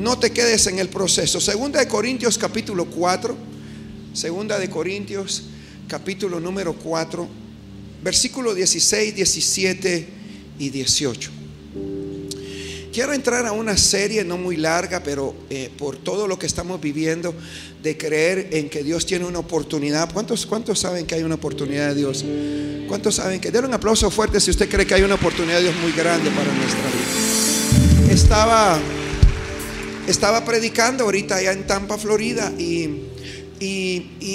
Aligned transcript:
no 0.00 0.18
te 0.18 0.30
quedes 0.30 0.66
en 0.66 0.78
el 0.78 0.88
proceso. 0.88 1.40
Segunda 1.40 1.78
de 1.78 1.86
Corintios 1.86 2.38
capítulo 2.38 2.86
4. 2.86 3.36
Segunda 4.14 4.58
de 4.58 4.68
Corintios 4.70 5.44
capítulo 5.86 6.40
número 6.40 6.72
4. 6.72 7.28
Versículo 8.02 8.54
16, 8.54 9.14
17 9.14 10.08
y 10.58 10.70
18. 10.70 11.30
Quiero 12.92 13.12
entrar 13.12 13.46
a 13.46 13.52
una 13.52 13.76
serie 13.76 14.24
no 14.24 14.36
muy 14.36 14.56
larga, 14.56 15.02
pero 15.02 15.34
eh, 15.48 15.70
por 15.78 15.96
todo 15.96 16.26
lo 16.26 16.38
que 16.38 16.46
estamos 16.46 16.80
viviendo, 16.80 17.32
de 17.82 17.96
creer 17.96 18.48
en 18.52 18.68
que 18.68 18.82
Dios 18.82 19.06
tiene 19.06 19.26
una 19.26 19.38
oportunidad. 19.38 20.12
¿Cuántos, 20.12 20.44
¿Cuántos 20.44 20.80
saben 20.80 21.06
que 21.06 21.14
hay 21.14 21.22
una 21.22 21.36
oportunidad 21.36 21.90
de 21.90 21.94
Dios? 21.94 22.24
¿Cuántos 22.88 23.16
saben 23.16 23.40
que? 23.40 23.52
Denle 23.52 23.68
un 23.68 23.74
aplauso 23.74 24.10
fuerte 24.10 24.40
si 24.40 24.50
usted 24.50 24.68
cree 24.68 24.86
que 24.86 24.94
hay 24.94 25.02
una 25.02 25.14
oportunidad 25.14 25.58
de 25.58 25.64
Dios 25.64 25.76
muy 25.76 25.92
grande 25.92 26.30
para 26.30 26.52
nuestra 26.52 26.82
vida. 26.90 28.12
Estaba, 28.12 28.80
estaba 30.06 30.44
predicando 30.44 31.04
ahorita 31.04 31.36
allá 31.36 31.52
en 31.52 31.66
Tampa, 31.66 31.98
Florida, 31.98 32.52
y, 32.58 33.06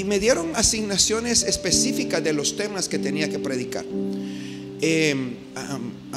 me 0.05 0.19
dieron 0.19 0.55
asignaciones 0.55 1.43
específicas 1.43 2.23
de 2.23 2.31
los 2.31 2.55
temas 2.57 2.87
que 2.87 2.99
tenía 2.99 3.29
que 3.29 3.39
predicar. 3.39 3.85
Em, 4.81 5.33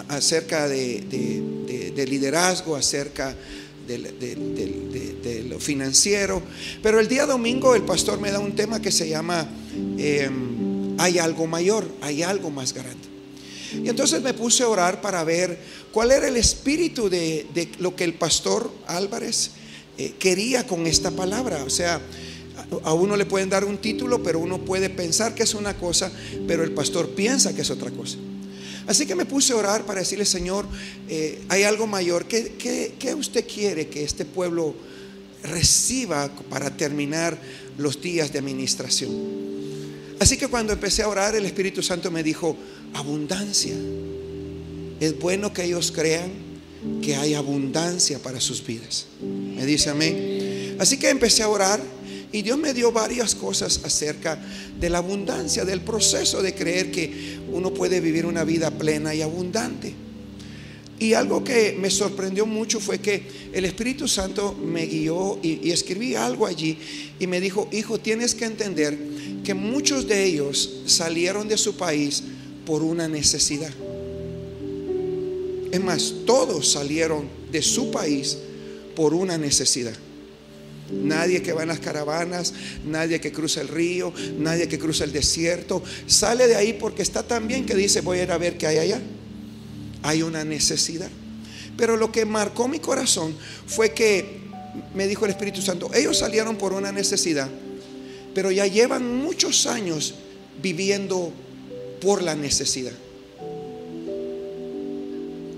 acerca 0.08 0.68
de 0.68 1.02
de 1.98 2.06
liderazgo, 2.06 2.76
acerca 2.76 3.34
de, 3.86 5.46
lo 5.48 5.58
financiero. 5.58 6.40
Pero 6.82 7.00
el 7.00 7.08
día 7.08 7.26
domingo 7.26 7.74
el 7.74 7.82
pastor 7.82 8.20
me 8.20 8.30
da 8.30 8.38
un 8.38 8.54
tema 8.54 8.80
que 8.80 8.92
se 8.92 9.08
llama 9.08 9.48
em, 9.98 10.96
Hay 10.98 11.18
algo 11.18 11.46
mayor, 11.46 11.86
hay 12.00 12.22
algo 12.22 12.50
más 12.50 12.72
grande. 12.72 13.17
Y 13.72 13.88
entonces 13.88 14.22
me 14.22 14.34
puse 14.34 14.62
a 14.62 14.68
orar 14.68 15.00
para 15.00 15.24
ver 15.24 15.58
cuál 15.92 16.10
era 16.10 16.28
el 16.28 16.36
espíritu 16.36 17.08
de, 17.08 17.46
lo 17.78 17.94
que 17.94 18.04
el 18.04 18.14
pastor 18.14 18.70
Álvarez 18.86 19.50
eh, 19.96 20.14
quería 20.18 20.66
con 20.66 20.86
esta 20.86 21.10
palabra. 21.10 21.64
O 21.64 21.70
sea, 21.70 22.00
a 22.84 22.92
uno 22.92 23.16
le 23.16 23.26
pueden 23.26 23.48
dar 23.48 23.64
un 23.64 23.78
título, 23.78 24.22
pero 24.22 24.38
uno 24.38 24.58
puede 24.58 24.90
pensar 24.90 25.34
que 25.34 25.42
es 25.42 25.54
una 25.54 25.76
cosa, 25.76 26.10
pero 26.46 26.62
el 26.64 26.72
pastor 26.72 27.10
piensa 27.10 27.54
que 27.54 27.62
es 27.62 27.70
otra 27.70 27.90
cosa. 27.90 28.18
Así 28.86 29.04
que 29.04 29.14
me 29.14 29.26
puse 29.26 29.52
a 29.52 29.56
orar 29.56 29.84
para 29.84 30.00
decirle, 30.00 30.24
Señor, 30.24 30.66
eh, 31.08 31.42
hay 31.50 31.64
algo 31.64 31.86
mayor. 31.86 32.26
¿Qué, 32.26 32.54
¿Qué, 32.98 33.14
usted 33.14 33.46
quiere 33.46 33.88
que 33.88 34.02
este 34.02 34.24
pueblo 34.24 34.74
reciba 35.42 36.30
para 36.48 36.74
terminar 36.74 37.38
los 37.76 38.00
días 38.00 38.32
de 38.32 38.38
administración? 38.38 39.57
Así 40.20 40.36
que 40.36 40.48
cuando 40.48 40.72
empecé 40.72 41.02
a 41.02 41.08
orar, 41.08 41.36
el 41.36 41.46
Espíritu 41.46 41.82
Santo 41.82 42.10
me 42.10 42.22
dijo, 42.22 42.56
abundancia. 42.94 43.74
Es 45.00 45.18
bueno 45.18 45.52
que 45.52 45.64
ellos 45.64 45.92
crean 45.92 46.30
que 47.02 47.16
hay 47.16 47.34
abundancia 47.34 48.18
para 48.18 48.40
sus 48.40 48.64
vidas. 48.64 49.06
Me 49.22 49.64
dice 49.64 49.90
amén. 49.90 50.76
Así 50.78 50.96
que 50.96 51.08
empecé 51.08 51.42
a 51.42 51.48
orar 51.48 51.80
y 52.32 52.42
Dios 52.42 52.58
me 52.58 52.74
dio 52.74 52.92
varias 52.92 53.34
cosas 53.34 53.80
acerca 53.84 54.38
de 54.78 54.90
la 54.90 54.98
abundancia, 54.98 55.64
del 55.64 55.80
proceso 55.80 56.42
de 56.42 56.54
creer 56.54 56.90
que 56.90 57.38
uno 57.50 57.72
puede 57.72 58.00
vivir 58.00 58.26
una 58.26 58.44
vida 58.44 58.70
plena 58.70 59.14
y 59.14 59.22
abundante. 59.22 59.94
Y 61.00 61.14
algo 61.14 61.44
que 61.44 61.76
me 61.78 61.90
sorprendió 61.90 62.44
mucho 62.44 62.80
fue 62.80 62.98
que 62.98 63.22
el 63.52 63.64
Espíritu 63.64 64.08
Santo 64.08 64.52
me 64.52 64.86
guió 64.86 65.38
y, 65.42 65.70
escribí 65.70 66.16
algo 66.16 66.46
allí 66.46 66.76
y 67.20 67.26
me 67.28 67.40
dijo, 67.40 67.68
hijo, 67.70 67.98
tienes 67.98 68.34
que 68.34 68.46
entender 68.46 68.98
que 69.48 69.54
muchos 69.54 70.06
de 70.06 70.26
ellos 70.26 70.82
salieron 70.84 71.48
de 71.48 71.56
su 71.56 71.74
país 71.74 72.22
por 72.66 72.82
una 72.82 73.08
necesidad. 73.08 73.70
Es 75.72 75.80
más, 75.80 76.12
todos 76.26 76.70
salieron 76.70 77.26
de 77.50 77.62
su 77.62 77.90
país 77.90 78.36
por 78.94 79.14
una 79.14 79.38
necesidad. 79.38 79.94
Nadie 80.92 81.40
que 81.40 81.54
va 81.54 81.62
en 81.62 81.68
las 81.68 81.80
caravanas, 81.80 82.52
nadie 82.84 83.22
que 83.22 83.32
cruza 83.32 83.62
el 83.62 83.68
río, 83.68 84.12
nadie 84.36 84.68
que 84.68 84.78
cruza 84.78 85.04
el 85.04 85.12
desierto, 85.12 85.82
sale 86.06 86.46
de 86.46 86.56
ahí 86.56 86.74
porque 86.74 87.00
está 87.00 87.22
tan 87.22 87.48
bien 87.48 87.64
que 87.64 87.74
dice, 87.74 88.02
voy 88.02 88.18
a 88.18 88.24
ir 88.24 88.32
a 88.32 88.36
ver 88.36 88.58
qué 88.58 88.66
hay 88.66 88.76
allá. 88.76 89.00
Hay 90.02 90.20
una 90.20 90.44
necesidad. 90.44 91.08
Pero 91.74 91.96
lo 91.96 92.12
que 92.12 92.26
marcó 92.26 92.68
mi 92.68 92.80
corazón 92.80 93.34
fue 93.66 93.94
que 93.94 94.42
me 94.94 95.06
dijo 95.06 95.24
el 95.24 95.30
Espíritu 95.30 95.62
Santo, 95.62 95.90
ellos 95.94 96.18
salieron 96.18 96.56
por 96.56 96.74
una 96.74 96.92
necesidad, 96.92 97.48
pero 98.34 98.50
ya 98.50 98.66
llevan 98.66 99.16
muchos 99.16 99.66
años 99.66 100.14
viviendo 100.62 101.32
por 102.00 102.22
la 102.22 102.34
necesidad. 102.34 102.92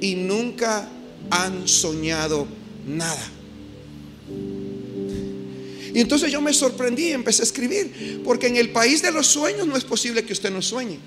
Y 0.01 0.15
nunca 0.15 0.89
han 1.31 1.69
soñado 1.69 2.47
nada. 2.87 3.31
Y 5.93 6.01
entonces 6.01 6.31
yo 6.31 6.41
me 6.41 6.55
sorprendí 6.55 7.09
y 7.09 7.13
empecé 7.13 7.43
a 7.43 7.45
escribir, 7.45 8.23
porque 8.25 8.47
en 8.47 8.57
el 8.57 8.71
país 8.71 9.03
de 9.03 9.11
los 9.11 9.27
sueños 9.27 9.67
no 9.67 9.77
es 9.77 9.85
posible 9.85 10.25
que 10.25 10.33
usted 10.33 10.51
no 10.51 10.63
sueñe. 10.63 10.99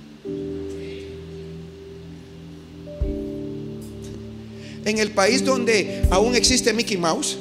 En 4.86 4.98
el 4.98 5.12
país 5.12 5.46
donde 5.46 6.04
aún 6.12 6.36
existe 6.36 6.74
Mickey 6.74 6.98
Mouse 6.98 7.38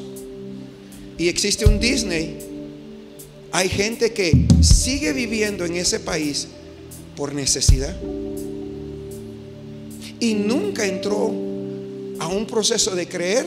y 1.19 1.27
existe 1.27 1.65
un 1.65 1.81
Disney, 1.81 2.52
hay 3.53 3.69
gente 3.69 4.13
que 4.13 4.47
sigue 4.63 5.13
viviendo 5.13 5.67
en 5.67 5.77
ese 5.77 6.01
país 6.01 6.49
por 7.15 7.35
necesidad. 7.35 7.95
Y 10.19 10.35
nunca 10.35 10.87
entró 10.87 11.31
a 12.19 12.29
un 12.29 12.47
proceso 12.47 12.95
de 12.95 13.07
creer 13.07 13.47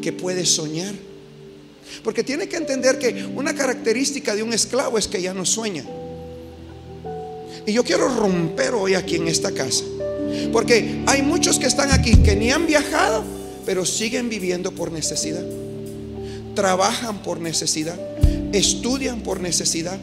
que 0.00 0.12
puede 0.12 0.46
soñar. 0.46 0.94
Porque 2.02 2.24
tiene 2.24 2.48
que 2.48 2.56
entender 2.56 2.98
que 2.98 3.26
una 3.34 3.54
característica 3.54 4.34
de 4.34 4.42
un 4.42 4.54
esclavo 4.54 4.96
es 4.96 5.06
que 5.06 5.20
ya 5.20 5.34
no 5.34 5.44
sueña. 5.44 5.84
Y 7.66 7.72
yo 7.72 7.84
quiero 7.84 8.08
romper 8.08 8.74
hoy 8.74 8.94
aquí 8.94 9.16
en 9.16 9.28
esta 9.28 9.52
casa. 9.52 9.84
Porque 10.50 11.02
hay 11.06 11.20
muchos 11.22 11.58
que 11.58 11.66
están 11.66 11.92
aquí 11.92 12.16
que 12.22 12.36
ni 12.36 12.50
han 12.50 12.66
viajado, 12.66 13.22
pero 13.66 13.84
siguen 13.84 14.30
viviendo 14.30 14.72
por 14.72 14.90
necesidad. 14.92 15.44
Trabajan 16.54 17.22
por 17.22 17.38
necesidad. 17.40 17.98
Estudian 18.52 19.22
por 19.22 19.40
necesidad. 19.40 19.98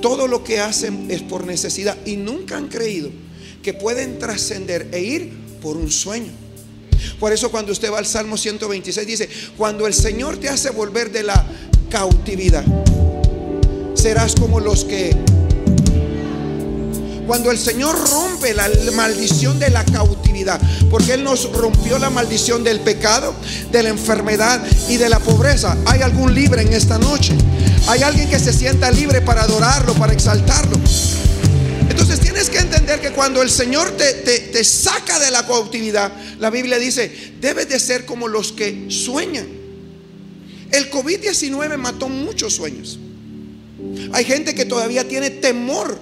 Todo 0.00 0.28
lo 0.28 0.44
que 0.44 0.60
hacen 0.60 1.10
es 1.10 1.22
por 1.22 1.46
necesidad. 1.46 1.96
Y 2.04 2.16
nunca 2.16 2.56
han 2.56 2.68
creído 2.68 3.10
que 3.62 3.74
pueden 3.74 4.18
trascender 4.18 4.88
e 4.92 5.00
ir 5.00 5.32
por 5.60 5.76
un 5.76 5.90
sueño. 5.90 6.30
Por 7.18 7.32
eso 7.32 7.50
cuando 7.50 7.72
usted 7.72 7.92
va 7.92 7.98
al 7.98 8.06
Salmo 8.06 8.36
126 8.36 9.06
dice, 9.06 9.28
cuando 9.56 9.86
el 9.86 9.94
Señor 9.94 10.38
te 10.38 10.48
hace 10.48 10.70
volver 10.70 11.10
de 11.10 11.22
la 11.22 11.46
cautividad, 11.90 12.64
serás 13.94 14.34
como 14.34 14.60
los 14.60 14.84
que... 14.84 15.14
Cuando 17.26 17.50
el 17.50 17.58
Señor 17.58 17.96
rompe 18.10 18.54
la 18.54 18.68
maldición 18.94 19.58
de 19.58 19.70
la 19.70 19.84
cautividad, 19.84 20.60
porque 20.90 21.14
Él 21.14 21.24
nos 21.24 21.50
rompió 21.52 21.98
la 21.98 22.08
maldición 22.08 22.62
del 22.62 22.80
pecado, 22.80 23.34
de 23.72 23.82
la 23.82 23.88
enfermedad 23.88 24.62
y 24.88 24.96
de 24.96 25.08
la 25.08 25.18
pobreza. 25.18 25.76
¿Hay 25.86 26.02
algún 26.02 26.34
libre 26.34 26.62
en 26.62 26.72
esta 26.72 26.98
noche? 26.98 27.34
¿Hay 27.88 28.02
alguien 28.02 28.28
que 28.30 28.38
se 28.38 28.52
sienta 28.52 28.90
libre 28.90 29.20
para 29.22 29.42
adorarlo, 29.42 29.94
para 29.94 30.12
exaltarlo? 30.12 30.76
Entonces 31.88 32.20
tienes 32.20 32.48
que 32.48 32.58
entender 32.58 33.00
que 33.00 33.10
cuando 33.10 33.42
el 33.42 33.50
Señor 33.50 33.90
te, 33.96 34.12
te, 34.12 34.64
saca 34.64 35.18
de 35.18 35.30
la 35.30 35.46
cautividad, 35.46 36.12
la 36.38 36.50
Biblia 36.50 36.78
dice, 36.78 37.34
debes 37.40 37.68
de 37.68 37.80
ser 37.80 38.06
como 38.06 38.28
los 38.28 38.52
que 38.52 38.86
sueñan. 38.88 39.46
El 40.70 40.90
COVID-19 40.90 41.76
mató 41.76 42.08
muchos 42.08 42.54
sueños. 42.54 42.98
Hay 44.12 44.24
gente 44.24 44.54
que 44.54 44.64
todavía 44.64 45.08
tiene 45.08 45.30
temor 45.30 45.98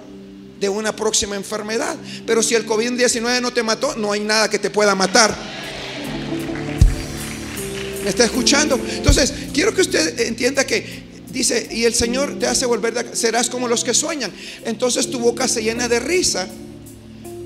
de 0.61 0.69
una 0.69 0.95
próxima 0.95 1.37
enfermedad. 1.37 1.97
Pero 2.27 2.43
si 2.43 2.55
el 2.55 2.67
COVID-19 2.67 3.41
no 3.41 3.53
te 3.53 3.63
mató, 3.63 3.97
no 3.97 4.13
hay 4.13 4.21
nada 4.21 4.49
que 4.49 4.59
te 4.59 4.71
pueda 4.71 4.95
matar. 4.95 5.35
¿Me 8.03 8.11
está 8.11 8.25
escuchando? 8.25 8.79
Entonces, 8.91 9.33
quiero 9.53 9.75
que 9.75 9.81
usted 9.81 10.21
entienda 10.21 10.67
que 10.67 11.05
dice, 11.31 11.69
y 11.71 11.85
el 11.85 11.95
Señor 11.95 12.39
te 12.39 12.47
hace 12.47 12.67
volver, 12.67 13.11
serás 13.15 13.49
como 13.49 13.67
los 13.67 13.83
que 13.83 13.95
sueñan. 13.95 14.33
Entonces 14.65 15.11
tu 15.11 15.19
boca 15.19 15.49
se 15.49 15.63
llena 15.63 15.89
de 15.89 16.01
risa 16.01 16.47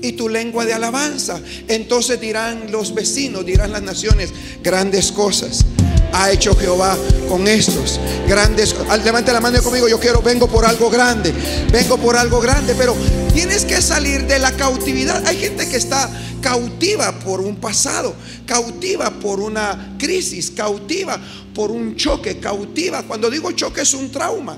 y 0.01 0.13
tu 0.13 0.29
lengua 0.29 0.65
de 0.65 0.73
alabanza. 0.73 1.41
Entonces 1.67 2.19
dirán 2.19 2.71
los 2.71 2.93
vecinos, 2.93 3.45
dirán 3.45 3.71
las 3.71 3.81
naciones, 3.81 4.31
grandes 4.61 5.11
cosas 5.11 5.65
ha 6.13 6.31
hecho 6.31 6.55
Jehová 6.55 6.97
con 7.27 7.47
estos 7.47 7.99
grandes. 8.27 8.75
Levante 9.03 9.31
la 9.31 9.39
mano 9.39 9.61
conmigo, 9.61 9.87
yo 9.87 9.99
quiero, 9.99 10.21
vengo 10.21 10.47
por 10.47 10.65
algo 10.65 10.89
grande, 10.89 11.33
vengo 11.71 11.97
por 11.97 12.15
algo 12.15 12.39
grande, 12.39 12.75
pero 12.75 12.95
tienes 13.33 13.65
que 13.65 13.81
salir 13.81 14.25
de 14.27 14.39
la 14.39 14.51
cautividad. 14.51 15.25
Hay 15.25 15.37
gente 15.37 15.67
que 15.67 15.77
está 15.77 16.09
cautiva 16.41 17.11
por 17.19 17.41
un 17.41 17.57
pasado, 17.57 18.15
cautiva 18.45 19.11
por 19.11 19.39
una 19.39 19.95
crisis, 19.97 20.51
cautiva 20.51 21.19
por 21.53 21.71
un 21.71 21.95
choque, 21.95 22.39
cautiva. 22.39 23.03
Cuando 23.03 23.29
digo 23.29 23.51
choque 23.51 23.81
es 23.81 23.93
un 23.93 24.11
trauma. 24.11 24.57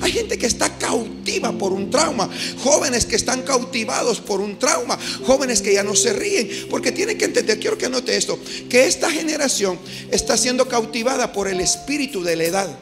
Hay 0.00 0.12
gente 0.12 0.38
que 0.38 0.46
está 0.46 0.78
cautiva 0.78 1.52
por 1.52 1.72
un 1.72 1.90
trauma, 1.90 2.28
jóvenes 2.62 3.06
que 3.06 3.16
están 3.16 3.42
cautivados 3.42 4.20
por 4.20 4.40
un 4.40 4.58
trauma, 4.58 4.98
jóvenes 5.24 5.60
que 5.62 5.74
ya 5.74 5.82
no 5.82 5.94
se 5.94 6.12
ríen, 6.12 6.48
porque 6.70 6.92
tienen 6.92 7.18
que 7.18 7.26
entender, 7.26 7.58
quiero 7.58 7.78
que 7.78 7.86
anote 7.86 8.16
esto, 8.16 8.38
que 8.68 8.86
esta 8.86 9.10
generación 9.10 9.78
está 10.10 10.36
siendo 10.36 10.68
cautivada 10.68 11.32
por 11.32 11.48
el 11.48 11.60
espíritu 11.60 12.22
de 12.22 12.36
la 12.36 12.44
edad. 12.44 12.78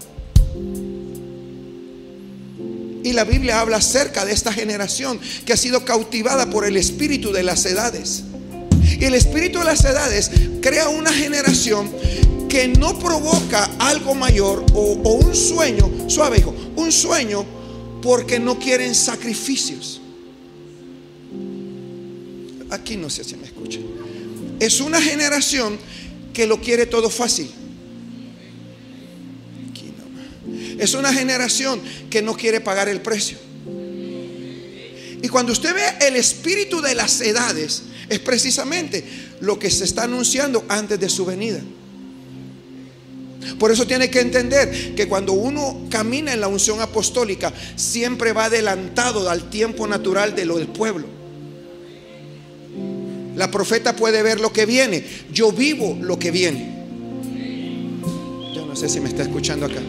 Y 3.04 3.12
la 3.12 3.24
Biblia 3.24 3.60
habla 3.60 3.78
acerca 3.78 4.24
de 4.24 4.32
esta 4.32 4.52
generación 4.52 5.18
que 5.46 5.52
ha 5.52 5.56
sido 5.56 5.84
cautivada 5.84 6.50
por 6.50 6.66
el 6.66 6.76
espíritu 6.76 7.32
de 7.32 7.42
las 7.42 7.64
edades. 7.64 8.24
Y 8.98 9.04
el 9.04 9.14
espíritu 9.14 9.60
de 9.60 9.64
las 9.64 9.84
edades 9.84 10.30
crea 10.60 10.88
una 10.88 11.12
generación 11.12 11.90
que 12.48 12.68
no 12.68 12.98
provoca 12.98 13.64
algo 13.78 14.14
mayor 14.14 14.64
o, 14.74 14.92
un 14.92 15.34
sueño, 15.34 16.08
suave 16.08 16.38
hijo, 16.38 16.54
un 16.76 16.90
sueño 16.90 17.44
porque 18.02 18.38
no 18.38 18.58
quieren 18.58 18.94
sacrificios. 18.94 20.00
Aquí 22.70 22.96
no 22.96 23.08
sé 23.08 23.24
si 23.24 23.34
me 23.36 23.46
escucha 23.46 23.78
Es 24.60 24.82
una 24.82 25.00
generación 25.00 25.78
que 26.32 26.46
lo 26.46 26.60
quiere 26.60 26.86
todo 26.86 27.10
fácil. 27.10 27.50
Es 30.78 30.94
una 30.94 31.12
generación 31.12 31.80
que 32.08 32.22
no 32.22 32.34
quiere 32.34 32.60
pagar 32.60 32.88
el 32.88 33.00
precio. 33.00 33.36
Y 35.20 35.28
cuando 35.28 35.52
usted 35.52 35.74
ve 35.74 36.06
el 36.06 36.14
espíritu 36.14 36.80
de 36.80 36.94
las 36.94 37.20
edades, 37.20 37.82
es 38.08 38.20
precisamente 38.20 39.04
lo 39.40 39.58
que 39.58 39.70
se 39.70 39.84
está 39.84 40.04
anunciando 40.04 40.64
antes 40.68 41.00
de 41.00 41.08
su 41.08 41.26
venida. 41.26 41.60
Por 43.58 43.70
eso 43.70 43.86
tiene 43.86 44.10
que 44.10 44.20
entender 44.20 44.94
que 44.94 45.08
cuando 45.08 45.32
uno 45.32 45.86
camina 45.90 46.32
en 46.32 46.40
la 46.40 46.48
unción 46.48 46.80
apostólica, 46.80 47.52
siempre 47.76 48.32
va 48.32 48.46
adelantado 48.46 49.30
al 49.30 49.48
tiempo 49.50 49.86
natural 49.86 50.34
de 50.34 50.44
lo 50.44 50.58
del 50.58 50.68
pueblo. 50.68 51.06
La 53.36 53.50
profeta 53.50 53.94
puede 53.94 54.22
ver 54.22 54.40
lo 54.40 54.52
que 54.52 54.66
viene. 54.66 55.04
Yo 55.32 55.52
vivo 55.52 55.96
lo 56.00 56.18
que 56.18 56.32
viene. 56.32 56.74
Yo 58.52 58.66
no 58.66 58.74
sé 58.74 58.88
si 58.88 59.00
me 59.00 59.08
está 59.08 59.22
escuchando 59.22 59.66
acá. 59.66 59.80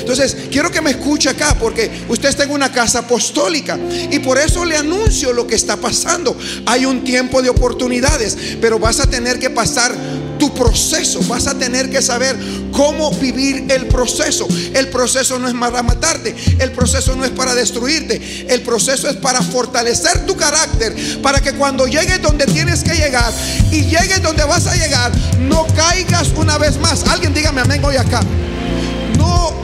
Entonces, 0.00 0.36
quiero 0.50 0.70
que 0.70 0.80
me 0.80 0.90
escuche 0.90 1.28
acá 1.28 1.56
porque 1.58 1.90
usted 2.08 2.28
está 2.28 2.44
en 2.44 2.50
una 2.50 2.72
casa 2.72 3.00
apostólica 3.00 3.78
y 4.10 4.18
por 4.20 4.38
eso 4.38 4.64
le 4.64 4.76
anuncio 4.76 5.32
lo 5.32 5.46
que 5.46 5.54
está 5.54 5.76
pasando. 5.76 6.36
Hay 6.66 6.84
un 6.84 7.04
tiempo 7.04 7.42
de 7.42 7.50
oportunidades, 7.50 8.36
pero 8.60 8.78
vas 8.78 9.00
a 9.00 9.06
tener 9.08 9.38
que 9.38 9.50
pasar 9.50 9.94
tu 10.38 10.52
proceso, 10.54 11.20
vas 11.28 11.46
a 11.46 11.56
tener 11.56 11.88
que 11.88 12.02
saber 12.02 12.36
cómo 12.72 13.12
vivir 13.12 13.66
el 13.68 13.86
proceso. 13.86 14.48
El 14.74 14.88
proceso 14.88 15.38
no 15.38 15.46
es 15.46 15.54
para 15.54 15.82
matarte, 15.82 16.34
el 16.58 16.72
proceso 16.72 17.14
no 17.14 17.24
es 17.24 17.30
para 17.30 17.54
destruirte, 17.54 18.46
el 18.48 18.62
proceso 18.62 19.08
es 19.08 19.16
para 19.16 19.40
fortalecer 19.40 20.26
tu 20.26 20.36
carácter, 20.36 21.20
para 21.22 21.40
que 21.40 21.52
cuando 21.52 21.86
llegues 21.86 22.20
donde 22.20 22.46
tienes 22.46 22.82
que 22.82 22.94
llegar 22.94 23.32
y 23.70 23.82
llegues 23.82 24.20
donde 24.20 24.44
vas 24.44 24.66
a 24.66 24.74
llegar, 24.74 25.12
no 25.38 25.66
caigas 25.76 26.30
una 26.36 26.58
vez 26.58 26.76
más. 26.78 27.04
Alguien 27.06 27.32
dígame 27.32 27.60
amén 27.60 27.84
hoy 27.84 27.96
acá. 27.96 28.20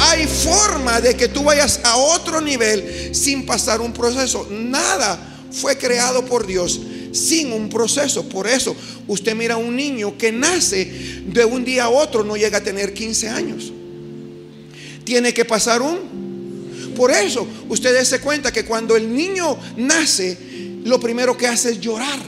Hay 0.01 0.27
forma 0.27 1.01
de 1.01 1.15
que 1.15 1.29
tú 1.29 1.45
vayas 1.45 1.81
a 1.85 1.97
otro 1.97 2.41
nivel 2.41 3.15
sin 3.15 3.47
pasar 3.47 3.81
un 3.81 3.93
proceso. 3.93 4.47
Nada 4.51 5.19
fue 5.51 5.77
creado 5.77 6.25
por 6.25 6.47
Dios 6.47 6.81
sin 7.13 7.53
un 7.53 7.69
proceso. 7.69 8.29
Por 8.29 8.47
eso 8.47 8.75
usted 9.07 9.35
mira 9.35 9.55
a 9.55 9.59
un 9.59 9.75
niño 9.75 10.17
que 10.17 10.33
nace 10.33 11.23
de 11.27 11.45
un 11.45 11.65
día 11.65 11.85
a 11.85 11.89
otro, 11.89 12.25
no 12.25 12.37
llega 12.37 12.59
a 12.59 12.65
tener 12.65 12.93
15 12.93 13.29
años. 13.29 13.73
Tiene 15.05 15.33
que 15.33 15.45
pasar 15.45 15.83
un... 15.83 16.95
Por 16.97 17.11
eso 17.11 17.47
usted 17.69 18.03
se 18.05 18.21
cuenta 18.21 18.53
que 18.53 18.65
cuando 18.65 18.97
el 18.97 19.15
niño 19.15 19.57
nace, 19.77 20.37
lo 20.85 20.99
primero 20.99 21.37
que 21.37 21.47
hace 21.47 21.71
es 21.71 21.81
llorar. 21.81 22.19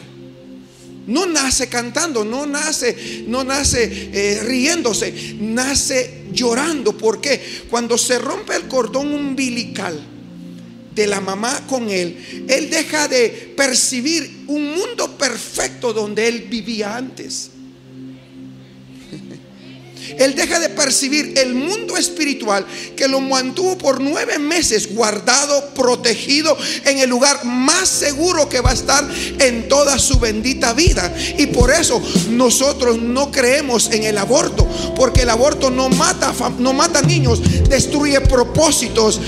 No 1.07 1.27
nace 1.27 1.69
cantando, 1.69 2.25
no 2.25 2.47
nace, 2.47 3.25
no 3.27 3.43
nace 3.43 4.11
eh, 4.13 4.41
riéndose, 4.45 5.37
nace 5.41 6.20
llorando. 6.33 6.97
porque 6.97 7.41
Cuando 7.69 7.97
se 7.99 8.19
rompe 8.19 8.57
el 8.57 8.69
cordón 8.69 9.13
umbilical 9.13 10.01
de 10.95 11.07
la 11.07 11.21
mamá 11.21 11.67
con 11.67 11.89
él, 11.89 12.47
él 12.49 12.71
deja 12.71 13.09
de 13.09 13.55
percibir 13.57 14.45
un 14.47 14.75
mundo 14.75 15.17
perfecto 15.17 15.93
donde 15.93 16.29
él 16.29 16.47
vivía 16.51 16.97
antes. 16.97 17.51
Él 20.19 20.35
deja 20.35 20.59
de 20.61 20.69
percibir 20.69 21.35
el 21.37 21.55
mundo 21.55 21.97
espiritual 21.97 22.67
que 22.97 23.09
lo 23.09 23.21
mantuvo 23.21 23.79
por 23.79 24.01
nueve 24.01 24.39
meses 24.39 24.95
guardado, 24.95 25.71
protegido 25.75 26.57
en 26.85 26.99
el 26.99 27.11
lugar 27.11 27.45
más 27.45 27.89
seguro 27.89 28.49
que 28.49 28.61
va 28.61 28.71
a 28.71 28.75
estar 28.75 29.09
en 29.39 29.69
toda 29.69 29.99
su 29.99 30.19
bendita 30.19 30.73
vida. 30.73 31.13
Y 31.39 31.47
por 31.47 31.71
eso 31.71 32.03
nosotros 32.31 32.99
no 32.99 33.31
creemos 33.31 33.91
en 33.91 34.05
el 34.05 34.19
aborto, 34.19 34.67
porque 34.97 35.23
el 35.23 35.31
aborto 35.31 35.71
no 35.71 35.89
mata, 35.89 36.33
no 36.59 36.73
mata 36.73 37.03
niños, 37.03 37.41
destruye 37.69 38.21
propósitos. 38.21 39.21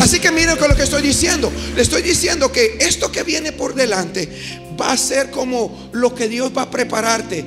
Así 0.00 0.18
que 0.18 0.32
miren 0.32 0.56
con 0.56 0.68
lo 0.68 0.76
que 0.76 0.82
estoy 0.82 1.02
diciendo. 1.02 1.52
Le 1.76 1.82
estoy 1.82 2.02
diciendo 2.02 2.50
que 2.50 2.78
esto 2.80 3.12
que 3.12 3.22
viene 3.22 3.52
por 3.52 3.74
delante 3.74 4.28
va 4.80 4.92
a 4.92 4.96
ser 4.96 5.30
como 5.30 5.90
lo 5.92 6.14
que 6.14 6.28
Dios 6.28 6.52
va 6.56 6.62
a 6.62 6.70
prepararte 6.70 7.44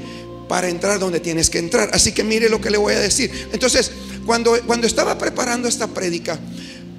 para 0.48 0.70
entrar 0.70 1.00
donde 1.00 1.20
tienes 1.20 1.50
que 1.50 1.60
entrar. 1.60 1.90
Así 1.94 2.12
que 2.12 2.24
mire 2.24 2.50
lo 2.50 2.62
que 2.62 2.70
le 2.70 2.78
voy 2.78 2.94
a 2.94 3.00
decir. 3.00 3.32
Entonces, 3.52 3.92
cuando, 4.26 4.56
cuando 4.66 4.88
estaba 4.88 5.18
preparando 5.18 5.68
esta 5.68 5.88
prédica, 5.88 6.40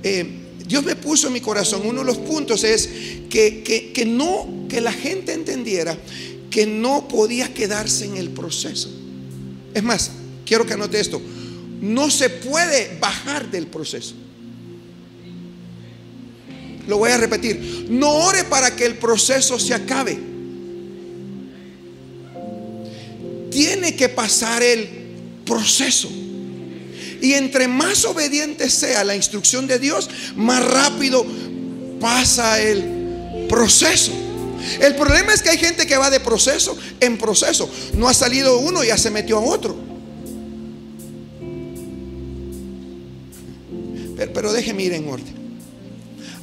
eh, 0.02 0.40
Dios 0.66 0.84
me 0.84 0.96
puso 0.96 1.26
en 1.26 1.34
mi 1.34 1.40
corazón, 1.40 1.82
uno 1.84 2.00
de 2.00 2.06
los 2.06 2.18
puntos 2.18 2.64
es 2.64 2.88
que, 3.28 3.92
que, 3.94 4.06
no, 4.06 4.66
que 4.68 4.80
la 4.80 4.92
gente 4.92 5.32
entendiera 5.32 5.96
que 6.50 6.66
no 6.66 7.06
podía 7.08 7.52
quedarse 7.52 8.06
en 8.06 8.16
el 8.16 8.30
proceso. 8.30 8.90
Es 9.74 9.82
más, 9.82 10.10
quiero 10.46 10.64
que 10.66 10.74
anote 10.74 11.00
esto, 11.00 11.20
no 11.80 12.10
se 12.10 12.30
puede 12.30 12.96
bajar 13.00 13.50
del 13.50 13.66
proceso. 13.66 14.14
Lo 16.86 16.98
voy 16.98 17.10
a 17.10 17.16
repetir. 17.16 17.86
No 17.88 18.10
ore 18.10 18.44
para 18.44 18.74
que 18.76 18.84
el 18.86 18.96
proceso 18.96 19.58
se 19.58 19.74
acabe. 19.74 20.18
Tiene 23.50 23.94
que 23.94 24.08
pasar 24.08 24.62
el 24.62 24.88
proceso. 25.44 26.08
Y 27.20 27.32
entre 27.34 27.68
más 27.68 28.04
obediente 28.04 28.68
sea 28.68 29.04
la 29.04 29.16
instrucción 29.16 29.66
de 29.66 29.78
Dios, 29.78 30.10
más 30.36 30.64
rápido 30.64 31.24
pasa 32.00 32.60
el 32.60 33.46
proceso. 33.48 34.12
El 34.80 34.94
problema 34.94 35.32
es 35.32 35.42
que 35.42 35.50
hay 35.50 35.58
gente 35.58 35.86
que 35.86 35.96
va 35.96 36.10
de 36.10 36.20
proceso 36.20 36.76
en 37.00 37.16
proceso. 37.16 37.70
No 37.94 38.08
ha 38.08 38.14
salido 38.14 38.58
uno 38.58 38.82
y 38.82 38.88
ya 38.88 38.98
se 38.98 39.10
metió 39.10 39.38
a 39.38 39.40
otro. 39.40 39.76
Pero, 44.16 44.32
pero 44.32 44.52
déjeme 44.52 44.82
ir 44.84 44.92
en 44.92 45.08
orden. 45.08 45.43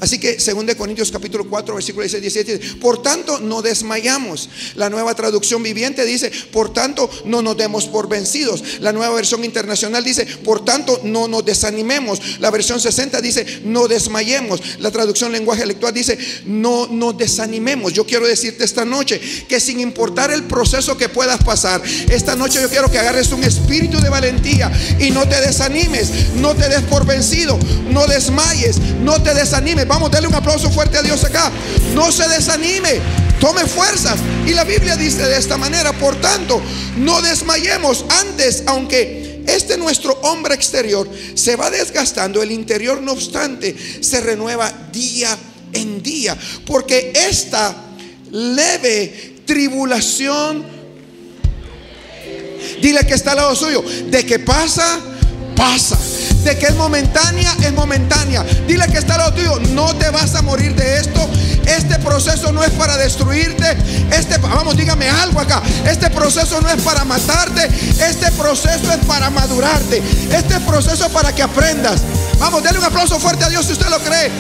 Así 0.02 0.18
que 0.18 0.36
2 0.36 0.76
Corintios 0.76 1.12
capítulo 1.12 1.48
4 1.48 1.76
versículo 1.76 2.02
16, 2.02 2.34
17 2.34 2.76
por 2.82 3.04
tanto 3.04 3.40
no 3.40 3.62
desmayamos. 3.62 4.50
La 4.74 4.90
nueva 4.90 5.14
traducción 5.14 5.62
viviente 5.62 6.04
dice, 6.06 6.32
por 6.52 6.74
tanto 6.74 7.08
no 7.26 7.44
nos 7.44 7.56
demos 7.56 7.86
por 7.86 8.10
vencidos. 8.10 8.80
La 8.80 8.94
nueva 8.94 9.14
versión 9.14 9.46
internacional 9.46 10.04
dice, 10.04 10.26
por 10.26 10.66
tanto 10.66 11.02
no 11.04 11.28
nos 11.28 11.46
desanimemos. 11.46 12.40
La 12.40 12.50
versión 12.50 12.82
60 12.82 13.22
dice, 13.22 13.62
no 13.64 13.88
desmayemos. 13.88 14.80
La 14.80 14.90
traducción 14.90 15.32
lenguaje 15.32 15.68
lectual 15.68 15.94
dice, 15.94 16.18
no 16.46 16.88
nos 16.88 17.16
desanimemos. 17.16 17.94
Yo 17.94 18.04
quiero 18.04 18.26
decirte 18.26 18.64
esta 18.64 18.86
noche 18.86 19.22
que 19.48 19.60
sin 19.60 19.80
importar 19.80 20.32
el 20.32 20.46
proceso 20.46 20.98
que 20.98 21.10
puedas 21.10 21.44
pasar, 21.44 21.80
esta 22.10 22.36
noche 22.36 22.60
yo 22.60 22.70
quiero 22.70 22.90
que 22.90 22.98
agarres 22.98 23.32
un 23.34 23.44
espíritu 23.44 24.02
de 24.02 24.10
valentía 24.10 24.72
y 25.00 25.12
no 25.12 25.28
te 25.30 25.40
desanimes, 25.42 26.34
no 26.38 26.56
te 26.56 26.70
des 26.70 26.82
por 26.82 27.06
vencido, 27.06 27.60
no 27.92 28.08
desmayes, 28.08 28.80
no 29.02 29.22
te 29.22 29.36
desanimes. 29.36 29.91
Vamos, 29.92 30.10
darle 30.10 30.30
un 30.30 30.36
aplauso 30.36 30.72
fuerte 30.72 30.98
a 30.98 31.02
Dios 31.02 31.22
acá. 31.26 31.52
No 31.94 32.14
se 32.14 32.26
desanime, 32.30 33.02
tome 33.42 33.66
fuerzas. 33.66 34.22
Y 34.48 34.52
la 34.52 34.64
Biblia 34.64 34.96
dice 34.96 35.22
de 35.24 35.38
esta 35.38 35.58
manera, 35.58 35.92
por 35.92 36.16
tanto, 36.22 36.62
no 36.96 37.22
desmayemos 37.22 38.06
antes, 38.22 38.64
aunque 38.68 39.44
este 39.46 39.76
nuestro 39.76 40.14
hombre 40.22 40.56
exterior 40.56 41.10
se 41.34 41.58
va 41.58 41.70
desgastando, 41.70 42.42
el 42.42 42.54
interior 42.54 43.02
no 43.02 43.12
obstante 43.12 43.76
se 44.02 44.22
renueva 44.22 44.72
día 44.94 45.38
en 45.74 46.02
día, 46.02 46.38
porque 46.66 47.12
esta 47.14 47.76
leve 48.32 49.42
tribulación, 49.46 50.64
dile 52.82 53.06
que 53.06 53.16
está 53.16 53.32
al 53.32 53.38
lado 53.38 53.56
suyo, 53.58 53.84
de 54.10 54.26
que 54.26 54.40
pasa, 54.40 55.02
pasa 55.54 56.00
de 56.44 56.58
que 56.58 56.68
es 56.68 56.76
momentánea, 56.76 57.56
es 57.64 57.74
momentánea. 57.74 58.44
Dile 58.68 58.88
que 58.88 58.98
está 58.98 59.18
lo 59.18 59.34
tuyo, 59.34 59.60
no 59.72 59.96
te 59.96 60.10
vas 60.10 60.34
a 60.36 60.42
morir 60.42 60.76
de 60.76 60.98
esto. 60.98 61.30
Este 61.66 62.00
proceso 62.00 62.52
no 62.52 62.64
es 62.64 62.72
para 62.72 62.98
destruirte. 62.98 63.78
Este, 64.12 64.38
vamos, 64.38 64.76
dígame 64.76 65.08
algo 65.10 65.40
acá. 65.40 65.62
Este 65.86 66.10
proceso 66.10 66.60
no 66.62 66.70
es 66.70 66.82
para 66.82 67.06
matarte. 67.06 67.66
Este 67.66 68.32
proceso 68.32 68.92
es 68.92 69.06
para 69.06 69.30
madurarte. 69.30 70.02
Este 70.32 70.60
proceso 70.62 71.06
es 71.06 71.12
para 71.12 71.34
que 71.34 71.44
aprendas. 71.44 72.02
Vamos, 72.40 72.64
denle 72.64 72.80
un 72.80 72.86
aplauso 72.86 73.20
fuerte 73.20 73.46
a 73.46 73.50
Dios 73.50 73.66
si 73.66 73.74
usted 73.74 73.90
lo 73.90 74.00
cree. 74.00 74.32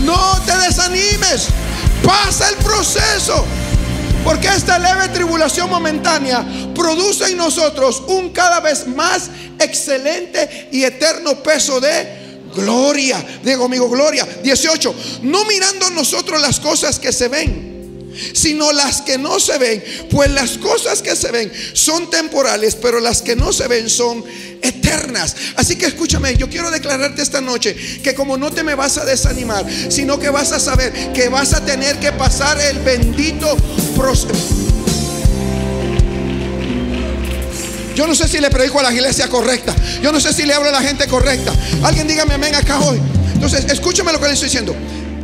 No 0.00 0.40
te 0.46 0.56
desanimes. 0.56 1.48
Pasa 2.02 2.48
el 2.48 2.56
proceso. 2.56 3.44
Porque 4.24 4.48
esta 4.48 4.78
leve 4.78 5.08
tribulación 5.08 5.68
momentánea 5.68 6.44
produce 6.74 7.26
en 7.26 7.36
nosotros 7.36 8.02
un 8.08 8.30
cada 8.30 8.60
vez 8.60 8.86
más 8.86 9.30
excelente 9.58 10.68
y 10.72 10.82
eterno 10.82 11.42
peso 11.42 11.78
de 11.78 12.40
gloria. 12.54 13.22
Digo 13.42 13.66
amigo, 13.66 13.88
gloria. 13.88 14.26
18. 14.42 14.94
No 15.22 15.44
mirando 15.44 15.90
nosotros 15.90 16.40
las 16.40 16.58
cosas 16.58 16.98
que 16.98 17.12
se 17.12 17.28
ven 17.28 17.73
sino 18.32 18.72
las 18.72 19.02
que 19.02 19.18
no 19.18 19.40
se 19.40 19.58
ven. 19.58 19.82
Pues 20.10 20.30
las 20.30 20.58
cosas 20.58 21.02
que 21.02 21.16
se 21.16 21.30
ven 21.30 21.52
son 21.72 22.10
temporales, 22.10 22.76
pero 22.76 23.00
las 23.00 23.22
que 23.22 23.36
no 23.36 23.52
se 23.52 23.68
ven 23.68 23.88
son 23.88 24.24
eternas. 24.62 25.36
Así 25.56 25.76
que 25.76 25.86
escúchame, 25.86 26.36
yo 26.36 26.48
quiero 26.48 26.70
declararte 26.70 27.22
esta 27.22 27.40
noche 27.40 27.74
que 28.02 28.14
como 28.14 28.36
no 28.36 28.50
te 28.50 28.62
me 28.62 28.74
vas 28.74 28.98
a 28.98 29.04
desanimar, 29.04 29.64
sino 29.88 30.18
que 30.18 30.30
vas 30.30 30.52
a 30.52 30.60
saber 30.60 31.12
que 31.12 31.28
vas 31.28 31.52
a 31.54 31.64
tener 31.64 31.98
que 31.98 32.12
pasar 32.12 32.60
el 32.60 32.78
bendito 32.80 33.56
proceso. 33.96 34.64
Yo 37.94 38.08
no 38.08 38.14
sé 38.14 38.26
si 38.26 38.40
le 38.40 38.50
predico 38.50 38.80
a 38.80 38.82
la 38.82 38.92
iglesia 38.92 39.28
correcta. 39.28 39.74
Yo 40.02 40.10
no 40.10 40.18
sé 40.18 40.32
si 40.32 40.44
le 40.44 40.52
hablo 40.52 40.68
a 40.68 40.72
la 40.72 40.82
gente 40.82 41.06
correcta. 41.06 41.52
Alguien 41.82 42.08
dígame 42.08 42.34
amén 42.34 42.54
acá 42.54 42.80
hoy. 42.80 43.00
Entonces, 43.34 43.66
escúchame 43.70 44.12
lo 44.12 44.18
que 44.18 44.26
le 44.26 44.32
estoy 44.32 44.48
diciendo. 44.48 44.74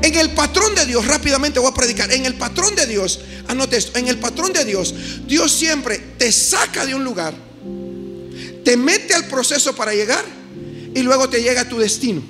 En 0.03 0.15
el 0.15 0.31
patrón 0.31 0.75
de 0.75 0.87
Dios, 0.87 1.07
rápidamente 1.07 1.59
voy 1.59 1.71
a 1.71 1.75
predicar. 1.75 2.11
En 2.13 2.25
el 2.25 2.35
patrón 2.35 2.75
de 2.75 2.87
Dios, 2.87 3.21
anote 3.49 3.77
esto. 3.77 3.99
En 3.99 4.09
el 4.09 4.19
patrón 4.19 4.53
de 4.53 4.65
Dios, 4.65 4.95
Dios 5.27 5.53
siempre 5.53 5.99
te 6.17 6.33
saca 6.33 6.87
de 6.87 6.95
un 6.95 7.05
lugar, 7.05 7.35
te 8.65 8.77
mete 8.77 9.15
al 9.15 9.27
proceso 9.27 9.75
para 9.75 9.93
llegar 9.93 10.25
y 10.95 11.03
luego 11.03 11.29
te 11.29 11.43
llega 11.43 11.63
a 11.63 11.69
tu 11.69 11.79
destino. 11.79 12.23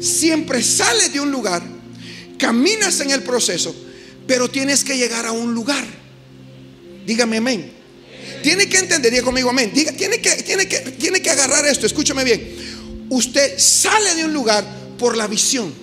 Siempre 0.00 0.62
sales 0.62 1.12
de 1.12 1.20
un 1.20 1.30
lugar, 1.30 1.62
caminas 2.38 2.98
en 3.00 3.10
el 3.12 3.22
proceso, 3.22 3.74
pero 4.26 4.50
tienes 4.50 4.82
que 4.82 4.96
llegar 4.96 5.26
a 5.26 5.32
un 5.32 5.54
lugar. 5.54 5.84
Dígame 7.06 7.36
amén. 7.36 7.72
Tiene 8.42 8.68
que 8.68 8.78
entender, 8.78 9.12
diga 9.12 9.22
conmigo 9.22 9.50
amén. 9.50 9.70
Diga, 9.72 9.92
que, 9.92 10.08
que, 10.20 10.80
tiene 10.98 11.22
que 11.22 11.30
agarrar 11.30 11.64
esto, 11.66 11.86
escúchame 11.86 12.24
bien. 12.24 13.06
Usted 13.10 13.58
sale 13.58 14.16
de 14.16 14.24
un 14.24 14.32
lugar 14.32 14.64
por 14.98 15.16
la 15.16 15.28
visión. 15.28 15.81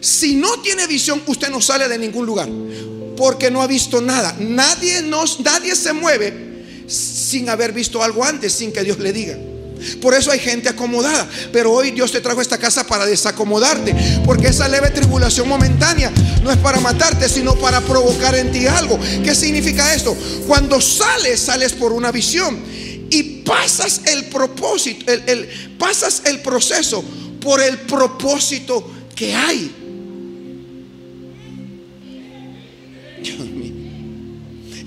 Si 0.00 0.34
no 0.34 0.60
tiene 0.60 0.86
visión, 0.86 1.22
usted 1.26 1.50
no 1.50 1.60
sale 1.60 1.88
de 1.88 1.98
ningún 1.98 2.26
lugar. 2.26 2.48
Porque 3.16 3.50
no 3.50 3.62
ha 3.62 3.66
visto 3.66 4.00
nada. 4.00 4.34
Nadie, 4.38 5.02
nos, 5.02 5.40
nadie 5.40 5.76
se 5.76 5.92
mueve 5.92 6.50
sin 6.86 7.48
haber 7.48 7.72
visto 7.72 8.02
algo 8.02 8.24
antes, 8.24 8.52
sin 8.52 8.72
que 8.72 8.82
Dios 8.82 8.98
le 8.98 9.12
diga. 9.12 9.36
Por 10.00 10.14
eso 10.14 10.30
hay 10.30 10.38
gente 10.38 10.68
acomodada. 10.68 11.28
Pero 11.52 11.72
hoy 11.72 11.90
Dios 11.90 12.12
te 12.12 12.20
trajo 12.20 12.40
esta 12.40 12.58
casa 12.58 12.86
para 12.86 13.06
desacomodarte. 13.06 13.94
Porque 14.24 14.48
esa 14.48 14.68
leve 14.68 14.90
tribulación 14.90 15.48
momentánea 15.48 16.10
no 16.42 16.50
es 16.50 16.58
para 16.58 16.80
matarte, 16.80 17.28
sino 17.28 17.54
para 17.56 17.80
provocar 17.80 18.34
en 18.34 18.52
ti 18.52 18.66
algo. 18.66 18.98
¿Qué 19.22 19.34
significa 19.34 19.94
esto? 19.94 20.16
Cuando 20.46 20.80
sales, 20.80 21.40
sales 21.40 21.72
por 21.72 21.92
una 21.92 22.10
visión. 22.10 22.58
Y 23.10 23.42
pasas 23.42 24.02
el 24.06 24.26
propósito, 24.26 25.10
el, 25.10 25.48
pasas 25.78 26.22
el 26.26 26.40
proceso 26.40 27.02
por 27.40 27.60
el 27.60 27.78
propósito 27.80 28.88
que 29.16 29.34
hay. 29.34 29.79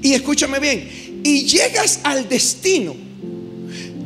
Y 0.01 0.13
escúchame 0.13 0.59
bien, 0.59 1.21
y 1.23 1.45
llegas 1.45 2.01
al 2.03 2.27
destino 2.27 2.95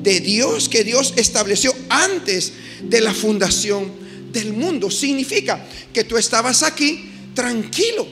de 0.04 0.20
Dios 0.20 0.70
que 0.70 0.84
Dios 0.84 1.14
estableció 1.18 1.74
antes 1.90 2.54
de 2.84 3.02
la 3.02 3.14
fundación 3.14 3.92
del 4.32 4.54
mundo. 4.54 4.92
Significa 4.92 5.66
que 5.92 6.04
tú 6.04 6.18
estabas 6.18 6.64
aquí 6.64 7.10
tranquilo, 7.34 8.08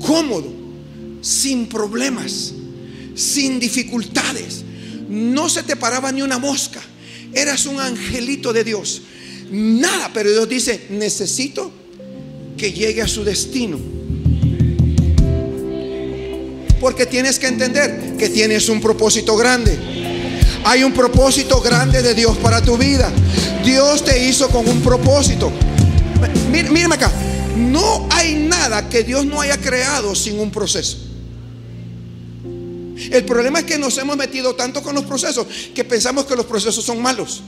cómodo, 0.00 0.52
sin 1.20 1.66
problemas, 1.66 2.52
sin 3.14 3.58
dificultades. 3.58 4.62
No 5.08 5.48
se 5.48 5.62
te 5.62 5.76
paraba 5.76 6.12
ni 6.12 6.22
una 6.22 6.38
mosca. 6.38 6.82
Eras 7.32 7.66
un 7.66 7.80
angelito 7.80 8.52
de 8.52 8.64
Dios. 8.64 9.02
Nada, 9.50 10.10
pero 10.12 10.30
Dios 10.30 10.48
dice, 10.48 10.86
necesito 10.90 11.72
que 12.56 12.72
llegue 12.72 13.02
a 13.02 13.08
su 13.08 13.24
destino. 13.24 13.78
Porque 16.84 17.06
tienes 17.06 17.38
que 17.38 17.46
entender 17.46 18.14
que 18.18 18.28
tienes 18.28 18.68
un 18.68 18.78
propósito 18.78 19.38
grande. 19.38 19.74
Hay 20.64 20.84
un 20.84 20.92
propósito 20.92 21.58
grande 21.62 22.02
de 22.02 22.12
Dios 22.12 22.36
para 22.36 22.60
tu 22.60 22.76
vida. 22.76 23.10
Dios 23.64 24.04
te 24.04 24.22
hizo 24.22 24.50
con 24.50 24.68
un 24.68 24.82
propósito. 24.82 25.50
Mírame 26.50 26.96
acá. 26.96 27.10
No 27.56 28.06
hay 28.10 28.34
nada 28.34 28.86
que 28.90 29.02
Dios 29.02 29.24
no 29.24 29.40
haya 29.40 29.56
creado 29.56 30.14
sin 30.14 30.38
un 30.38 30.50
proceso. 30.50 30.98
El 33.10 33.24
problema 33.24 33.60
es 33.60 33.64
que 33.64 33.78
nos 33.78 33.96
hemos 33.96 34.18
metido 34.18 34.54
tanto 34.54 34.82
con 34.82 34.94
los 34.94 35.04
procesos 35.04 35.46
que 35.74 35.84
pensamos 35.84 36.26
que 36.26 36.36
los 36.36 36.44
procesos 36.44 36.84
son 36.84 37.00
malos. 37.00 37.42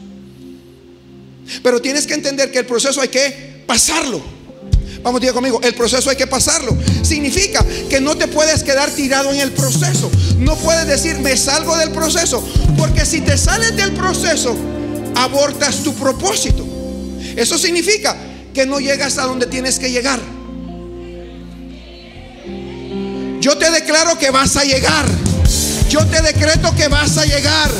Pero 1.63 1.83
tienes 1.83 2.07
que 2.07 2.15
entender 2.15 2.51
que 2.51 2.61
el 2.61 2.67
proceso 2.67 3.03
hay 3.03 3.09
que 3.09 3.65
pasarlo. 3.67 4.36
Vamos, 5.07 5.21
diga 5.21 5.33
conmigo, 5.33 5.61
el 5.63 5.73
proceso 5.73 6.11
hay 6.11 6.17
que 6.17 6.27
pasarlo. 6.27 6.77
Significa 7.03 7.65
que 7.89 8.01
no 8.01 8.17
te 8.17 8.27
puedes 8.27 8.65
quedar 8.65 8.91
tirado 8.91 9.33
en 9.33 9.39
el 9.39 9.53
proceso. 9.53 10.11
No 10.37 10.57
puedes 10.57 10.85
decir, 10.89 11.21
me 11.21 11.37
salgo 11.37 11.77
del 11.77 11.93
proceso. 11.93 12.45
Porque 12.77 13.07
si 13.07 13.21
te 13.21 13.39
sales 13.39 13.77
del 13.77 13.93
proceso, 13.93 14.57
abortas 15.15 15.85
tu 15.85 15.95
propósito. 15.95 16.67
Eso 17.37 17.57
significa 17.57 18.17
que 18.53 18.67
no 18.67 18.81
llegas 18.81 19.19
a 19.19 19.27
donde 19.27 19.47
tienes 19.47 19.79
que 19.79 19.93
llegar. 19.93 20.19
Yo 23.41 23.57
te 23.57 23.71
declaro 23.71 24.19
que 24.19 24.33
vas 24.33 24.57
a 24.57 24.65
llegar. 24.65 25.07
Yo 25.89 26.05
te 26.07 26.21
decreto 26.21 26.75
que 26.75 26.89
vas 26.89 27.17
a 27.17 27.25
llegar. 27.25 27.71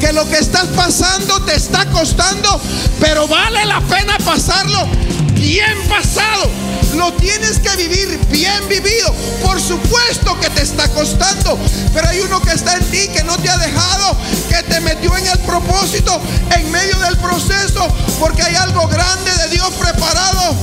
Que 0.00 0.14
lo 0.14 0.26
que 0.26 0.38
estás 0.38 0.68
pasando 0.68 1.38
te 1.44 1.54
está 1.54 1.84
costando, 1.90 2.58
pero 2.98 3.28
vale 3.28 3.62
la 3.66 3.82
pena 3.82 4.16
pasarlo 4.24 5.11
bien 5.42 5.76
pasado. 5.88 6.48
Lo 6.94 7.12
tienes 7.14 7.58
que 7.58 7.76
vivir 7.76 8.18
bien 8.30 8.68
vivido. 8.68 9.12
Por 9.42 9.60
supuesto 9.60 10.38
que 10.40 10.48
te 10.50 10.62
está 10.62 10.88
costando. 10.88 11.58
Pero 11.92 12.08
hay 12.08 12.20
uno 12.20 12.40
que 12.40 12.52
está 12.52 12.76
en 12.76 12.84
ti 12.90 13.08
que 13.08 13.24
no 13.24 13.36
te 13.38 13.50
ha 13.50 13.58
dejado, 13.58 14.16
que 14.48 14.62
te 14.62 14.80
metió 14.80 15.16
en 15.16 15.26
el 15.26 15.38
propósito, 15.40 16.20
en 16.56 16.70
medio 16.70 16.96
del 17.00 17.16
proceso. 17.18 17.88
Porque 18.20 18.42
hay 18.42 18.54
algo 18.54 18.86
grande 18.86 19.30
de 19.42 19.48
Dios 19.48 19.70
preparado. 19.72 20.54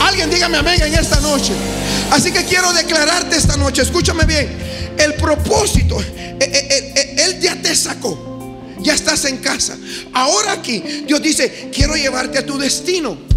Alguien 0.00 0.28
dígame 0.30 0.58
amén 0.58 0.82
en 0.82 0.94
esta 0.94 1.20
noche. 1.20 1.54
Así 2.10 2.30
que 2.30 2.44
quiero 2.44 2.72
declararte 2.74 3.36
esta 3.36 3.56
noche. 3.56 3.82
Escúchame 3.82 4.24
bien. 4.26 4.48
El 4.98 5.14
propósito, 5.14 6.00
eh, 6.00 6.38
eh, 6.40 6.92
eh, 6.94 7.16
Él 7.24 7.40
ya 7.40 7.56
te 7.60 7.74
sacó. 7.74 8.32
Ya 8.80 8.92
estás 8.92 9.24
en 9.24 9.38
casa. 9.38 9.78
Ahora 10.12 10.52
aquí 10.52 11.04
Dios 11.06 11.22
dice, 11.22 11.70
quiero 11.72 11.94
llevarte 11.94 12.38
a 12.38 12.44
tu 12.44 12.58
destino. 12.58 13.33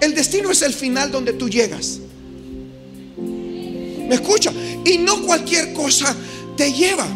El 0.00 0.14
destino 0.14 0.50
es 0.50 0.62
el 0.62 0.72
final 0.72 1.10
donde 1.10 1.32
tú 1.32 1.48
llegas. 1.48 2.00
¿Me 3.16 4.14
escucha? 4.14 4.52
Y 4.84 4.98
no 4.98 5.22
cualquier 5.22 5.72
cosa 5.72 6.14
te 6.56 6.72
lleva. 6.72 7.06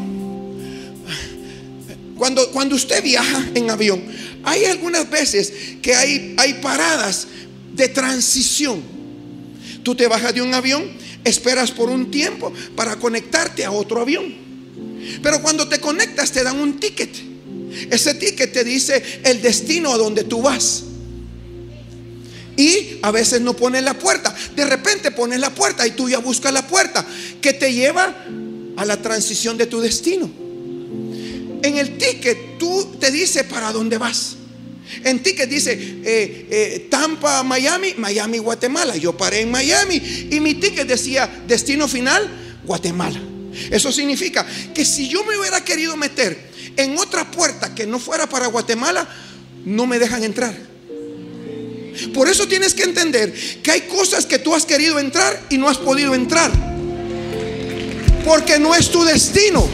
Cuando, 2.17 2.51
cuando 2.51 2.75
usted 2.75 3.03
viaja 3.03 3.49
en 3.55 3.71
avión, 3.71 4.03
hay 4.43 4.65
algunas 4.65 5.09
veces 5.09 5.53
que 5.81 5.95
hay, 5.95 6.35
hay 6.37 6.55
paradas 6.55 7.27
de 7.75 7.89
transición. 7.89 8.83
Tú 9.83 9.95
te 9.95 10.07
bajas 10.07 10.35
de 10.35 10.43
un 10.43 10.53
avión, 10.53 10.85
esperas 11.25 11.71
por 11.71 11.89
un 11.89 12.11
tiempo 12.11 12.53
para 12.77 12.97
conectarte 12.97 13.65
a 13.65 13.71
otro 13.71 14.01
avión. 14.01 14.35
Pero 15.23 15.41
cuando 15.43 15.69
te 15.69 15.81
conectas 15.81 16.33
te 16.33 16.43
dan 16.43 16.59
un 16.61 16.79
ticket. 16.79 17.11
Ese 17.91 18.15
ticket 18.15 18.53
te 18.53 18.65
dice 18.65 19.03
el 19.25 19.41
destino 19.41 19.93
a 19.93 19.97
donde 19.97 20.25
tú 20.25 20.43
vas. 20.43 20.85
Y 22.61 22.99
a 23.01 23.11
veces 23.11 23.41
no 23.41 23.57
pones 23.57 23.83
la 23.83 23.95
puerta. 23.95 24.35
De 24.55 24.67
repente 24.67 25.11
pones 25.13 25.41
la 25.41 25.49
puerta 25.49 25.87
y 25.87 25.93
tú 25.93 26.11
ya 26.11 26.19
buscas 26.19 26.53
la 26.53 26.67
puerta 26.67 27.07
que 27.41 27.55
te 27.55 27.73
lleva 27.73 28.15
a 28.77 28.85
la 28.85 29.01
transición 29.01 29.57
de 29.57 29.65
tu 29.65 29.81
destino. 29.81 30.31
En 31.63 31.79
el 31.79 31.97
ticket 31.97 32.59
tú 32.59 32.97
te 33.01 33.11
dice 33.11 33.45
para 33.45 33.73
dónde 33.73 33.97
vas. 33.97 34.37
En 35.05 35.23
ticket 35.23 35.49
dice 35.49 35.73
eh, 35.73 36.49
eh, 36.51 36.89
Tampa, 36.91 37.43
Miami, 37.45 37.95
Miami, 37.97 38.37
Guatemala. 38.37 38.95
Yo 38.95 39.17
paré 39.17 39.41
en 39.41 39.51
Miami 39.51 40.29
y 40.31 40.39
mi 40.41 40.57
ticket 40.57 40.87
decía 40.87 41.31
destino 41.47 41.89
final, 41.89 42.29
Guatemala. 42.67 43.21
Eso 43.71 43.91
significa 43.91 44.47
que 44.75 44.85
si 44.85 45.09
yo 45.09 45.25
me 45.25 45.39
hubiera 45.39 45.65
querido 45.65 45.97
meter 45.97 46.51
en 46.77 46.99
otra 46.99 47.31
puerta 47.31 47.75
que 47.75 47.87
no 47.87 47.99
fuera 47.99 48.29
para 48.29 48.49
Guatemala, 48.49 49.09
no 49.65 49.87
me 49.87 49.99
dejan 49.99 50.25
entrar. 50.25 50.70
Por 52.15 52.29
eso 52.29 52.47
tienes 52.47 52.75
que 52.75 52.85
entender 52.85 53.33
que 53.63 53.71
hay 53.71 53.81
cosas 53.83 54.27
que 54.27 54.39
tú 54.39 54.55
has 54.55 54.65
querido 54.65 54.99
entrar 54.99 55.41
y 55.51 55.59
no 55.59 55.69
has 55.69 55.79
podido 55.79 56.15
entrar. 56.15 56.51
Porque 58.25 58.59
no 58.59 58.75
es 58.75 58.91
tu 58.91 59.05
destino. 59.05 59.67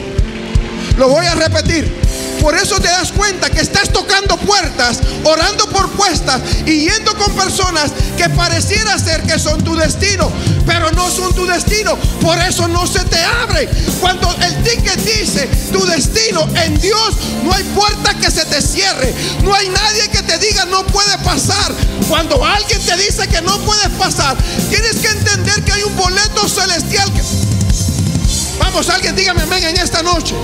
Lo 0.97 1.09
voy 1.09 1.25
a 1.25 1.35
repetir. 1.35 2.06
Por 2.41 2.55
eso 2.55 2.79
te 2.79 2.87
das 2.87 3.11
cuenta 3.11 3.49
que 3.49 3.61
estás 3.61 3.89
tocando 3.89 4.37
puertas, 4.37 4.99
orando 5.23 5.67
por 5.69 5.89
puestas 5.91 6.41
y 6.65 6.89
yendo 6.89 7.15
con 7.15 7.33
personas 7.33 7.91
que 8.17 8.29
pareciera 8.29 8.97
ser 8.99 9.23
que 9.23 9.39
son 9.39 9.63
tu 9.63 9.75
destino, 9.75 10.31
pero 10.65 10.91
no 10.91 11.09
son 11.09 11.33
tu 11.33 11.45
destino. 11.45 11.95
Por 12.21 12.37
eso 12.39 12.67
no 12.67 12.85
se 12.87 13.03
te 13.05 13.21
abre. 13.23 13.69
Cuando 13.99 14.33
el 14.41 14.63
ticket 14.63 14.97
dice 15.03 15.47
tu 15.71 15.85
destino 15.85 16.47
en 16.55 16.79
Dios, 16.79 17.15
no 17.43 17.53
hay 17.53 17.63
puerta 17.63 18.13
que 18.15 18.29
se 18.29 18.45
te 18.45 18.61
cierre. 18.61 19.13
No 19.43 19.53
hay 19.53 19.69
nadie 19.69 20.09
que 20.09 20.21
te 20.23 20.37
diga 20.37 20.65
no 20.65 20.85
puede 20.87 21.17
pasar. 21.19 21.73
Cuando 22.07 22.43
alguien 22.43 22.81
te 22.81 22.95
dice 22.97 23.27
que 23.27 23.41
no 23.41 23.59
puedes 23.59 23.89
pasar, 23.97 24.37
tienes 24.69 24.97
que 24.97 25.07
entender 25.07 25.63
que 25.63 25.71
hay 25.71 25.83
un 25.83 25.95
boleto 25.95 26.47
celestial. 26.47 27.11
Vamos, 28.59 28.89
alguien 28.89 29.15
dígame 29.15 29.43
amén 29.43 29.63
en 29.63 29.77
esta 29.77 30.01
noche. 30.03 30.35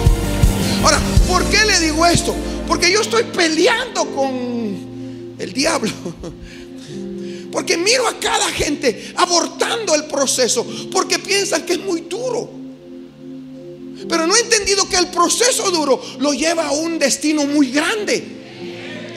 Ahora, 0.84 1.00
¿por 1.28 1.46
qué 1.46 1.66
le 1.66 1.80
digo 1.80 2.06
esto? 2.06 2.36
Porque 2.68 2.92
yo 2.92 3.02
estoy 3.02 3.24
peleando 3.24 4.06
con 4.14 5.36
el 5.40 5.54
diablo. 5.54 5.92
Porque 7.52 7.78
miro 7.78 8.08
a 8.08 8.20
cada 8.20 8.50
gente 8.50 9.14
abortando 9.16 9.94
el 9.94 10.06
proceso 10.06 10.66
porque 10.92 11.20
piensan 11.20 11.64
que 11.68 11.74
es 11.74 11.80
muy 11.80 12.02
duro. 12.02 12.50
Pero 14.10 14.26
no 14.26 14.36
he 14.36 14.40
entendido 14.40 14.90
que 14.90 14.98
el 14.98 15.10
proceso 15.10 15.70
duro 15.70 16.02
lo 16.18 16.34
lleva 16.34 16.70
a 16.70 16.72
un 16.72 16.98
destino 16.98 17.46
muy 17.46 17.70
grande. 17.70 18.24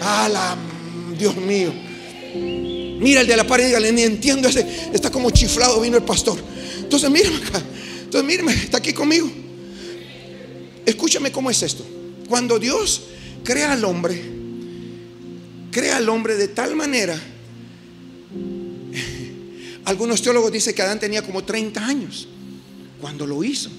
¡Ala! 0.02 0.54
Dios 1.18 1.34
mío. 1.36 1.72
Mira 3.00 3.22
el 3.22 3.26
de 3.26 3.38
la 3.38 3.46
pared, 3.46 3.68
dígale, 3.68 3.90
ni 3.90 4.02
entiendo 4.02 4.48
ese. 4.48 4.66
Está 4.92 5.10
como 5.10 5.30
chiflado, 5.30 5.80
vino 5.80 5.96
el 5.96 6.02
pastor. 6.02 6.38
Entonces, 6.78 7.08
mírame 7.08 7.36
acá. 7.36 7.62
Entonces, 8.02 8.24
mírame, 8.24 8.52
está 8.52 8.76
aquí 8.76 8.92
conmigo. 8.92 9.30
Escúchame 10.86 11.32
cómo 11.32 11.50
es 11.50 11.62
esto. 11.62 11.84
Cuando 12.28 12.58
Dios 12.58 13.02
crea 13.44 13.72
al 13.72 13.84
hombre, 13.84 14.22
crea 15.72 15.96
al 15.96 16.08
hombre 16.08 16.36
de 16.36 16.48
tal 16.48 16.76
manera, 16.76 17.20
algunos 19.84 20.22
teólogos 20.22 20.52
dicen 20.52 20.74
que 20.74 20.82
Adán 20.82 21.00
tenía 21.00 21.22
como 21.22 21.44
30 21.44 21.84
años 21.84 22.28
cuando 23.00 23.26
lo 23.26 23.42
hizo. 23.42 23.70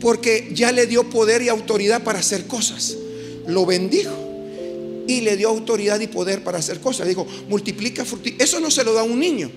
Porque 0.00 0.50
ya 0.52 0.72
le 0.72 0.86
dio 0.86 1.08
poder 1.08 1.42
y 1.42 1.48
autoridad 1.48 2.02
para 2.02 2.18
hacer 2.18 2.46
cosas. 2.46 2.96
Lo 3.46 3.66
bendijo 3.66 4.24
y 5.06 5.20
le 5.20 5.36
dio 5.36 5.48
autoridad 5.48 6.00
y 6.00 6.06
poder 6.06 6.42
para 6.42 6.58
hacer 6.58 6.80
cosas. 6.80 7.06
Dijo, 7.06 7.26
multiplica, 7.48 8.04
eso 8.38 8.60
no 8.60 8.70
se 8.70 8.84
lo 8.84 8.94
da 8.94 9.02
a 9.02 9.04
un 9.04 9.18
niño. 9.18 9.50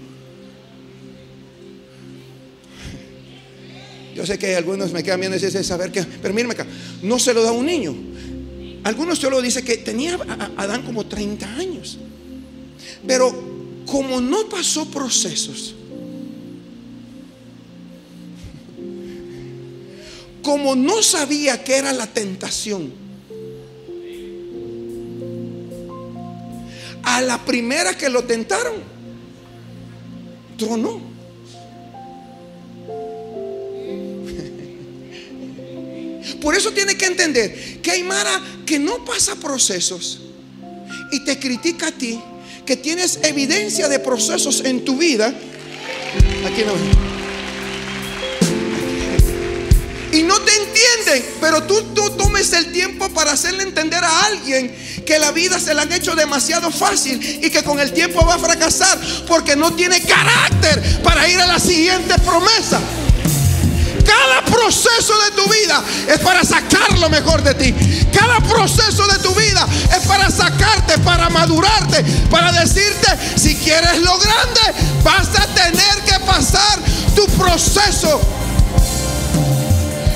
Yo 4.18 4.26
sé 4.26 4.40
que 4.40 4.56
algunos 4.56 4.92
me 4.94 5.04
quedan 5.04 5.20
viendo 5.20 5.38
ese 5.38 5.64
saber 5.64 5.92
que, 5.92 6.02
pero 6.04 6.34
acá, 6.50 6.66
no 7.04 7.20
se 7.20 7.36
lo 7.36 7.44
da 7.44 7.50
a 7.50 7.52
un 7.52 7.68
niño. 7.68 7.96
Algunos 8.84 9.20
solo 9.20 9.40
dicen 9.44 9.64
que 9.64 9.78
tenía 9.78 10.16
a 10.16 10.64
Adán 10.64 10.82
como 10.82 11.06
30 11.06 11.46
años. 11.54 12.00
Pero 13.06 13.32
como 13.86 14.20
no 14.20 14.50
pasó 14.50 14.90
procesos, 14.90 15.76
como 20.42 20.76
no 20.76 21.04
sabía 21.04 21.64
que 21.64 21.76
era 21.76 21.94
la 21.94 22.08
tentación, 22.08 22.92
a 27.04 27.22
la 27.22 27.46
primera 27.46 27.96
que 27.96 28.10
lo 28.10 28.24
tentaron, 28.24 28.78
tronó. 30.58 31.17
Por 36.42 36.56
eso 36.56 36.72
tiene 36.72 36.96
que 36.96 37.06
entender 37.06 37.82
que 37.82 37.92
hay 37.92 38.04
Mara 38.04 38.42
que 38.66 38.80
no 38.80 39.04
pasa 39.06 39.36
procesos 39.36 40.20
y 41.12 41.24
te 41.24 41.40
critica 41.40 41.88
a 41.88 41.92
ti, 41.92 42.20
que 42.66 42.76
tienes 42.76 43.20
evidencia 43.24 43.88
de 43.88 44.00
procesos 44.00 44.62
en 44.66 44.84
tu 44.84 44.98
vida. 44.98 45.28
Aquí 46.46 46.64
no. 46.66 47.08
Y 50.12 50.24
no 50.24 50.40
te 50.42 50.52
entienden, 50.52 51.26
pero 51.42 51.64
tú, 51.64 51.82
tú 51.94 52.10
tomes 52.12 52.52
el 52.54 52.72
tiempo 52.72 53.10
para 53.10 53.34
hacerle 53.34 53.64
entender 53.64 54.04
a 54.04 54.26
alguien 54.26 54.76
que 55.06 55.20
la 55.20 55.32
vida 55.32 55.60
se 55.60 55.74
la 55.74 55.84
han 55.84 55.92
hecho 55.92 56.16
demasiado 56.16 56.72
fácil 56.72 57.20
y 57.42 57.50
que 57.50 57.64
con 57.64 57.80
el 57.80 57.92
tiempo 57.94 58.26
va 58.26 58.36
a 58.36 58.40
fracasar 58.40 59.00
porque 59.28 59.56
no 59.56 59.74
tiene 59.74 60.02
carácter 60.02 61.02
para 61.04 61.30
ir 61.30 61.40
a 61.40 61.48
la 61.48 61.60
siguiente 61.60 62.16
promesa. 62.20 62.80
Cada 64.18 64.44
proceso 64.46 65.14
de 65.26 65.32
tu 65.32 65.48
vida 65.50 65.84
es 66.08 66.20
para 66.20 66.44
sacar 66.44 66.98
lo 66.98 67.10
mejor 67.10 67.44
de 67.44 67.54
ti. 67.54 67.74
Cada 68.12 68.40
proceso 68.40 69.06
de 69.08 69.20
tu 69.20 69.34
vida 69.36 69.68
es 69.96 70.08
para 70.08 70.32
sacarte, 70.32 70.98
para 71.00 71.30
madurarte, 71.30 72.04
para 72.32 72.52
decirte, 72.52 73.08
si 73.36 73.56
quieres 73.56 74.02
lo 74.02 74.18
grande, 74.18 74.62
vas 75.04 75.30
a 75.40 75.46
tener 75.54 76.02
que 76.06 76.20
pasar 76.26 76.80
tu 77.16 77.28
proceso. 77.38 78.20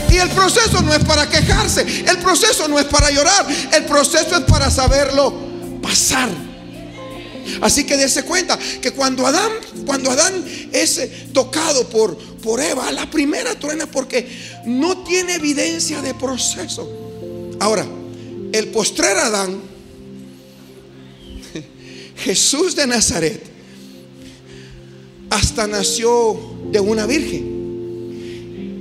Y 0.10 0.18
el 0.18 0.30
proceso 0.32 0.82
no 0.82 0.94
es 0.94 1.04
para 1.06 1.30
quejarse, 1.30 1.82
el 1.82 2.18
proceso 2.18 2.68
no 2.68 2.80
es 2.80 2.86
para 2.86 3.12
llorar, 3.12 3.46
el 3.72 3.86
proceso 3.86 4.36
es 4.36 4.44
para 4.44 4.72
saberlo 4.72 5.34
pasar. 5.82 6.51
Así 7.60 7.84
que 7.84 7.98
dése 7.98 8.24
cuenta 8.24 8.58
que 8.82 8.92
cuando 8.92 9.28
Adán, 9.28 9.52
cuando 9.86 10.12
Adán 10.12 10.46
es 10.72 11.02
tocado 11.34 11.90
por, 11.90 12.18
por 12.18 12.62
Eva, 12.62 12.92
la 12.92 13.10
primera 13.10 13.56
truena 13.60 13.86
porque 13.86 14.28
no 14.66 15.04
tiene 15.04 15.36
evidencia 15.36 16.02
de 16.02 16.14
proceso. 16.14 16.90
Ahora, 17.60 17.86
el 18.54 18.68
postrer 18.70 19.18
Adán, 19.18 19.62
Jesús 22.18 22.76
de 22.76 22.88
Nazaret, 22.88 23.44
hasta 25.30 25.68
nació 25.68 26.40
de 26.72 26.80
una 26.80 27.06
virgen. 27.06 27.62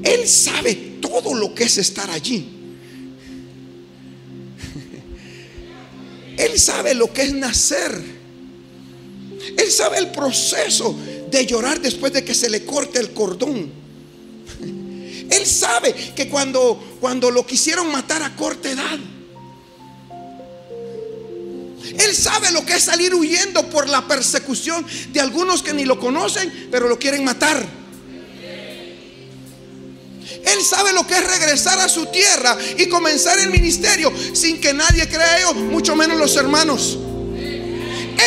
Él 0.03 0.27
sabe 0.27 0.75
todo 1.01 1.35
lo 1.35 1.55
que 1.55 1.65
es 1.65 1.79
estar 1.79 2.11
allí. 2.11 2.49
Él 6.37 6.59
sabe 6.59 6.95
lo 6.95 7.13
que 7.13 7.23
es 7.23 7.33
nacer. 7.33 8.20
Él 9.57 9.71
sabe 9.71 9.99
el 9.99 10.11
proceso 10.11 10.97
de 11.31 11.47
llorar 11.47 11.81
después 11.81 12.13
de 12.13 12.25
que 12.25 12.35
se 12.35 12.51
le 12.51 12.65
corte 12.65 12.99
el 12.99 13.13
cordón. 13.13 13.71
Él 15.31 15.47
sabe 15.47 15.95
que 16.15 16.29
cuando, 16.29 16.97
cuando 17.01 17.31
lo 17.31 17.47
quisieron 17.47 17.91
matar 17.91 18.23
a 18.23 18.35
corta 18.37 18.71
edad, 18.71 18.99
él 21.99 22.15
sabe 22.15 22.51
lo 22.53 22.65
que 22.65 22.75
es 22.75 22.85
salir 22.85 23.15
huyendo 23.15 23.69
por 23.69 23.89
la 23.89 24.07
persecución 24.07 24.87
de 25.13 25.21
algunos 25.21 25.63
que 25.63 25.73
ni 25.73 25.85
lo 25.85 25.99
conocen, 25.99 26.69
pero 26.71 26.89
lo 26.89 26.99
quieren 26.99 27.25
matar. 27.25 27.67
Él 30.45 30.65
sabe 30.65 30.93
lo 30.93 31.07
que 31.07 31.15
es 31.15 31.27
regresar 31.27 31.79
a 31.81 31.89
su 31.89 32.07
tierra 32.07 32.57
y 32.79 32.89
comenzar 32.89 33.39
el 33.39 33.51
ministerio 33.51 34.13
sin 34.33 34.61
que 34.61 34.73
nadie 34.73 35.09
crea 35.09 35.39
ellos, 35.39 35.57
mucho 35.57 35.95
menos 35.97 36.19
los 36.19 36.37
hermanos. 36.37 36.99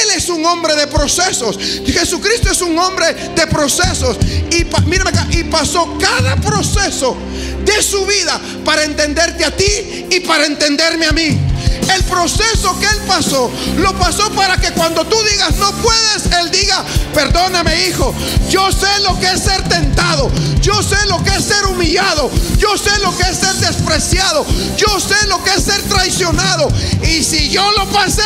Él 0.01 0.11
es 0.15 0.29
un 0.29 0.45
hombre 0.45 0.75
de 0.75 0.87
procesos. 0.87 1.57
Jesucristo 1.85 2.51
es 2.51 2.61
un 2.61 2.77
hombre 2.77 3.13
de 3.13 3.47
procesos. 3.47 4.17
Y 4.51 4.65
mírame 4.87 5.09
acá, 5.09 5.27
y 5.31 5.43
pasó 5.45 5.97
cada 5.99 6.35
proceso 6.37 7.15
de 7.63 7.81
su 7.81 8.05
vida 8.05 8.39
para 8.65 8.83
entenderte 8.83 9.45
a 9.45 9.55
ti 9.55 10.05
y 10.09 10.19
para 10.21 10.45
entenderme 10.45 11.05
a 11.05 11.11
mí. 11.11 11.52
El 11.95 12.03
proceso 12.05 12.79
que 12.79 12.85
él 12.85 13.01
pasó, 13.07 13.51
lo 13.77 13.93
pasó 13.99 14.29
para 14.31 14.57
que 14.57 14.71
cuando 14.71 15.05
tú 15.05 15.15
digas 15.29 15.55
no 15.57 15.71
puedes, 15.73 16.25
él 16.39 16.49
diga, 16.51 16.83
perdóname 17.13 17.87
hijo, 17.87 18.13
yo 18.49 18.71
sé 18.71 18.87
lo 19.01 19.19
que 19.19 19.27
es 19.27 19.41
ser 19.41 19.61
tentado, 19.67 20.31
yo 20.59 20.81
sé 20.81 20.97
lo 21.07 21.23
que 21.23 21.31
es 21.31 21.43
ser 21.43 21.65
humillado, 21.67 22.31
yo 22.57 22.77
sé 22.77 22.97
lo 22.99 23.15
que 23.15 23.23
es 23.23 23.37
ser 23.37 23.53
despreciado, 23.55 24.45
yo 24.77 24.99
sé 24.99 25.27
lo 25.27 25.43
que 25.43 25.51
es 25.51 25.63
ser 25.63 25.81
traicionado. 25.83 26.67
Y 27.03 27.23
si 27.23 27.49
yo 27.49 27.69
lo 27.73 27.87
pasé, 27.89 28.23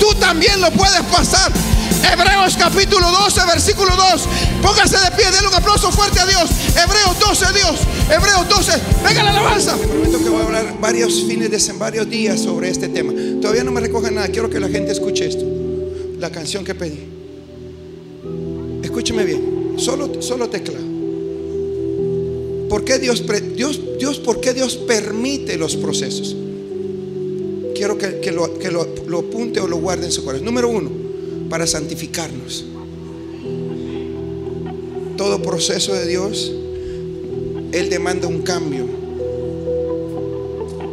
tú 0.00 0.14
también 0.14 0.60
lo 0.60 0.70
puedes 0.72 1.02
pasar. 1.02 1.52
Hebreos 2.12 2.56
capítulo 2.56 3.10
12, 3.10 3.40
versículo 3.46 3.90
2. 3.96 4.28
Póngase 4.62 4.96
de 4.98 5.10
pie, 5.16 5.24
denle 5.30 5.48
un 5.48 5.54
aplauso 5.54 5.90
fuerte 5.90 6.20
a 6.20 6.26
Dios. 6.26 6.48
Hebreos 6.70 7.18
12, 7.18 7.46
Dios. 7.52 7.80
Hebreos 8.08 8.48
12. 8.48 8.72
Venga 9.04 9.24
la 9.24 9.30
alabanza. 9.30 9.76
Prometo 9.76 10.18
que 10.18 10.28
voy 10.28 10.40
a 10.40 10.44
hablar 10.44 10.80
varios 10.80 11.24
fines 11.24 11.50
de 11.50 11.72
varios 11.72 12.08
días 12.08 12.40
sobre 12.40 12.70
este 12.70 12.88
tema. 12.88 13.12
Todavía 13.40 13.64
no 13.64 13.72
me 13.72 13.80
recoge 13.80 14.10
nada. 14.10 14.28
Quiero 14.28 14.48
que 14.48 14.60
la 14.60 14.68
gente 14.68 14.92
escuche 14.92 15.26
esto. 15.26 15.44
La 16.18 16.30
canción 16.30 16.64
que 16.64 16.74
pedí. 16.74 17.08
Escúcheme 18.82 19.24
bien. 19.24 19.74
Solo, 19.76 20.22
solo 20.22 20.48
tecla. 20.48 20.78
¿Por 22.68 22.84
qué 22.84 22.98
Dios, 22.98 23.24
Dios, 23.54 23.80
Dios, 23.98 24.18
por 24.18 24.40
qué 24.40 24.54
Dios 24.54 24.76
permite 24.76 25.56
los 25.56 25.76
procesos? 25.76 26.36
Quiero 27.74 27.98
que, 27.98 28.32
lo, 28.32 28.58
que 28.58 28.70
lo, 28.70 28.86
lo 29.06 29.18
apunte 29.18 29.60
o 29.60 29.66
lo 29.66 29.78
guarde 29.78 30.06
en 30.06 30.12
su 30.12 30.24
corazón. 30.24 30.44
Número 30.44 30.68
uno 30.68 31.05
para 31.48 31.66
santificarnos. 31.66 32.64
Todo 35.16 35.42
proceso 35.42 35.94
de 35.94 36.06
Dios, 36.06 36.52
Él 37.72 37.88
demanda 37.88 38.28
un 38.28 38.42
cambio. 38.42 38.86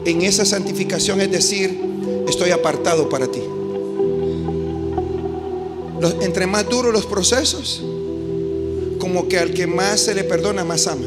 En 0.06 0.22
esa 0.22 0.46
santificación 0.46 1.22
es 1.22 1.32
decir, 1.32 1.80
estoy 2.28 2.52
apartado 2.52 3.10
para 3.10 3.28
ti. 3.28 3.42
entre 6.22 6.48
más 6.48 6.68
duros 6.68 6.92
los 6.92 7.06
procesos, 7.06 7.82
como 9.00 9.30
que 9.30 9.38
al 9.38 9.54
que 9.54 9.68
más 9.68 10.02
se 10.02 10.13
le 10.13 10.26
perdona, 10.26 10.66
más 10.66 10.88
ama. 10.88 11.06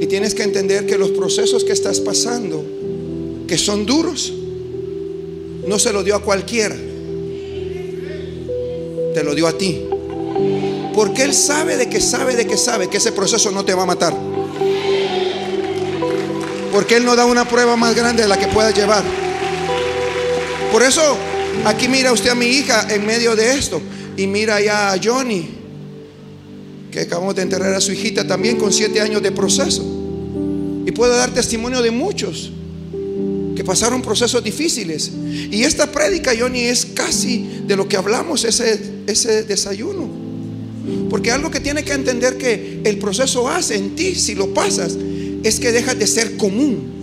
Y 0.00 0.06
tienes 0.06 0.34
que 0.34 0.42
entender 0.42 0.86
que 0.86 0.96
los 0.96 1.10
procesos 1.10 1.62
que 1.62 1.72
estás 1.72 2.00
pasando, 2.00 2.64
que 3.46 3.58
son 3.58 3.84
duros, 3.84 4.32
no 5.66 5.78
se 5.78 5.92
lo 5.92 6.02
dio 6.02 6.14
a 6.14 6.22
cualquiera. 6.22 6.76
Te 9.16 9.24
lo 9.24 9.34
dio 9.34 9.46
a 9.46 9.56
ti. 9.56 9.80
Porque 10.94 11.22
Él 11.22 11.32
sabe 11.32 11.78
de 11.78 11.88
que 11.88 12.02
sabe 12.02 12.36
de 12.36 12.46
que 12.46 12.58
sabe 12.58 12.88
que 12.88 12.98
ese 12.98 13.12
proceso 13.12 13.50
no 13.50 13.64
te 13.64 13.72
va 13.72 13.84
a 13.84 13.86
matar. 13.86 14.14
Porque 16.70 16.96
Él 16.96 17.06
no 17.06 17.16
da 17.16 17.24
una 17.24 17.48
prueba 17.48 17.76
más 17.76 17.96
grande 17.96 18.24
de 18.24 18.28
la 18.28 18.38
que 18.38 18.46
puedas 18.48 18.76
llevar. 18.76 19.02
Por 20.70 20.82
eso, 20.82 21.16
aquí 21.64 21.88
mira 21.88 22.12
usted 22.12 22.28
a 22.28 22.34
mi 22.34 22.44
hija 22.44 22.88
en 22.94 23.06
medio 23.06 23.34
de 23.34 23.54
esto. 23.54 23.80
Y 24.18 24.26
mira 24.26 24.60
ya 24.60 24.92
a 24.92 25.00
Johnny, 25.02 25.48
que 26.90 27.00
acabamos 27.00 27.34
de 27.36 27.40
enterrar 27.40 27.72
a 27.72 27.80
su 27.80 27.92
hijita 27.92 28.26
también 28.26 28.58
con 28.58 28.70
siete 28.70 29.00
años 29.00 29.22
de 29.22 29.32
proceso. 29.32 29.82
Y 30.84 30.92
puedo 30.92 31.16
dar 31.16 31.30
testimonio 31.30 31.80
de 31.80 31.90
muchos 31.90 32.52
que 33.56 33.64
pasaron 33.64 34.02
procesos 34.02 34.44
difíciles. 34.44 35.10
Y 35.50 35.62
esta 35.62 35.90
prédica, 35.90 36.32
Johnny, 36.38 36.64
es 36.64 36.84
casi 36.84 37.62
de 37.66 37.76
lo 37.76 37.88
que 37.88 37.96
hablamos 37.96 38.44
ese, 38.44 38.95
ese 39.06 39.44
desayuno. 39.44 40.08
Porque 41.10 41.30
algo 41.30 41.50
que 41.50 41.60
tiene 41.60 41.84
que 41.84 41.92
entender 41.92 42.36
que 42.36 42.80
el 42.84 42.98
proceso 42.98 43.48
hace 43.48 43.76
en 43.76 43.96
ti, 43.96 44.14
si 44.14 44.34
lo 44.34 44.54
pasas, 44.54 44.96
es 45.42 45.60
que 45.60 45.72
dejas 45.72 45.98
de 45.98 46.06
ser 46.06 46.36
común. 46.36 46.94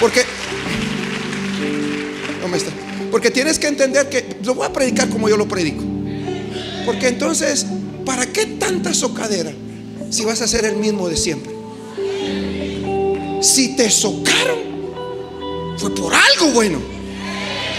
Porque, 0.00 0.22
¿dónde 2.40 2.58
está? 2.58 2.70
Porque 3.10 3.30
tienes 3.30 3.58
que 3.58 3.68
entender 3.68 4.08
que 4.08 4.36
lo 4.44 4.54
voy 4.54 4.66
a 4.66 4.72
predicar 4.72 5.08
como 5.08 5.28
yo 5.28 5.36
lo 5.36 5.48
predico. 5.48 5.82
Porque 6.84 7.08
entonces, 7.08 7.66
¿para 8.04 8.26
qué 8.26 8.46
tanta 8.46 8.94
socadera 8.94 9.52
si 10.10 10.24
vas 10.24 10.40
a 10.40 10.48
ser 10.48 10.64
el 10.64 10.76
mismo 10.76 11.08
de 11.08 11.16
siempre? 11.16 11.52
Si 13.40 13.76
te 13.76 13.90
socaron, 13.90 14.58
fue 15.78 15.94
por 15.94 16.12
algo 16.14 16.52
bueno. 16.52 16.97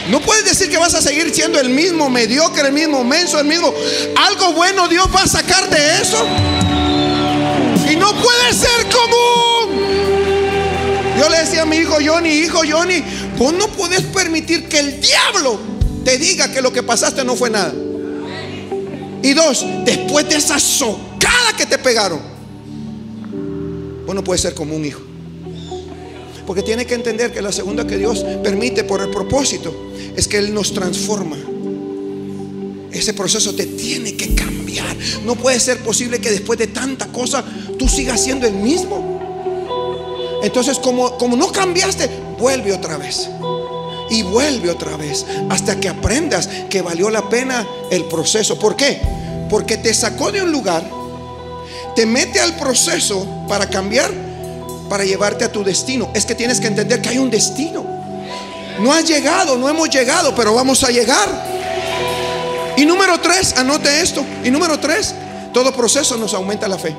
No 0.09 0.19
puedes 0.21 0.43
decir 0.43 0.69
que 0.69 0.77
vas 0.77 0.95
a 0.95 1.01
seguir 1.01 1.33
siendo 1.33 1.59
el 1.59 1.69
mismo 1.69 2.09
mediocre, 2.09 2.67
el 2.67 2.73
mismo 2.73 3.03
menso, 3.03 3.39
el 3.39 3.45
mismo. 3.45 3.71
Algo 4.15 4.53
bueno 4.53 4.87
Dios 4.87 5.07
va 5.15 5.23
a 5.23 5.27
sacar 5.27 5.69
de 5.69 6.01
eso. 6.01 6.25
Y 7.91 7.95
no 7.95 8.11
puede 8.13 8.53
ser 8.53 8.87
común. 8.91 9.79
Yo 11.19 11.29
le 11.29 11.39
decía 11.39 11.63
a 11.63 11.65
mi 11.65 11.75
hijo 11.75 11.97
Johnny, 12.03 12.29
hijo 12.29 12.61
Johnny, 12.67 13.03
vos 13.37 13.53
no 13.53 13.67
puedes 13.67 14.01
permitir 14.01 14.67
que 14.67 14.79
el 14.79 15.01
diablo 15.01 15.59
te 16.03 16.17
diga 16.17 16.51
que 16.51 16.61
lo 16.61 16.73
que 16.73 16.81
pasaste 16.81 17.23
no 17.23 17.35
fue 17.35 17.49
nada. 17.49 17.73
Y 19.21 19.33
dos, 19.33 19.65
después 19.85 20.27
de 20.29 20.37
esa 20.37 20.59
socada 20.59 21.53
que 21.57 21.65
te 21.65 21.77
pegaron, 21.77 22.21
vos 24.05 24.15
no 24.15 24.23
puedes 24.23 24.41
ser 24.41 24.55
como 24.55 24.75
un 24.75 24.85
hijo. 24.85 25.08
Porque 26.49 26.63
tiene 26.63 26.87
que 26.87 26.95
entender 26.95 27.31
que 27.31 27.43
la 27.43 27.51
segunda 27.51 27.85
que 27.85 27.95
Dios 27.95 28.25
permite 28.41 28.83
por 28.83 29.01
el 29.01 29.11
propósito 29.11 29.71
es 30.15 30.27
que 30.27 30.39
Él 30.39 30.51
nos 30.51 30.73
transforma. 30.73 31.37
Ese 32.91 33.13
proceso 33.13 33.53
te 33.53 33.67
tiene 33.67 34.15
que 34.15 34.33
cambiar. 34.33 34.97
No 35.25 35.35
puede 35.35 35.59
ser 35.59 35.77
posible 35.83 36.19
que 36.19 36.31
después 36.31 36.57
de 36.57 36.65
tanta 36.65 37.05
cosa 37.09 37.45
tú 37.77 37.87
sigas 37.87 38.23
siendo 38.23 38.47
el 38.47 38.55
mismo. 38.55 40.39
Entonces, 40.41 40.79
como, 40.79 41.19
como 41.19 41.35
no 41.35 41.51
cambiaste, 41.51 42.09
vuelve 42.39 42.73
otra 42.73 42.97
vez. 42.97 43.29
Y 44.09 44.23
vuelve 44.23 44.71
otra 44.71 44.97
vez. 44.97 45.27
Hasta 45.51 45.79
que 45.79 45.87
aprendas 45.87 46.49
que 46.67 46.81
valió 46.81 47.11
la 47.11 47.29
pena 47.29 47.63
el 47.91 48.05
proceso. 48.05 48.57
¿Por 48.57 48.75
qué? 48.75 48.99
Porque 49.51 49.77
te 49.77 49.93
sacó 49.93 50.31
de 50.31 50.41
un 50.41 50.51
lugar, 50.51 50.83
te 51.95 52.07
mete 52.07 52.39
al 52.39 52.55
proceso 52.55 53.45
para 53.47 53.69
cambiar 53.69 54.28
para 54.89 55.05
llevarte 55.05 55.45
a 55.45 55.51
tu 55.51 55.63
destino. 55.63 56.09
Es 56.13 56.25
que 56.25 56.35
tienes 56.35 56.59
que 56.59 56.67
entender 56.67 57.01
que 57.01 57.09
hay 57.09 57.17
un 57.17 57.29
destino. 57.29 57.85
No 58.79 58.93
has 58.93 59.05
llegado, 59.05 59.57
no 59.57 59.69
hemos 59.69 59.89
llegado, 59.89 60.33
pero 60.35 60.53
vamos 60.53 60.83
a 60.83 60.89
llegar. 60.89 61.29
Y 62.75 62.85
número 62.85 63.19
tres, 63.19 63.55
anote 63.57 64.01
esto. 64.01 64.25
Y 64.43 64.49
número 64.49 64.79
tres, 64.79 65.13
todo 65.53 65.71
proceso 65.73 66.17
nos 66.17 66.33
aumenta 66.33 66.67
la 66.67 66.77
fe. 66.77 66.95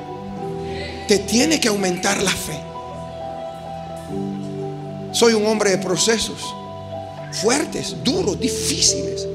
Te 1.09 1.19
tiene 1.19 1.59
que 1.59 1.69
aumentar 1.69 2.23
la 2.23 2.31
fe. 2.31 2.61
Soy 5.13 5.33
un 5.33 5.45
hombre 5.47 5.71
de 5.71 5.79
procesos 5.79 6.55
fuertes, 7.33 7.97
duros, 8.03 8.39
difíciles. 8.39 9.27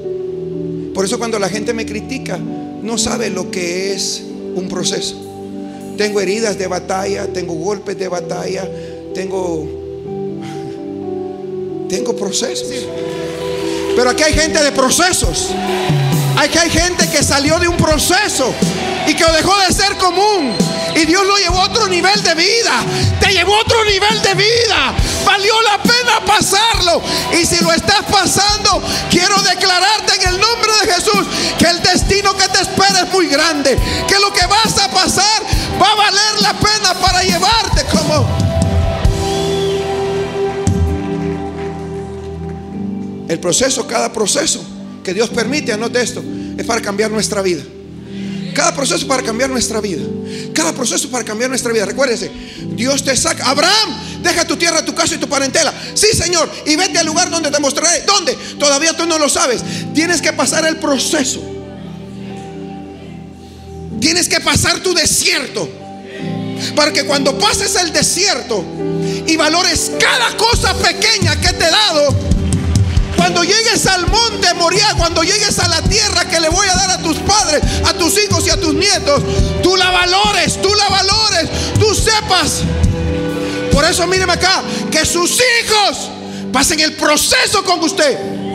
Por 0.94 1.04
eso 1.04 1.18
cuando 1.18 1.38
la 1.38 1.48
gente 1.48 1.72
me 1.72 1.84
critica, 1.84 2.38
no 2.38 2.96
sabe 2.98 3.30
lo 3.30 3.50
que 3.50 3.92
es 3.92 4.22
un 4.54 4.68
proceso. 4.68 5.25
Tengo 5.96 6.20
heridas 6.20 6.58
de 6.58 6.66
batalla, 6.66 7.26
tengo 7.26 7.54
golpes 7.54 7.98
de 7.98 8.08
batalla, 8.08 8.68
tengo 9.14 9.66
tengo 11.88 12.16
procesos. 12.16 12.86
Pero 13.94 14.10
aquí 14.10 14.22
hay 14.22 14.34
gente 14.34 14.62
de 14.62 14.72
procesos. 14.72 15.50
Aquí 16.36 16.58
hay 16.58 16.68
gente 16.68 17.08
que 17.08 17.22
salió 17.22 17.58
de 17.58 17.68
un 17.68 17.76
proceso 17.76 18.52
y 19.06 19.14
que 19.14 19.24
dejó 19.24 19.56
de 19.66 19.72
ser 19.72 19.96
común. 19.96 20.54
Y 20.96 21.04
Dios 21.04 21.26
lo 21.26 21.36
llevó 21.36 21.60
a 21.60 21.64
otro 21.64 21.88
nivel 21.88 22.22
de 22.22 22.34
vida. 22.34 22.82
Te 23.20 23.30
llevó 23.30 23.54
a 23.54 23.60
otro 23.60 23.84
nivel 23.84 24.22
de 24.22 24.34
vida. 24.34 24.94
Valió 25.26 25.52
la 25.60 25.82
pena 25.82 26.24
pasarlo. 26.24 27.02
Y 27.38 27.44
si 27.44 27.62
lo 27.62 27.70
estás 27.70 28.02
pasando, 28.10 28.82
quiero 29.10 29.40
declararte 29.42 30.14
en 30.14 30.28
el 30.28 30.40
nombre 30.40 30.72
de 30.80 30.94
Jesús 30.94 31.26
que 31.58 31.66
el 31.66 31.82
destino 31.82 32.34
que 32.34 32.48
te 32.48 32.62
espera 32.62 33.02
es 33.02 33.12
muy 33.12 33.26
grande. 33.26 33.78
Que 34.08 34.18
lo 34.18 34.32
que 34.32 34.46
vas 34.46 34.78
a 34.78 34.90
pasar 34.90 35.42
va 35.80 35.92
a 35.92 35.94
valer 35.96 36.40
la 36.40 36.54
pena 36.54 36.94
para 36.94 37.22
llevarte 37.22 37.84
como... 37.92 38.46
El 43.28 43.40
proceso, 43.40 43.86
cada 43.86 44.12
proceso 44.12 44.64
que 45.04 45.12
Dios 45.12 45.28
permite, 45.28 45.72
anote 45.72 46.00
esto, 46.00 46.22
es 46.56 46.64
para 46.64 46.80
cambiar 46.80 47.10
nuestra 47.10 47.42
vida. 47.42 47.62
Cada 48.56 48.74
proceso 48.74 49.06
para 49.06 49.22
cambiar 49.22 49.50
nuestra 49.50 49.82
vida. 49.82 50.02
Cada 50.54 50.72
proceso 50.72 51.10
para 51.10 51.22
cambiar 51.22 51.50
nuestra 51.50 51.74
vida. 51.74 51.84
Recuérdese, 51.84 52.30
Dios 52.74 53.04
te 53.04 53.14
saca. 53.14 53.50
Abraham, 53.50 54.22
deja 54.22 54.46
tu 54.46 54.56
tierra, 54.56 54.82
tu 54.82 54.94
casa 54.94 55.14
y 55.14 55.18
tu 55.18 55.28
parentela. 55.28 55.74
Sí, 55.92 56.06
Señor. 56.16 56.50
Y 56.64 56.74
vete 56.74 56.98
al 56.98 57.04
lugar 57.04 57.28
donde 57.28 57.50
te 57.50 57.60
mostraré. 57.60 58.00
¿Dónde? 58.06 58.32
Todavía 58.58 58.96
tú 58.96 59.04
no 59.04 59.18
lo 59.18 59.28
sabes. 59.28 59.60
Tienes 59.92 60.22
que 60.22 60.32
pasar 60.32 60.64
el 60.64 60.78
proceso. 60.78 61.42
Tienes 64.00 64.26
que 64.26 64.40
pasar 64.40 64.80
tu 64.80 64.94
desierto. 64.94 65.68
Para 66.74 66.94
que 66.94 67.04
cuando 67.04 67.38
pases 67.38 67.76
el 67.76 67.92
desierto 67.92 68.64
y 69.26 69.36
valores 69.36 69.92
cada 70.00 70.34
cosa 70.38 70.72
pequeña 70.78 71.38
que 71.38 71.52
te 71.52 71.64
he 71.66 71.70
dado, 71.70 72.35
cuando 73.16 73.42
llegues 73.42 73.86
al 73.86 74.06
monte 74.06 74.52
Moría, 74.54 74.94
cuando 74.96 75.22
llegues 75.22 75.58
a 75.58 75.68
la 75.68 75.82
tierra 75.82 76.24
que 76.28 76.40
le 76.40 76.48
voy 76.48 76.66
a 76.68 76.74
dar 76.74 76.90
a 76.90 77.02
tus 77.02 77.16
padres, 77.18 77.62
a 77.84 77.92
tus 77.94 78.16
hijos 78.18 78.46
y 78.46 78.50
a 78.50 78.60
tus 78.60 78.74
nietos, 78.74 79.22
tú 79.62 79.76
la 79.76 79.90
valores, 79.90 80.60
tú 80.60 80.72
la 80.74 80.88
valores, 80.88 81.50
tú 81.78 81.94
sepas. 81.94 82.62
Por 83.72 83.84
eso 83.84 84.06
míreme 84.06 84.32
acá, 84.32 84.62
que 84.90 85.04
sus 85.04 85.38
hijos 85.40 86.10
pasen 86.52 86.80
el 86.80 86.94
proceso 86.94 87.62
con 87.64 87.82
usted. 87.82 88.45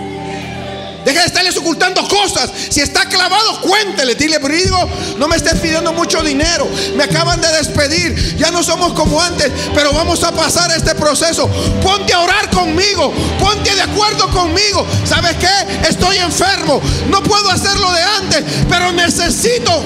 Deja 1.06 1.22
de 1.22 1.26
estarles 1.28 1.58
ocultando 1.58 2.08
cosas. 2.08 2.50
Si 2.70 2.80
está 2.80 3.06
clavado, 3.06 3.62
cuéntele. 3.62 4.16
Dile, 4.16 4.38
brigo, 4.38 4.78
no 5.18 5.28
me 5.28 5.36
estés 5.36 5.60
pidiendo 5.60 5.94
mucho 5.94 6.22
dinero. 6.22 6.68
Me 6.96 7.04
acaban 7.04 7.42
de 7.42 7.48
despedir. 7.52 8.38
Ya 8.38 8.52
no 8.52 8.64
somos 8.64 8.94
como 8.94 9.22
antes, 9.22 9.52
pero 9.74 9.92
vamos 9.94 10.24
a 10.24 10.32
pasar 10.32 10.72
este 10.72 10.94
proceso. 10.96 11.48
Ponte 11.82 12.14
a 12.14 12.20
orar 12.20 12.50
conmigo. 12.52 13.14
Ponte 13.40 13.74
de 13.74 13.82
acuerdo 13.82 14.30
conmigo. 14.30 14.86
¿Sabes 15.06 15.36
qué? 15.38 15.88
Estoy 15.90 16.18
enfermo. 16.18 16.82
No 17.10 17.24
puedo 17.24 17.50
hacerlo 17.50 17.92
de 17.92 18.02
antes, 18.04 18.44
pero 18.70 18.92
necesito. 18.92 19.84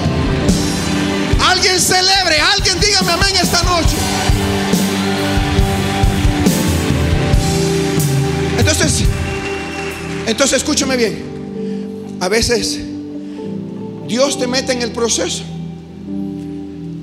Alguien 1.48 1.80
celebre. 1.80 2.40
Alguien 2.40 2.78
dígame 2.80 3.12
amén 3.12 3.34
esta 3.40 3.62
noche. 3.62 3.96
Entonces, 8.58 9.04
entonces 10.26 10.58
escúchame 10.58 10.96
bien. 10.96 11.24
A 12.20 12.28
veces 12.28 12.78
Dios 14.08 14.38
te 14.38 14.46
mete 14.46 14.72
en 14.72 14.82
el 14.82 14.92
proceso. 14.92 15.42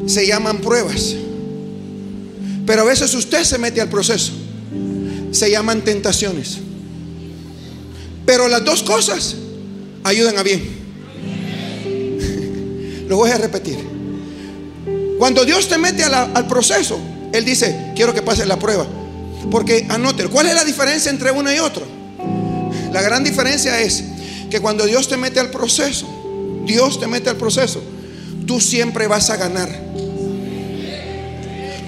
Se 0.05 0.27
llaman 0.27 0.59
pruebas. 0.59 1.15
Pero 2.65 2.81
a 2.81 2.85
veces 2.85 3.13
usted 3.13 3.43
se 3.43 3.57
mete 3.57 3.81
al 3.81 3.89
proceso. 3.89 4.31
Se 5.31 5.49
llaman 5.49 5.81
tentaciones. 5.81 6.57
Pero 8.25 8.47
las 8.47 8.63
dos 8.63 8.83
cosas 8.83 9.35
ayudan 10.03 10.37
a 10.37 10.43
bien. 10.43 10.63
Lo 13.07 13.17
voy 13.17 13.31
a 13.31 13.37
repetir. 13.37 13.77
Cuando 15.17 15.45
Dios 15.45 15.67
te 15.67 15.77
mete 15.77 16.03
al 16.03 16.47
proceso, 16.47 16.99
Él 17.31 17.45
dice, 17.45 17.91
quiero 17.95 18.13
que 18.13 18.21
pases 18.21 18.47
la 18.47 18.59
prueba. 18.59 18.85
Porque 19.51 19.85
anote, 19.89 20.27
¿cuál 20.27 20.47
es 20.47 20.55
la 20.55 20.63
diferencia 20.63 21.11
entre 21.11 21.31
uno 21.31 21.51
y 21.53 21.59
otro? 21.59 21.92
La 22.93 23.01
gran 23.01 23.23
diferencia 23.23 23.81
es 23.81 24.03
que 24.51 24.61
cuando 24.61 24.85
Dios 24.85 25.07
te 25.07 25.17
mete 25.17 25.39
al 25.39 25.49
proceso, 25.49 26.07
Dios 26.63 26.99
te 26.99 27.07
mete 27.07 27.31
al 27.31 27.37
proceso, 27.37 27.81
tú 28.45 28.61
siempre 28.61 29.07
vas 29.07 29.31
a 29.31 29.35
ganar. 29.35 29.67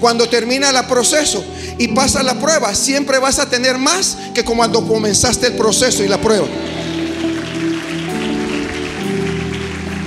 Cuando 0.00 0.28
termina 0.28 0.70
el 0.70 0.86
proceso 0.86 1.44
y 1.78 1.88
pasa 1.88 2.24
la 2.24 2.34
prueba, 2.40 2.74
siempre 2.74 3.18
vas 3.18 3.38
a 3.38 3.48
tener 3.48 3.78
más 3.78 4.18
que 4.34 4.44
cuando 4.44 4.86
comenzaste 4.86 5.46
el 5.46 5.52
proceso 5.54 6.02
y 6.02 6.08
la 6.08 6.20
prueba. 6.20 6.46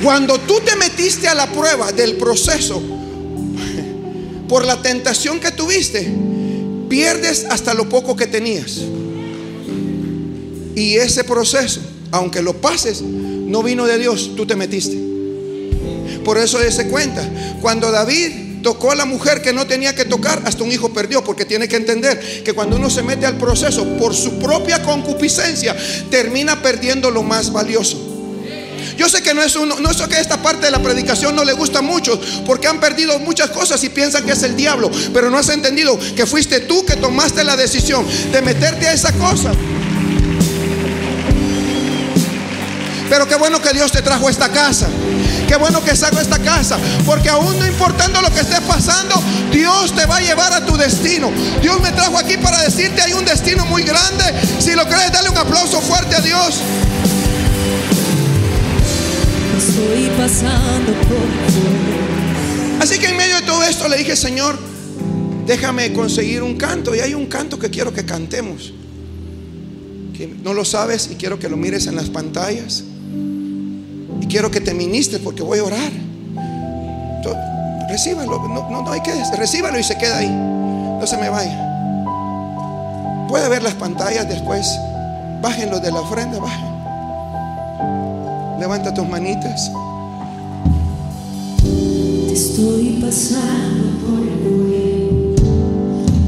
Cuando 0.04 0.38
tú 0.40 0.60
te 0.60 0.76
metiste 0.76 1.30
a 1.30 1.34
la 1.34 1.48
prueba 1.48 1.94
del 1.94 2.18
proceso 2.18 2.82
por 4.50 4.66
la 4.66 4.82
tentación 4.82 5.40
que 5.40 5.52
tuviste, 5.52 6.12
pierdes 6.90 7.46
hasta 7.50 7.74
lo 7.74 7.88
poco 7.88 8.18
que 8.18 8.28
tenías. 8.28 8.82
Y 10.80 10.96
ese 10.96 11.26
proceso, 11.26 11.82
aunque 12.10 12.42
lo 12.42 12.54
pases, 12.54 13.02
no 13.02 13.62
vino 13.62 13.86
de 13.86 13.98
Dios, 13.98 14.32
tú 14.38 14.46
te 14.46 14.56
metiste. 14.56 14.98
Por 16.24 16.38
eso 16.38 16.58
se 16.72 16.88
cuenta, 16.88 17.22
cuando 17.62 17.92
David 17.92 18.62
tocó 18.63 18.94
a 18.94 18.96
la 18.96 19.04
mujer 19.04 19.42
que 19.42 19.52
no 19.52 19.68
tenía 19.68 19.94
que 19.94 20.06
tocar, 20.06 20.42
hasta 20.46 20.63
un 20.63 20.72
hijo 20.72 20.94
perdió, 20.94 21.22
porque 21.22 21.44
tiene 21.44 21.68
que 21.68 21.76
entender 21.76 22.44
que 22.46 22.54
cuando 22.54 22.78
uno 22.78 22.89
se 22.89 23.04
mete 23.04 23.26
al 23.26 23.38
proceso 23.38 23.86
por 23.98 24.15
su 24.15 24.39
propia 24.39 24.82
concupiscencia, 24.82 25.76
termina 26.10 26.62
perdiendo 26.62 27.12
lo 27.12 27.24
más 27.24 27.52
valioso. 27.52 27.98
Yo 28.98 29.10
sé 29.10 29.22
que 29.22 29.34
no 29.34 29.44
es 29.44 29.58
uno, 29.58 29.82
no 29.82 29.92
es 29.92 29.98
que 29.98 30.18
esta 30.18 30.42
parte 30.42 30.68
de 30.68 30.72
la 30.72 30.82
predicación 30.82 31.36
no 31.36 31.44
le 31.44 31.52
gusta 31.52 31.82
mucho, 31.82 32.18
porque 32.46 32.70
han 32.70 32.80
perdido 32.80 33.20
muchas 33.20 33.50
cosas 33.50 33.84
y 33.84 33.89
piensan 33.89 34.26
que 34.26 34.32
es 34.32 34.44
el 34.44 34.56
diablo, 34.56 34.89
pero 35.13 35.30
no 35.30 35.38
has 35.38 35.50
entendido 35.50 36.00
que 36.15 36.26
fuiste 36.26 36.62
tú 36.62 36.86
que 36.86 36.96
tomaste 36.96 37.44
la 37.44 37.58
decisión 37.58 38.06
de 38.32 38.42
meterte 38.42 38.88
a 38.88 38.94
esa 38.94 39.12
cosa. 39.12 39.52
Pero 43.10 43.28
qué 43.28 43.36
bueno 43.36 43.62
que 43.62 43.74
Dios 43.74 43.91
te 43.91 44.02
trajo 44.02 44.28
a 44.28 44.32
esta 44.32 44.50
casa. 44.50 44.88
Qué 45.48 45.56
bueno 45.56 45.84
que 45.84 45.95
salgo 45.95 46.19
a 46.19 46.22
esta 46.22 46.39
casa. 46.39 46.78
Porque 47.06 47.30
aún 47.30 47.58
no 47.58 47.65
importando 47.65 48.22
lo 48.22 48.32
que 48.32 48.41
esté 48.41 48.62
pasando, 48.62 49.22
Dios 49.52 49.95
te 49.95 50.06
va 50.06 50.17
a 50.17 50.22
llevar 50.22 50.54
a 50.54 50.65
tu 50.65 50.78
destino. 50.78 51.32
Dios 51.62 51.82
me 51.82 51.91
trajo 51.91 52.17
aquí 52.17 52.38
para 52.38 52.62
decirte 52.62 53.02
hay 53.02 53.13
un 53.13 53.26
destino 53.26 53.65
muy 53.65 53.84
grande. 53.84 54.24
Si 54.60 54.74
lo 54.76 54.86
crees, 54.86 55.12
dale 55.12 55.30
un 55.30 55.38
aplauso 55.38 55.82
fuerte 55.82 56.15
a 56.15 56.22
Dios 56.22 56.62
estoy 59.60 60.10
pasando 60.17 60.93
por 61.08 61.19
Así 62.82 62.98
que 62.98 63.08
en 63.08 63.17
medio 63.17 63.36
de 63.36 63.41
todo 63.41 63.62
esto 63.63 63.89
le 63.89 63.98
dije, 63.98 64.15
Señor, 64.15 64.58
déjame 65.45 65.91
conseguir 65.91 66.43
un 66.43 66.56
canto. 66.56 66.95
Y 66.95 67.00
hay 67.00 67.13
un 67.13 67.26
canto 67.26 67.60
que 67.60 67.69
quiero 67.69 67.93
que 67.93 68.06
cantemos. 68.06 68.74
Que 70.15 70.28
no 70.28 70.54
lo 70.54 70.63
sabes 70.63 71.10
y 71.12 71.15
quiero 71.15 71.39
que 71.39 71.50
lo 71.50 71.58
mires 71.58 71.88
en 71.88 71.98
las 71.98 72.10
pantallas. 72.10 72.86
Y 74.22 74.28
quiero 74.28 74.52
que 74.52 74.62
te 74.62 74.74
ministres 74.74 75.22
porque 75.22 75.44
voy 75.44 75.60
a 75.60 75.64
orar. 75.64 75.92
recíbalo, 77.90 78.48
no, 78.48 78.70
no, 78.70 78.82
no 78.84 78.92
hay 78.92 79.02
que, 79.02 79.12
recíbalo 79.36 79.80
y 79.80 79.84
se 79.84 79.98
queda 79.98 80.18
ahí. 80.18 80.30
No 80.30 81.08
se 81.08 81.18
me 81.18 81.30
vaya. 81.30 81.66
Puede 83.28 83.48
ver 83.48 83.64
las 83.64 83.76
pantallas 83.76 84.28
después. 84.28 84.68
Bájenlo 85.42 85.80
de 85.80 85.92
la 85.92 86.02
ofrenda, 86.02 86.40
bajen. 86.40 86.70
Levanta 88.60 88.94
tus 88.94 89.08
manitas. 89.08 89.72
Te 91.62 92.34
estoy 92.34 93.00
pasando 93.02 94.00
por 94.06 94.28
el 94.28 95.36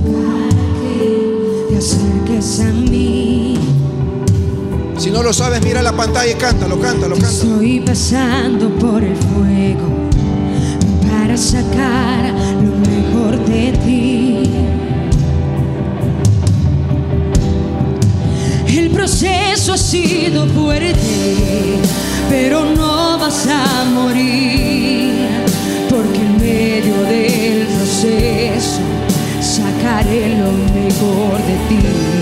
para 0.05 0.49
que 0.79 1.67
te 1.69 1.77
acerques 1.77 2.59
a 2.61 2.71
mí. 2.71 3.80
Si 5.01 5.09
no 5.09 5.23
lo 5.23 5.33
sabes, 5.33 5.63
mira 5.63 5.81
la 5.81 5.93
pantalla 5.93 6.31
y 6.31 6.35
cántalo, 6.35 6.79
cántalo, 6.79 7.15
cántalo. 7.15 7.31
Estoy 7.31 7.79
pasando 7.79 8.69
por 8.75 9.03
el 9.03 9.15
fuego 9.15 9.89
para 11.09 11.35
sacar 11.35 12.31
lo 12.61 12.75
mejor 12.87 13.43
de 13.47 13.71
ti. 13.83 14.51
El 18.67 18.91
proceso 18.91 19.73
ha 19.73 19.77
sido 19.79 20.45
fuerte 20.45 21.79
pero 22.29 22.63
no 22.63 23.17
vas 23.17 23.47
a 23.47 23.83
morir, 23.85 25.13
porque 25.89 26.19
en 26.19 26.37
medio 26.37 27.01
del 27.01 27.65
proceso 27.65 28.79
sacaré 29.41 30.37
lo 30.37 30.51
mejor 30.79 31.37
de 31.47 31.55
ti. 31.67 32.20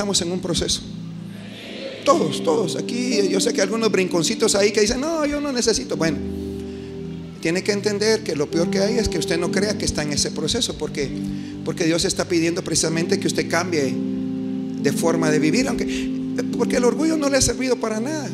Estamos 0.00 0.22
en 0.22 0.32
un 0.32 0.40
proceso. 0.40 0.80
Todos, 2.06 2.42
todos. 2.42 2.76
Aquí 2.76 3.28
yo 3.28 3.38
sé 3.38 3.52
que 3.52 3.60
algunos 3.60 3.92
brinconcitos 3.92 4.54
ahí 4.54 4.72
que 4.72 4.80
dicen, 4.80 4.98
no, 4.98 5.26
yo 5.26 5.42
no 5.42 5.52
necesito. 5.52 5.94
Bueno, 5.98 6.16
tiene 7.42 7.62
que 7.62 7.72
entender 7.72 8.24
que 8.24 8.34
lo 8.34 8.50
peor 8.50 8.70
que 8.70 8.78
hay 8.78 8.96
es 8.96 9.10
que 9.10 9.18
usted 9.18 9.38
no 9.38 9.50
crea 9.50 9.76
que 9.76 9.84
está 9.84 10.02
en 10.02 10.14
ese 10.14 10.30
proceso, 10.30 10.78
porque, 10.78 11.10
porque 11.66 11.84
Dios 11.84 12.06
está 12.06 12.26
pidiendo 12.26 12.64
precisamente 12.64 13.20
que 13.20 13.26
usted 13.26 13.46
cambie 13.50 13.94
de 13.94 14.92
forma 14.92 15.30
de 15.30 15.38
vivir, 15.38 15.68
aunque, 15.68 15.84
porque 16.56 16.76
el 16.76 16.84
orgullo 16.84 17.18
no 17.18 17.28
le 17.28 17.36
ha 17.36 17.42
servido 17.42 17.76
para 17.76 18.00
nada. 18.00 18.30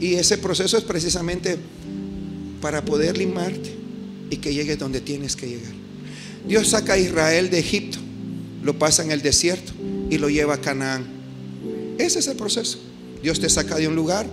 Y 0.00 0.14
ese 0.14 0.38
proceso 0.38 0.76
es 0.76 0.82
precisamente 0.82 1.56
para 2.60 2.84
poder 2.84 3.16
limarte 3.16 3.72
y 4.28 4.38
que 4.38 4.52
llegues 4.52 4.76
donde 4.76 5.00
tienes 5.00 5.36
que 5.36 5.46
llegar. 5.46 5.72
Dios 6.48 6.70
saca 6.70 6.94
a 6.94 6.98
Israel 6.98 7.48
de 7.48 7.60
Egipto 7.60 8.03
lo 8.64 8.78
pasa 8.78 9.04
en 9.04 9.12
el 9.12 9.22
desierto 9.22 9.72
y 10.10 10.18
lo 10.18 10.28
lleva 10.30 10.54
a 10.54 10.60
Canaán. 10.60 11.04
Ese 11.98 12.18
es 12.18 12.26
el 12.26 12.36
proceso. 12.36 12.78
Dios 13.22 13.38
te 13.38 13.48
saca 13.48 13.76
de 13.76 13.86
un 13.86 13.94
lugar, 13.94 14.26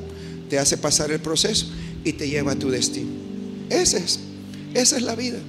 te 0.49 0.57
hace 0.57 0.77
pasar 0.77 1.11
el 1.11 1.19
proceso 1.19 1.67
y 2.03 2.13
te 2.13 2.27
lleva 2.27 2.53
a 2.53 2.55
tu 2.55 2.69
destino. 2.69 3.09
Ese 3.69 3.97
es, 3.97 4.19
esa 4.73 4.97
es 4.97 5.03
la 5.03 5.15
vida. 5.15 5.39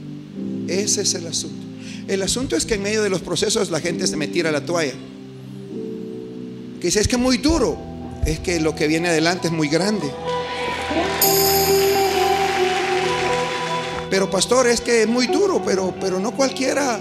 Ese 0.69 1.03
es 1.03 1.15
el 1.15 1.27
asunto. 1.27 1.65
El 2.09 2.23
asunto 2.23 2.57
es 2.57 2.67
que 2.67 2.75
en 2.75 2.83
medio 2.83 3.03
de 3.03 3.11
los 3.11 3.23
procesos 3.23 3.71
la 3.71 3.81
gente 3.81 4.07
se 4.07 4.17
me 4.17 4.27
tira 4.27 4.51
la 4.51 4.65
toalla. 4.65 4.95
Que 6.81 6.89
dice, 6.89 7.01
es 7.01 7.07
que 7.07 7.17
es 7.17 7.23
muy 7.23 7.39
duro. 7.39 7.79
Es 8.27 8.41
que 8.41 8.61
lo 8.61 8.75
que 8.75 8.89
viene 8.89 9.09
adelante 9.09 9.47
es 9.47 9.53
muy 9.53 9.69
grande. 9.69 10.11
Pero 14.11 14.29
pastor, 14.29 14.67
es 14.67 14.81
que 14.81 15.03
es 15.03 15.09
muy 15.09 15.29
duro, 15.29 15.63
pero, 15.65 15.95
pero 16.01 16.19
no 16.21 16.33
cualquiera 16.33 17.01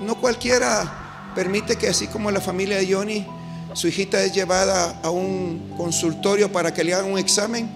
no 0.00 0.20
cualquiera 0.20 1.32
permite 1.34 1.76
que 1.76 1.88
así 1.88 2.06
como 2.06 2.30
la 2.30 2.40
familia 2.40 2.78
de 2.78 2.92
Johnny, 2.92 3.26
su 3.74 3.88
hijita 3.88 4.22
es 4.22 4.32
llevada 4.32 5.00
a 5.02 5.10
un 5.10 5.74
consultorio 5.76 6.50
para 6.50 6.72
que 6.72 6.82
le 6.82 6.94
hagan 6.94 7.12
un 7.12 7.18
examen 7.18 7.68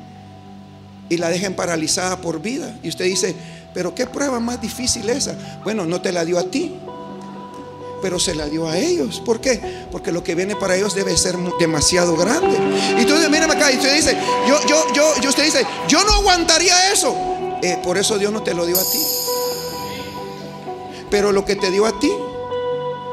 y 1.10 1.18
la 1.18 1.28
dejen 1.28 1.54
paralizada 1.54 2.20
por 2.20 2.40
vida. 2.40 2.74
Y 2.82 2.88
usted 2.88 3.04
dice, 3.04 3.34
pero 3.74 3.94
¿qué 3.94 4.06
prueba 4.06 4.40
más 4.40 4.60
difícil 4.60 5.08
esa? 5.10 5.60
Bueno, 5.62 5.84
no 5.84 6.00
te 6.00 6.12
la 6.12 6.24
dio 6.24 6.38
a 6.38 6.44
ti, 6.44 6.74
pero 8.00 8.18
se 8.18 8.34
la 8.34 8.46
dio 8.46 8.66
a 8.68 8.78
ellos. 8.78 9.20
¿Por 9.24 9.40
qué? 9.40 9.60
Porque 9.92 10.12
lo 10.12 10.24
que 10.24 10.34
viene 10.34 10.56
para 10.56 10.76
ellos 10.76 10.94
debe 10.94 11.16
ser 11.16 11.36
demasiado 11.58 12.16
grande. 12.16 12.56
Y 12.98 13.04
tú 13.04 13.14
mírame 13.30 13.54
acá, 13.54 13.70
y 13.70 13.76
usted 13.76 13.94
dice, 13.94 14.16
yo, 14.48 14.58
yo, 14.66 15.14
yo, 15.20 15.28
usted 15.28 15.44
dice, 15.44 15.66
yo 15.88 16.02
no 16.04 16.14
aguantaría 16.14 16.92
eso. 16.92 17.14
Eh, 17.62 17.78
por 17.84 17.98
eso 17.98 18.18
Dios 18.18 18.32
no 18.32 18.42
te 18.42 18.54
lo 18.54 18.64
dio 18.64 18.76
a 18.78 18.84
ti. 18.84 18.98
Pero 21.10 21.32
lo 21.32 21.44
que 21.44 21.56
te 21.56 21.70
dio 21.70 21.86
a 21.86 21.98
ti 21.98 22.10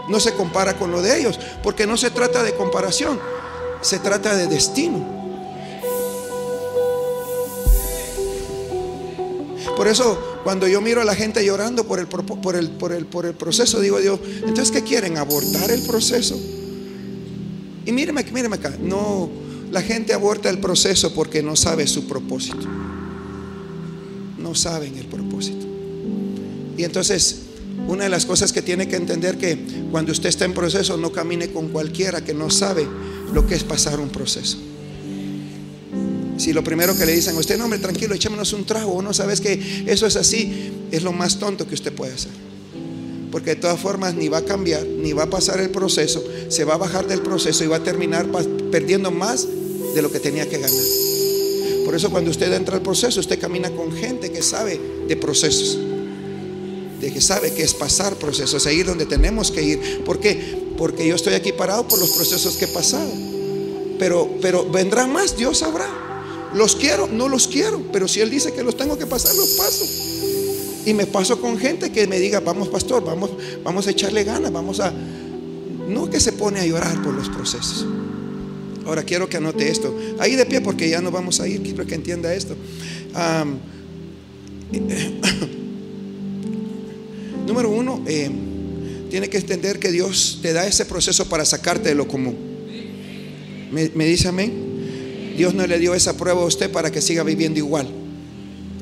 no 0.07 0.19
se 0.19 0.33
compara 0.33 0.77
con 0.77 0.91
lo 0.91 1.01
de 1.01 1.19
ellos, 1.19 1.39
porque 1.63 1.85
no 1.87 1.97
se 1.97 2.11
trata 2.11 2.43
de 2.43 2.55
comparación, 2.55 3.19
se 3.81 3.99
trata 3.99 4.35
de 4.35 4.47
destino. 4.47 5.17
Por 9.75 9.87
eso 9.87 10.37
Cuando 10.47 10.65
yo 10.65 10.79
miro 10.79 11.01
a 11.01 11.03
la 11.03 11.13
gente 11.13 11.43
llorando 11.43 11.85
por 11.85 11.99
el, 11.99 12.07
por 12.07 12.55
el, 12.55 12.69
por 12.69 12.93
el, 12.93 13.05
por 13.05 13.25
el 13.25 13.33
proceso, 13.33 13.81
digo 13.81 13.99
Dios, 13.99 14.17
entonces 14.37 14.71
¿qué 14.71 14.81
quieren? 14.81 15.17
¿Abortar 15.17 15.69
el 15.71 15.81
proceso? 15.81 16.39
Y 17.85 17.91
míreme, 17.91 18.23
míreme 18.31 18.55
acá, 18.55 18.73
no, 18.79 19.29
la 19.71 19.81
gente 19.81 20.13
aborta 20.13 20.49
el 20.49 20.59
proceso 20.59 21.13
porque 21.13 21.43
no 21.43 21.57
sabe 21.57 21.85
su 21.85 22.07
propósito. 22.07 22.65
No 24.37 24.55
saben 24.55 24.97
el 24.97 25.07
propósito. 25.07 25.65
Y 26.77 26.85
entonces, 26.85 27.46
una 27.87 28.03
de 28.03 28.09
las 28.09 28.25
cosas 28.25 28.51
que 28.51 28.61
tiene 28.61 28.87
que 28.87 28.95
entender 28.95 29.37
que 29.37 29.57
cuando 29.91 30.11
usted 30.11 30.29
está 30.29 30.45
en 30.45 30.53
proceso, 30.53 30.97
no 30.97 31.11
camine 31.11 31.49
con 31.49 31.69
cualquiera 31.69 32.23
que 32.23 32.33
no 32.33 32.49
sabe 32.49 32.87
lo 33.33 33.47
que 33.47 33.55
es 33.55 33.63
pasar 33.63 33.99
un 33.99 34.09
proceso. 34.09 34.57
Si 36.37 36.53
lo 36.53 36.63
primero 36.63 36.95
que 36.95 37.05
le 37.05 37.13
dicen 37.13 37.35
a 37.35 37.39
usted, 37.39 37.57
no, 37.57 37.63
hombre, 37.63 37.79
tranquilo, 37.79 38.13
echémonos 38.13 38.53
un 38.53 38.65
trago, 38.65 39.01
no 39.01 39.13
sabes 39.13 39.41
que 39.41 39.85
eso 39.87 40.05
es 40.05 40.15
así, 40.15 40.71
es 40.91 41.01
lo 41.01 41.11
más 41.11 41.39
tonto 41.39 41.67
que 41.67 41.73
usted 41.73 41.91
puede 41.93 42.13
hacer. 42.13 42.31
Porque 43.31 43.51
de 43.51 43.55
todas 43.57 43.79
formas 43.79 44.13
ni 44.13 44.29
va 44.29 44.39
a 44.39 44.45
cambiar, 44.45 44.85
ni 44.85 45.13
va 45.13 45.23
a 45.23 45.29
pasar 45.29 45.59
el 45.59 45.71
proceso, 45.71 46.23
se 46.49 46.63
va 46.63 46.75
a 46.75 46.77
bajar 46.77 47.07
del 47.07 47.21
proceso 47.21 47.63
y 47.63 47.67
va 47.67 47.77
a 47.77 47.83
terminar 47.83 48.27
perdiendo 48.71 49.11
más 49.11 49.47
de 49.95 50.01
lo 50.01 50.11
que 50.11 50.19
tenía 50.19 50.47
que 50.47 50.59
ganar. 50.59 50.79
Por 51.85 51.95
eso 51.95 52.11
cuando 52.11 52.29
usted 52.29 52.53
entra 52.53 52.75
al 52.75 52.81
proceso, 52.81 53.19
usted 53.19 53.39
camina 53.39 53.71
con 53.71 53.91
gente 53.91 54.31
que 54.31 54.41
sabe 54.41 54.79
de 55.07 55.15
procesos, 55.15 55.79
de 56.99 57.13
que 57.13 57.21
sabe 57.21 57.53
que 57.53 57.63
es 57.63 57.73
pasar 57.73 58.15
procesos, 58.15 58.63
seguir 58.63 58.85
donde 58.85 59.05
tenemos 59.05 59.51
que 59.51 59.61
ir. 59.61 60.03
¿Por 60.03 60.19
qué? 60.19 60.73
Porque 60.77 61.07
yo 61.07 61.15
estoy 61.15 61.33
aquí 61.33 61.51
parado 61.51 61.87
por 61.87 61.99
los 61.99 62.11
procesos 62.11 62.57
que 62.57 62.65
he 62.65 62.69
pasado. 62.69 63.11
Pero, 63.99 64.29
pero 64.41 64.69
vendrán 64.69 65.11
más, 65.11 65.37
Dios 65.37 65.59
sabrá. 65.59 65.87
Los 66.53 66.75
quiero, 66.75 67.07
no 67.07 67.27
los 67.27 67.47
quiero, 67.47 67.81
pero 67.91 68.07
si 68.07 68.21
Él 68.21 68.29
dice 68.29 68.53
que 68.53 68.63
los 68.63 68.77
tengo 68.77 68.97
que 68.97 69.05
pasar, 69.05 69.35
los 69.35 69.49
paso. 69.49 69.85
Y 70.85 70.93
me 70.93 71.05
paso 71.05 71.41
con 71.41 71.57
gente 71.57 71.91
que 71.91 72.07
me 72.07 72.19
diga, 72.19 72.39
vamos 72.39 72.69
pastor, 72.69 73.03
vamos, 73.03 73.31
vamos 73.63 73.87
a 73.87 73.91
echarle 73.91 74.23
ganas, 74.23 74.51
vamos 74.51 74.79
a... 74.79 74.93
No 75.87 76.09
que 76.09 76.19
se 76.19 76.33
pone 76.33 76.59
a 76.59 76.65
llorar 76.65 77.01
por 77.01 77.13
los 77.13 77.29
procesos. 77.29 77.85
Ahora 78.85 79.03
quiero 79.03 79.27
que 79.27 79.37
anote 79.37 79.69
esto. 79.69 79.93
Ahí 80.19 80.35
de 80.35 80.45
pie 80.45 80.61
porque 80.61 80.89
ya 80.89 81.01
no 81.01 81.11
vamos 81.11 81.41
a 81.41 81.47
ir, 81.47 81.61
quiero 81.61 81.85
que 81.85 81.95
entienda 81.95 82.33
esto. 82.33 82.55
Número 87.57 87.69
uno, 87.71 88.03
eh, 88.05 88.29
tiene 89.09 89.29
que 89.29 89.37
entender 89.37 89.79
que 89.79 89.91
Dios 89.91 90.39
te 90.43 90.53
da 90.53 90.67
ese 90.67 90.85
proceso 90.85 91.27
para 91.27 91.43
sacarte 91.43 91.89
de 91.89 91.95
lo 91.95 92.07
común. 92.07 92.37
¿Me, 93.71 93.89
me 93.95 94.05
dice 94.05 94.27
amén? 94.27 95.33
Dios 95.35 95.55
no 95.55 95.65
le 95.65 95.79
dio 95.79 95.95
esa 95.95 96.15
prueba 96.15 96.41
a 96.41 96.45
usted 96.45 96.71
para 96.71 96.91
que 96.91 97.01
siga 97.01 97.23
viviendo 97.23 97.57
igual. 97.57 97.87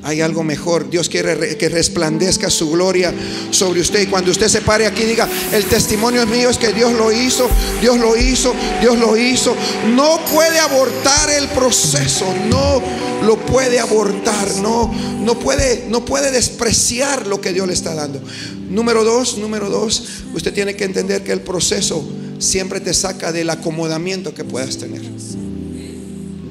Hay 0.05 0.21
algo 0.21 0.43
mejor. 0.43 0.87
Dios 0.87 1.09
quiere 1.09 1.57
que 1.57 1.67
resplandezca 1.67 2.51
su 2.51 2.69
gloria 2.69 3.11
sobre 3.49 3.81
usted. 3.81 4.03
Y 4.03 4.05
cuando 4.05 4.29
usted 4.29 4.47
se 4.47 4.61
pare 4.61 4.85
aquí, 4.85 5.01
diga, 5.01 5.27
el 5.51 5.65
testimonio 5.65 6.27
mío 6.27 6.51
es 6.51 6.59
que 6.59 6.71
Dios 6.73 6.93
lo 6.93 7.11
hizo, 7.11 7.49
Dios 7.81 7.97
lo 7.97 8.15
hizo, 8.15 8.53
Dios 8.81 8.99
lo 8.99 9.17
hizo. 9.17 9.55
No 9.95 10.19
puede 10.31 10.59
abortar 10.59 11.31
el 11.31 11.47
proceso, 11.47 12.31
no 12.47 12.83
lo 13.25 13.35
puede 13.47 13.79
abortar, 13.79 14.47
no, 14.61 14.93
no, 15.21 15.39
puede, 15.39 15.85
no 15.89 16.05
puede 16.05 16.29
despreciar 16.29 17.25
lo 17.25 17.41
que 17.41 17.51
Dios 17.51 17.65
le 17.65 17.73
está 17.73 17.95
dando. 17.95 18.21
Número 18.69 19.03
dos, 19.03 19.39
número 19.39 19.71
dos, 19.71 20.03
usted 20.35 20.53
tiene 20.53 20.75
que 20.75 20.83
entender 20.83 21.23
que 21.23 21.31
el 21.31 21.41
proceso 21.41 22.07
siempre 22.37 22.79
te 22.79 22.93
saca 22.93 23.31
del 23.31 23.49
acomodamiento 23.49 24.35
que 24.35 24.43
puedas 24.43 24.77
tener. 24.77 25.01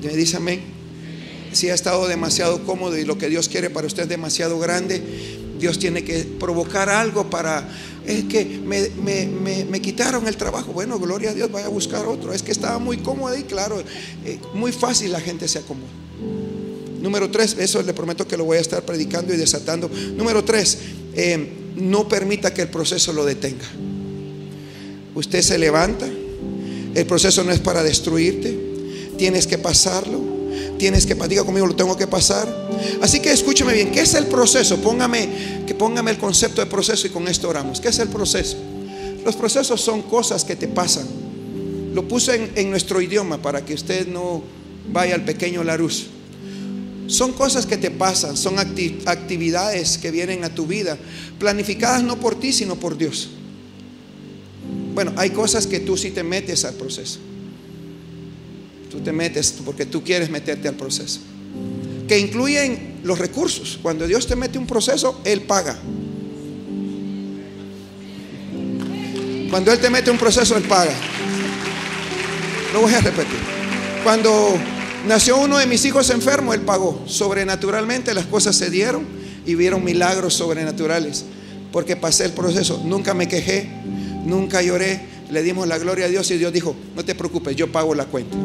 ¿Me 0.03 0.17
dice 0.17 0.39
amén? 0.39 0.74
Si 1.55 1.71
ha 1.71 1.75
estado 1.75 2.07
demasiado 2.09 2.65
cómodo 2.65 2.99
y 2.99 3.05
lo 3.05 3.17
que 3.17 3.29
Dios 3.29 3.49
quiere 3.49 3.71
para 3.71 3.87
usted 3.87 4.03
es 4.03 4.09
demasiado 4.09 4.59
grande, 4.59 5.01
Dios 5.59 5.79
tiene 5.79 6.05
que 6.05 6.25
provocar 6.25 6.89
algo 6.89 7.31
para... 7.31 7.69
Es 8.05 8.25
que 8.25 8.45
me, 8.45 9.81
quitaron 9.81 10.27
el 10.27 10.37
trabajo. 10.37 10.73
Bueno, 10.73 10.99
gloria 10.99 11.31
a 11.31 11.35
Dios, 11.35 11.51
vaya 11.51 11.67
a 11.67 11.71
buscar 11.71 12.07
otro. 12.07 12.35
Es 12.35 12.43
que 12.43 12.53
estaba 12.53 12.79
muy 12.79 12.99
cómodo 12.99 13.35
y 13.37 13.45
claro, 13.45 13.83
eh, 14.25 14.39
muy 14.53 14.73
fácil 14.73 15.13
la 15.13 15.21
gente 15.21 15.49
se 15.49 15.61
acomoda. 15.61 15.89
Número 17.01 17.31
tres, 17.31 17.57
eso 17.59 17.83
le 17.83 17.95
prometo 17.95 18.27
que 18.27 18.37
lo 18.37 18.45
voy 18.45 18.59
a 18.59 18.61
estar 18.61 18.83
predicando 18.83 19.33
y 19.33 19.37
desatando. 19.37 19.89
Número 19.89 20.45
tres, 20.45 20.79
eh, 21.15 21.49
no 21.77 22.09
permita 22.09 22.53
que 22.53 22.63
el 22.63 22.69
proceso 22.69 23.13
lo 23.13 23.25
detenga. 23.25 23.67
Usted 25.15 25.41
se 25.41 25.57
levanta, 25.57 26.07
el 26.95 27.07
proceso 27.07 27.45
no 27.45 27.53
es 27.53 27.61
para 27.61 27.83
destruirte, 27.83 28.65
Tienes 29.17 29.47
que 29.47 29.59
pasarlo. 29.59 30.34
Tienes 30.79 31.07
que, 31.07 31.15
diga 31.15 31.45
conmigo, 31.45 31.67
lo 31.67 31.77
tengo 31.77 31.97
que 31.97 32.07
pasar. 32.07 32.49
Así 33.01 33.21
que 33.21 33.33
escúcheme 33.33 33.73
bien, 33.73 33.91
¿qué 33.91 34.01
es 34.01 34.15
el 34.15 34.27
proceso? 34.27 34.79
Póngame, 34.79 35.65
que 35.67 35.75
póngame 35.75 36.11
el 36.11 36.19
concepto 36.19 36.61
de 36.61 36.67
proceso 36.67 37.07
y 37.07 37.11
con 37.11 37.29
esto 37.29 37.49
oramos. 37.49 37.81
¿Qué 37.81 37.89
es 37.89 37.99
el 37.99 38.09
proceso? 38.09 38.57
Los 39.25 39.37
procesos 39.37 39.81
son 39.81 40.03
cosas 40.03 40.45
que 40.45 40.57
te 40.57 40.69
pasan. 40.69 41.07
Lo 41.95 42.07
puse 42.09 42.51
en, 42.57 42.71
nuestro 42.71 43.01
idioma 43.01 43.41
para 43.41 43.65
que 43.65 43.75
usted 43.75 44.09
no 44.09 44.43
vaya 44.93 45.15
al 45.15 45.25
pequeño 45.25 45.63
Larus. 45.63 46.07
Son 47.07 47.33
cosas 47.33 47.67
que 47.67 47.77
te 47.77 47.91
pasan, 47.91 48.37
son 48.37 48.59
actividades 48.59 49.99
que 49.99 50.11
vienen 50.11 50.43
a 50.43 50.55
tu 50.55 50.67
vida, 50.67 50.99
planificadas 51.39 52.03
no 52.03 52.19
por 52.19 52.39
ti, 52.41 52.53
sino 52.53 52.77
por 52.77 52.97
Dios. 52.97 53.31
Bueno, 54.95 55.13
hay 55.17 55.31
cosas 55.31 55.67
que 55.67 55.81
tú 55.81 55.97
sí 55.97 56.11
te 56.11 56.23
metes 56.23 56.65
al 56.65 56.75
proceso. 56.75 57.21
Tú 58.95 59.01
te 59.01 59.11
metes 59.11 59.51
porque 59.65 59.87
tú 59.87 60.05
quieres 60.05 60.31
meterte 60.31 60.69
al 60.69 60.77
proceso. 60.77 61.19
Que 62.07 62.17
incluyen 62.17 63.01
los 63.03 63.19
recursos. 63.19 63.77
Cuando 63.83 64.07
Dios 64.07 64.29
te 64.29 64.37
mete 64.37 64.57
un 64.57 64.69
proceso, 64.69 65.21
Él 65.25 65.41
paga. 65.41 65.77
Cuando 69.51 69.73
Él 69.73 69.81
te 69.81 69.91
mete 69.91 70.13
un 70.13 70.17
proceso, 70.17 70.57
Él 70.57 70.63
paga. 70.63 70.95
Lo 72.73 72.83
voy 72.83 72.95
a 72.95 73.01
repetir. 73.01 73.41
Cuando 74.05 74.57
nació 75.09 75.39
uno 75.39 75.59
de 75.59 75.67
mis 75.67 75.85
hijos 75.87 76.09
enfermo, 76.11 76.55
Él 76.55 76.61
pagó. 76.61 77.03
Sobrenaturalmente 77.07 78.15
las 78.15 78.27
cosas 78.27 78.55
se 78.55 78.71
dieron 78.71 79.05
y 79.45 79.57
vieron 79.57 79.83
milagros 79.83 80.35
sobrenaturales. 80.35 81.25
Porque 81.73 81.97
pasé 81.97 82.27
el 82.27 82.33
proceso. 82.33 82.81
Nunca 82.85 83.13
me 83.13 83.27
quejé, 83.27 83.69
nunca 84.25 84.63
lloré. 84.63 85.01
Le 85.33 85.43
dimos 85.43 85.67
la 85.67 85.79
gloria 85.79 86.05
a 86.05 86.09
Dios 86.09 86.31
y 86.31 86.39
Dios 86.39 86.53
dijo, 86.53 86.77
no 86.95 87.05
te 87.05 87.17
preocupes, 87.17 87.57
yo 87.57 87.73
pago 87.73 87.93
la 87.97 88.05
cuenta. 88.05 88.37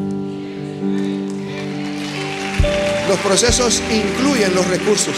Los 3.10 3.18
procesos 3.18 3.82
incluyen 3.90 4.54
los 4.54 4.68
recursos. 4.68 5.16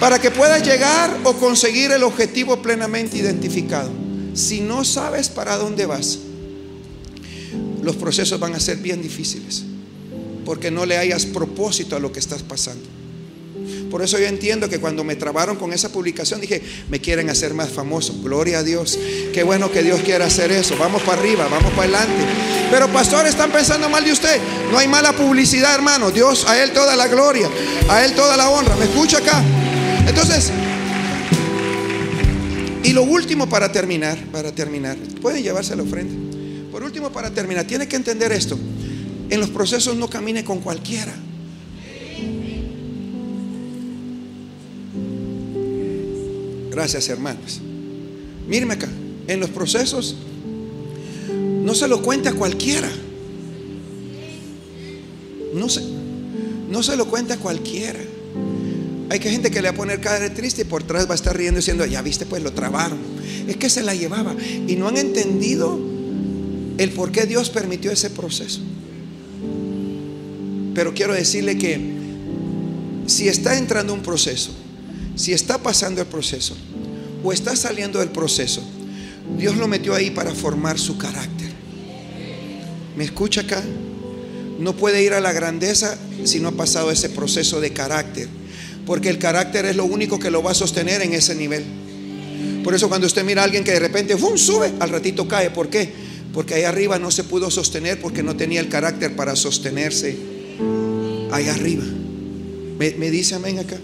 Para 0.00 0.18
que 0.18 0.32
puedas 0.32 0.60
llegar 0.66 1.16
o 1.22 1.34
conseguir 1.34 1.92
el 1.92 2.02
objetivo 2.02 2.60
plenamente 2.60 3.16
identificado. 3.16 3.92
Si 4.34 4.60
no 4.60 4.84
sabes 4.84 5.28
para 5.28 5.56
dónde 5.56 5.86
vas, 5.86 6.18
los 7.80 7.94
procesos 7.94 8.40
van 8.40 8.56
a 8.56 8.60
ser 8.60 8.78
bien 8.78 9.00
difíciles. 9.00 9.62
Porque 10.44 10.72
no 10.72 10.84
le 10.84 10.98
hayas 10.98 11.26
propósito 11.26 11.94
a 11.94 12.00
lo 12.00 12.10
que 12.10 12.18
estás 12.18 12.42
pasando. 12.42 12.97
Por 13.90 14.02
eso 14.02 14.18
yo 14.18 14.26
entiendo 14.26 14.68
que 14.68 14.78
cuando 14.78 15.02
me 15.04 15.16
trabaron 15.16 15.56
con 15.56 15.72
esa 15.72 15.90
publicación 15.90 16.40
dije, 16.40 16.62
me 16.88 17.00
quieren 17.00 17.30
hacer 17.30 17.54
más 17.54 17.70
famoso. 17.70 18.14
Gloria 18.22 18.58
a 18.58 18.62
Dios. 18.62 18.98
Qué 19.32 19.42
bueno 19.42 19.72
que 19.72 19.82
Dios 19.82 20.00
quiera 20.02 20.26
hacer 20.26 20.52
eso. 20.52 20.76
Vamos 20.78 21.02
para 21.02 21.20
arriba, 21.20 21.48
vamos 21.50 21.72
para 21.72 21.84
adelante. 21.84 22.24
Pero 22.70 22.88
pastor, 22.92 23.26
están 23.26 23.50
pensando 23.50 23.88
mal 23.88 24.04
de 24.04 24.12
usted. 24.12 24.38
No 24.70 24.78
hay 24.78 24.88
mala 24.88 25.12
publicidad, 25.12 25.74
hermano. 25.74 26.10
Dios, 26.10 26.46
a 26.46 26.62
Él 26.62 26.72
toda 26.72 26.96
la 26.96 27.08
gloria, 27.08 27.48
a 27.88 28.04
Él 28.04 28.12
toda 28.14 28.36
la 28.36 28.50
honra. 28.50 28.76
¿Me 28.76 28.84
escucha 28.84 29.18
acá? 29.18 29.42
Entonces, 30.06 30.50
y 32.82 32.92
lo 32.92 33.02
último 33.02 33.48
para 33.48 33.72
terminar, 33.72 34.18
para 34.32 34.52
terminar, 34.52 34.96
pueden 35.20 35.42
llevarse 35.42 35.74
la 35.76 35.82
ofrenda. 35.82 36.14
Por 36.70 36.82
último, 36.82 37.10
para 37.10 37.30
terminar, 37.30 37.66
tiene 37.66 37.88
que 37.88 37.96
entender 37.96 38.32
esto. 38.32 38.58
En 39.30 39.40
los 39.40 39.50
procesos 39.50 39.96
no 39.96 40.08
camine 40.08 40.44
con 40.44 40.60
cualquiera. 40.60 41.14
Gracias, 46.70 47.08
hermanos. 47.08 47.60
Míreme 48.46 48.74
acá. 48.74 48.88
En 49.26 49.40
los 49.40 49.50
procesos 49.50 50.16
no 51.62 51.74
se 51.74 51.86
lo 51.86 52.02
cuente 52.02 52.28
a 52.28 52.32
cualquiera. 52.32 52.90
No 55.54 55.68
se, 55.68 55.82
no 56.70 56.82
se 56.82 56.96
lo 56.96 57.06
cuenta 57.06 57.34
a 57.34 57.36
cualquiera. 57.38 58.00
Hay 59.10 59.20
que 59.20 59.30
gente 59.30 59.50
que 59.50 59.62
le 59.62 59.68
va 59.68 59.74
a 59.74 59.76
poner 59.76 60.00
cara 60.00 60.32
triste 60.32 60.62
y 60.62 60.64
por 60.64 60.82
atrás 60.82 61.06
va 61.06 61.12
a 61.12 61.14
estar 61.14 61.36
riendo 61.36 61.58
diciendo, 61.58 61.84
ya 61.86 62.02
viste, 62.02 62.26
pues 62.26 62.42
lo 62.42 62.52
trabaron. 62.52 62.98
Es 63.46 63.56
que 63.56 63.70
se 63.70 63.82
la 63.82 63.94
llevaba. 63.94 64.34
Y 64.66 64.76
no 64.76 64.88
han 64.88 64.96
entendido 64.96 65.78
el 66.78 66.90
por 66.90 67.10
qué 67.10 67.26
Dios 67.26 67.50
permitió 67.50 67.90
ese 67.90 68.10
proceso. 68.10 68.60
Pero 70.74 70.94
quiero 70.94 71.12
decirle 71.12 71.58
que 71.58 71.80
si 73.06 73.28
está 73.28 73.58
entrando 73.58 73.92
un 73.92 74.02
proceso, 74.02 74.52
si 75.16 75.32
está 75.32 75.58
pasando 75.58 76.00
el 76.00 76.06
proceso 76.06 76.54
o 77.22 77.32
está 77.32 77.56
saliendo 77.56 78.00
del 78.00 78.10
proceso, 78.10 78.62
Dios 79.36 79.56
lo 79.56 79.68
metió 79.68 79.94
ahí 79.94 80.10
para 80.10 80.34
formar 80.34 80.78
su 80.78 80.96
carácter. 80.98 81.48
¿Me 82.96 83.04
escucha 83.04 83.42
acá? 83.42 83.62
No 84.58 84.74
puede 84.74 85.02
ir 85.02 85.12
a 85.12 85.20
la 85.20 85.32
grandeza 85.32 85.96
si 86.24 86.40
no 86.40 86.48
ha 86.48 86.52
pasado 86.52 86.90
ese 86.90 87.08
proceso 87.10 87.60
de 87.60 87.72
carácter. 87.72 88.28
Porque 88.86 89.08
el 89.08 89.18
carácter 89.18 89.66
es 89.66 89.76
lo 89.76 89.84
único 89.84 90.18
que 90.18 90.30
lo 90.30 90.42
va 90.42 90.50
a 90.50 90.54
sostener 90.54 91.02
en 91.02 91.12
ese 91.12 91.34
nivel. 91.34 91.64
Por 92.64 92.74
eso 92.74 92.88
cuando 92.88 93.06
usted 93.06 93.24
mira 93.24 93.42
a 93.42 93.44
alguien 93.44 93.62
que 93.62 93.72
de 93.72 93.78
repente 93.78 94.16
sube, 94.36 94.72
al 94.80 94.90
ratito 94.90 95.28
cae. 95.28 95.50
¿Por 95.50 95.68
qué? 95.68 95.92
Porque 96.32 96.54
ahí 96.54 96.64
arriba 96.64 96.98
no 96.98 97.10
se 97.10 97.24
pudo 97.24 97.50
sostener 97.50 98.00
porque 98.00 98.22
no 98.22 98.36
tenía 98.36 98.60
el 98.60 98.68
carácter 98.68 99.14
para 99.14 99.36
sostenerse 99.36 100.16
ahí 101.30 101.48
arriba. 101.48 101.84
¿Me, 102.78 103.10
dice 103.10 103.34
amén 103.34 103.58
acá? 103.58 103.76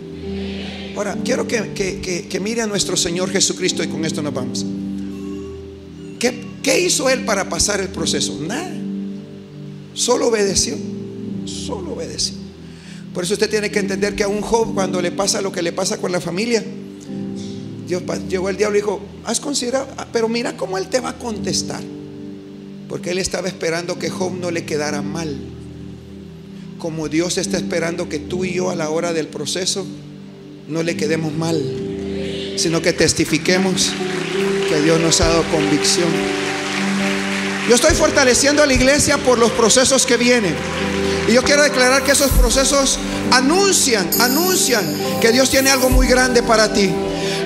Ahora, 0.96 1.16
quiero 1.24 1.46
que, 1.48 2.40
mire 2.40 2.62
a 2.62 2.66
nuestro 2.66 2.96
Señor 2.96 3.30
Jesucristo 3.30 3.82
y 3.82 3.88
con 3.88 4.04
esto 4.04 4.22
nos 4.22 4.32
vamos. 4.32 4.64
¿Qué, 6.20 6.44
¿Qué 6.62 6.80
hizo 6.80 7.08
Él 7.08 7.24
para 7.24 7.48
pasar 7.48 7.80
el 7.80 7.88
proceso? 7.88 8.38
Nada. 8.40 8.72
Solo 9.92 10.28
obedeció. 10.28 10.76
Solo 11.46 11.94
obedeció. 11.94 12.36
Por 13.12 13.24
eso 13.24 13.34
usted 13.34 13.50
tiene 13.50 13.70
que 13.70 13.80
entender 13.80 14.14
que 14.14 14.22
a 14.22 14.28
un 14.28 14.40
Job 14.40 14.74
cuando 14.74 15.00
le 15.02 15.10
pasa 15.10 15.40
lo 15.40 15.52
que 15.52 15.62
le 15.62 15.72
pasa 15.72 15.98
con 15.98 16.12
la 16.12 16.20
familia, 16.20 16.64
Dios 17.86 18.02
llegó 18.28 18.48
el 18.48 18.56
diablo 18.56 18.76
y 18.76 18.80
dijo, 18.80 19.00
has 19.24 19.40
considerado, 19.40 19.88
ah, 19.96 20.06
pero 20.12 20.28
mira 20.28 20.56
cómo 20.56 20.78
él 20.78 20.88
te 20.88 21.00
va 21.00 21.10
a 21.10 21.18
contestar. 21.18 21.82
Porque 22.88 23.10
él 23.10 23.18
estaba 23.18 23.48
esperando 23.48 23.98
que 23.98 24.10
Job 24.10 24.32
no 24.32 24.50
le 24.50 24.64
quedara 24.64 25.02
mal. 25.02 25.36
Como 26.78 27.08
Dios 27.08 27.38
está 27.38 27.56
esperando 27.56 28.08
que 28.08 28.20
tú 28.20 28.44
y 28.44 28.54
yo 28.54 28.70
a 28.70 28.76
la 28.76 28.90
hora 28.90 29.12
del 29.12 29.26
proceso 29.26 29.86
no 30.68 30.82
le 30.82 30.96
quedemos 30.96 31.32
mal, 31.32 31.60
sino 32.56 32.80
que 32.80 32.92
testifiquemos 32.92 33.92
que 34.68 34.80
Dios 34.82 35.00
nos 35.00 35.20
ha 35.20 35.28
dado 35.28 35.42
convicción. 35.44 36.08
Yo 37.68 37.74
estoy 37.74 37.94
fortaleciendo 37.94 38.62
a 38.62 38.66
la 38.66 38.74
iglesia 38.74 39.18
por 39.18 39.38
los 39.38 39.50
procesos 39.52 40.06
que 40.06 40.16
vienen. 40.16 40.54
Y 41.28 41.32
yo 41.32 41.42
quiero 41.42 41.62
declarar 41.62 42.02
que 42.02 42.12
esos 42.12 42.30
procesos 42.32 42.98
anuncian, 43.30 44.08
anuncian 44.20 44.84
que 45.20 45.32
Dios 45.32 45.50
tiene 45.50 45.70
algo 45.70 45.88
muy 45.90 46.06
grande 46.06 46.42
para 46.42 46.72
ti. 46.72 46.90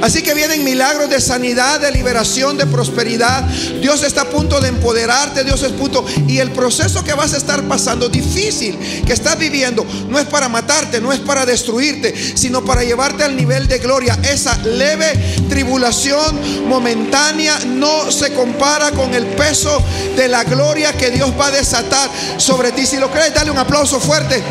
Así 0.01 0.23
que 0.23 0.35
vienen 0.35 0.65
milagros 0.65 1.11
de 1.11 1.21
sanidad, 1.21 1.81
de 1.81 1.91
liberación, 1.91 2.57
de 2.57 2.67
prosperidad. 2.67 3.43
Dios 3.81 4.03
está 4.03 4.23
a 4.23 4.31
punto 4.31 4.61
de 4.61 4.69
empoderarte, 4.69 5.45
Dios 5.45 5.63
es 5.63 5.73
punto. 5.73 6.05
Y 6.27 6.39
el 6.39 6.51
proceso 6.53 7.03
que 7.03 7.15
vas 7.15 7.35
a 7.35 7.37
estar 7.37 7.63
pasando, 7.65 8.09
difícil, 8.09 8.79
que 9.05 9.13
estás 9.13 9.39
viviendo, 9.39 9.85
no 10.09 10.19
es 10.19 10.27
para 10.27 10.49
matarte, 10.49 11.01
no 11.01 11.13
es 11.13 11.21
para 11.21 11.45
destruirte, 11.45 12.15
sino 12.37 12.65
para 12.65 12.85
llevarte 12.85 13.25
al 13.25 13.37
nivel 13.37 13.67
de 13.67 13.79
gloria. 13.79 14.19
Esa 14.23 14.57
leve 14.59 15.13
tribulación 15.49 16.69
momentánea 16.69 17.59
no 17.67 18.11
se 18.13 18.33
compara 18.33 18.93
con 18.93 19.15
el 19.15 19.27
peso 19.27 19.83
de 20.17 20.29
la 20.29 20.45
gloria 20.45 20.93
que 20.93 21.11
Dios 21.11 21.33
va 21.39 21.49
a 21.49 21.51
desatar 21.51 22.11
sobre 22.37 22.73
ti. 22.73 22.87
Si 22.87 22.99
lo 22.99 23.11
crees, 23.11 23.35
dale 23.35 23.51
un 23.51 23.59
aplauso 23.59 23.99
fuerte. 24.01 24.43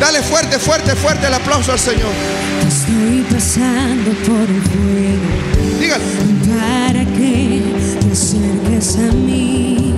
Dale 0.00 0.22
fuerte, 0.22 0.58
fuerte, 0.58 0.96
fuerte 0.96 1.26
el 1.26 1.34
aplauso 1.34 1.72
al 1.72 1.78
Señor. 1.78 2.41
Estoy 2.74 3.22
pasando 3.30 4.12
por 4.26 4.48
el 4.48 4.62
fuego. 4.72 5.28
Dígalo. 5.78 6.04
Para 6.48 7.04
que 7.04 7.60
te 8.00 8.12
acerques 8.12 8.96
a 8.96 9.12
mí. 9.12 9.94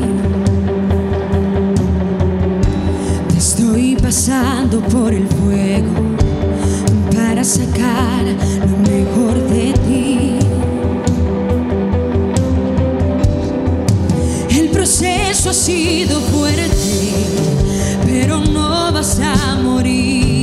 Estoy 3.36 3.94
pasando 3.94 4.80
por 4.80 5.14
el 5.14 5.28
fuego 5.28 5.92
para 7.14 7.44
sacar 7.44 8.24
lo 8.68 8.76
mejor 8.90 9.34
de 9.50 9.72
ti. 9.86 10.38
El 14.50 14.68
proceso 14.70 15.50
ha 15.50 15.54
sido 15.54 16.20
fuerte, 16.22 16.72
pero 18.04 18.40
no 18.40 18.90
vas 18.92 19.20
a 19.20 19.60
morir 19.62 20.33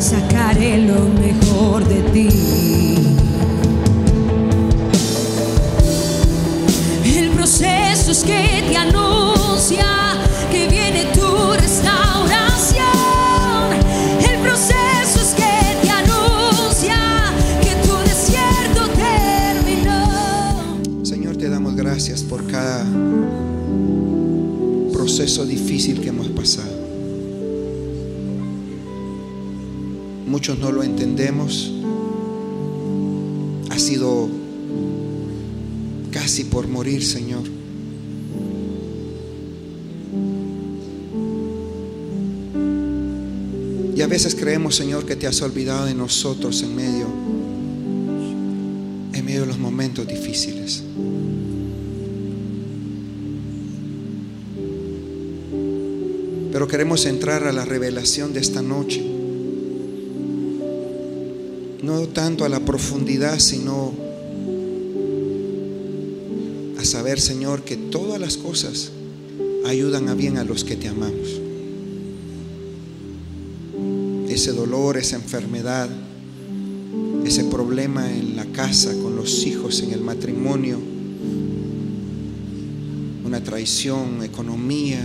sacaré 0.00 0.78
lo 0.78 1.08
mejor 1.20 1.86
de 1.86 2.02
ti. 2.10 2.28
El 7.04 7.30
proceso 7.30 8.10
es 8.10 8.24
que 8.24 8.64
te 8.68 8.76
anuncia 8.76 9.86
que 10.50 10.68
viene 10.68 11.04
tu 11.14 11.52
restauración. 11.52 12.82
El 14.28 14.40
proceso 14.40 15.20
es 15.20 15.34
que 15.36 15.76
te 15.82 15.90
anuncia 15.90 16.96
que 17.60 17.74
tu 17.86 17.96
desierto 18.08 18.88
terminó. 18.96 20.04
Señor, 21.04 21.36
te 21.36 21.48
damos 21.48 21.76
gracias 21.76 22.22
por 22.22 22.44
cada 22.48 22.84
proceso 24.92 25.46
difícil 25.46 26.00
que 26.00 26.08
hemos 26.08 26.28
pasado. 26.28 26.71
Muchos 30.42 30.58
no 30.58 30.72
lo 30.72 30.82
entendemos. 30.82 31.70
Ha 33.70 33.78
sido 33.78 34.28
casi 36.10 36.42
por 36.42 36.66
morir, 36.66 37.04
Señor. 37.04 37.44
Y 43.94 44.00
a 44.00 44.08
veces 44.08 44.34
creemos, 44.34 44.74
Señor, 44.74 45.06
que 45.06 45.14
te 45.14 45.28
has 45.28 45.40
olvidado 45.42 45.84
de 45.84 45.94
nosotros 45.94 46.60
en 46.64 46.74
medio 46.74 47.06
en 49.12 49.24
medio 49.24 49.42
de 49.42 49.46
los 49.46 49.60
momentos 49.60 50.08
difíciles. 50.08 50.82
Pero 56.50 56.66
queremos 56.66 57.06
entrar 57.06 57.46
a 57.46 57.52
la 57.52 57.64
revelación 57.64 58.32
de 58.32 58.40
esta 58.40 58.60
noche 58.60 59.11
no 61.82 62.06
tanto 62.06 62.44
a 62.44 62.48
la 62.48 62.60
profundidad, 62.60 63.40
sino 63.40 63.92
a 66.78 66.84
saber, 66.84 67.20
Señor, 67.20 67.62
que 67.62 67.76
todas 67.76 68.20
las 68.20 68.36
cosas 68.36 68.92
ayudan 69.66 70.08
a 70.08 70.14
bien 70.14 70.38
a 70.38 70.44
los 70.44 70.62
que 70.64 70.76
te 70.76 70.88
amamos. 70.88 71.40
Ese 74.28 74.52
dolor, 74.52 74.96
esa 74.96 75.16
enfermedad, 75.16 75.90
ese 77.24 77.44
problema 77.44 78.10
en 78.10 78.36
la 78.36 78.46
casa, 78.46 78.94
con 79.02 79.16
los 79.16 79.44
hijos, 79.44 79.82
en 79.82 79.90
el 79.90 80.00
matrimonio, 80.00 80.78
una 83.24 83.42
traición, 83.42 84.22
economía, 84.22 85.04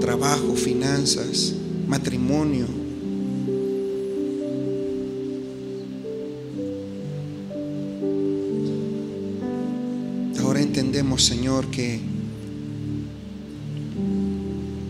trabajo, 0.00 0.54
finanzas, 0.54 1.52
matrimonio 1.86 2.81
Señor, 11.18 11.70
que, 11.70 12.00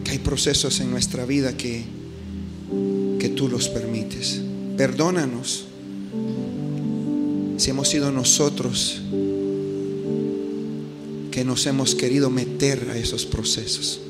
que 0.04 0.10
hay 0.10 0.18
procesos 0.18 0.80
en 0.80 0.90
nuestra 0.90 1.24
vida 1.24 1.56
que, 1.56 1.84
que 3.18 3.28
tú 3.28 3.48
los 3.48 3.68
permites. 3.68 4.40
Perdónanos 4.76 5.66
si 7.56 7.70
hemos 7.70 7.88
sido 7.88 8.10
nosotros 8.10 9.02
que 11.30 11.44
nos 11.44 11.66
hemos 11.66 11.94
querido 11.94 12.30
meter 12.30 12.90
a 12.90 12.98
esos 12.98 13.24
procesos. 13.24 14.00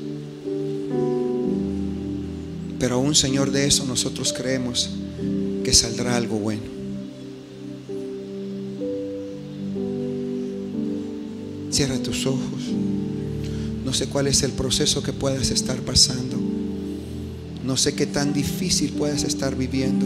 Pero 2.79 2.95
aún, 2.95 3.15
Señor, 3.15 3.51
de 3.51 3.65
eso 3.65 3.85
nosotros 3.85 4.33
creemos 4.33 4.89
que 5.63 5.73
saldrá 5.73 6.17
algo 6.17 6.37
bueno. 6.37 6.72
Cierra 11.73 11.97
tus 11.97 12.27
ojos. 12.27 12.69
No 13.83 13.93
sé 13.93 14.05
cuál 14.05 14.27
es 14.27 14.43
el 14.43 14.51
proceso 14.51 15.01
que 15.01 15.11
puedas 15.11 15.49
estar 15.49 15.79
pasando. 15.79 16.37
No 17.65 17.77
sé 17.77 17.95
qué 17.95 18.05
tan 18.05 18.31
difícil 18.31 18.91
puedas 18.91 19.23
estar 19.23 19.55
viviendo. 19.55 20.05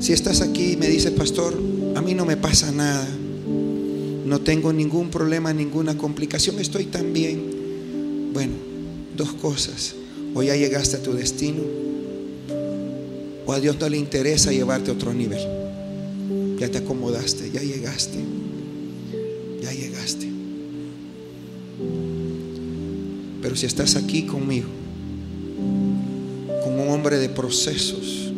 Si 0.00 0.12
estás 0.12 0.42
aquí 0.42 0.72
y 0.72 0.76
me 0.76 0.86
dices, 0.86 1.12
pastor, 1.12 1.58
a 1.94 2.02
mí 2.02 2.12
no 2.12 2.26
me 2.26 2.36
pasa 2.36 2.70
nada. 2.72 3.08
No 4.26 4.38
tengo 4.42 4.74
ningún 4.74 5.08
problema, 5.08 5.54
ninguna 5.54 5.96
complicación. 5.96 6.58
Estoy 6.58 6.84
tan 6.84 7.14
bien. 7.14 8.32
Bueno, 8.34 8.52
dos 9.16 9.32
cosas. 9.32 9.94
O 10.34 10.42
ya 10.42 10.54
llegaste 10.56 10.98
a 10.98 11.02
tu 11.02 11.14
destino. 11.14 11.62
O 13.46 13.52
a 13.54 13.58
Dios 13.60 13.78
no 13.80 13.88
le 13.88 13.96
interesa 13.96 14.52
llevarte 14.52 14.90
a 14.90 14.92
otro 14.92 15.14
nivel 15.14 15.57
ya 16.58 16.70
te 16.70 16.78
acomodaste, 16.78 17.50
ya 17.50 17.62
llegaste, 17.62 18.18
ya 19.62 19.72
llegaste. 19.72 20.28
Pero 23.40 23.56
si 23.56 23.66
estás 23.66 23.94
aquí 23.96 24.24
conmigo, 24.24 24.68
como 26.64 26.82
un 26.82 26.90
hombre 26.90 27.18
de 27.18 27.28
procesos, 27.28 28.32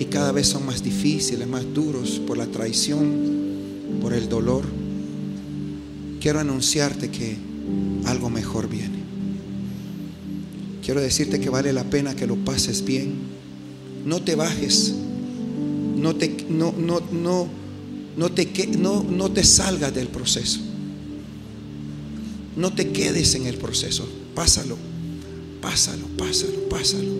y 0.00 0.04
cada 0.06 0.32
vez 0.32 0.48
son 0.48 0.66
más 0.66 0.82
difíciles, 0.82 1.46
más 1.46 1.72
duros 1.72 2.20
por 2.26 2.36
la 2.36 2.46
traición, 2.46 3.12
por 4.00 4.12
el 4.12 4.28
dolor, 4.28 4.64
quiero 6.20 6.40
anunciarte 6.40 7.10
que 7.10 7.36
algo 8.06 8.28
mejor 8.28 8.68
viene. 8.68 9.00
quiero 10.84 11.00
decirte 11.00 11.38
que 11.38 11.48
vale 11.48 11.72
la 11.72 11.84
pena 11.84 12.16
que 12.16 12.26
lo 12.26 12.34
pases 12.36 12.84
bien. 12.84 13.14
No 14.04 14.20
te 14.20 14.34
bajes. 14.34 14.94
No 16.02 16.16
te, 16.16 16.46
no, 16.48 16.74
no, 16.76 17.00
no, 17.12 17.46
no 18.16 18.32
te, 18.32 18.66
no, 18.76 19.04
no 19.04 19.30
te 19.30 19.44
salgas 19.44 19.94
del 19.94 20.08
proceso. 20.08 20.58
No 22.56 22.74
te 22.74 22.90
quedes 22.90 23.36
en 23.36 23.46
el 23.46 23.56
proceso. 23.56 24.08
Pásalo, 24.34 24.76
pásalo, 25.60 26.04
pásalo, 26.18 26.68
pásalo. 26.68 27.12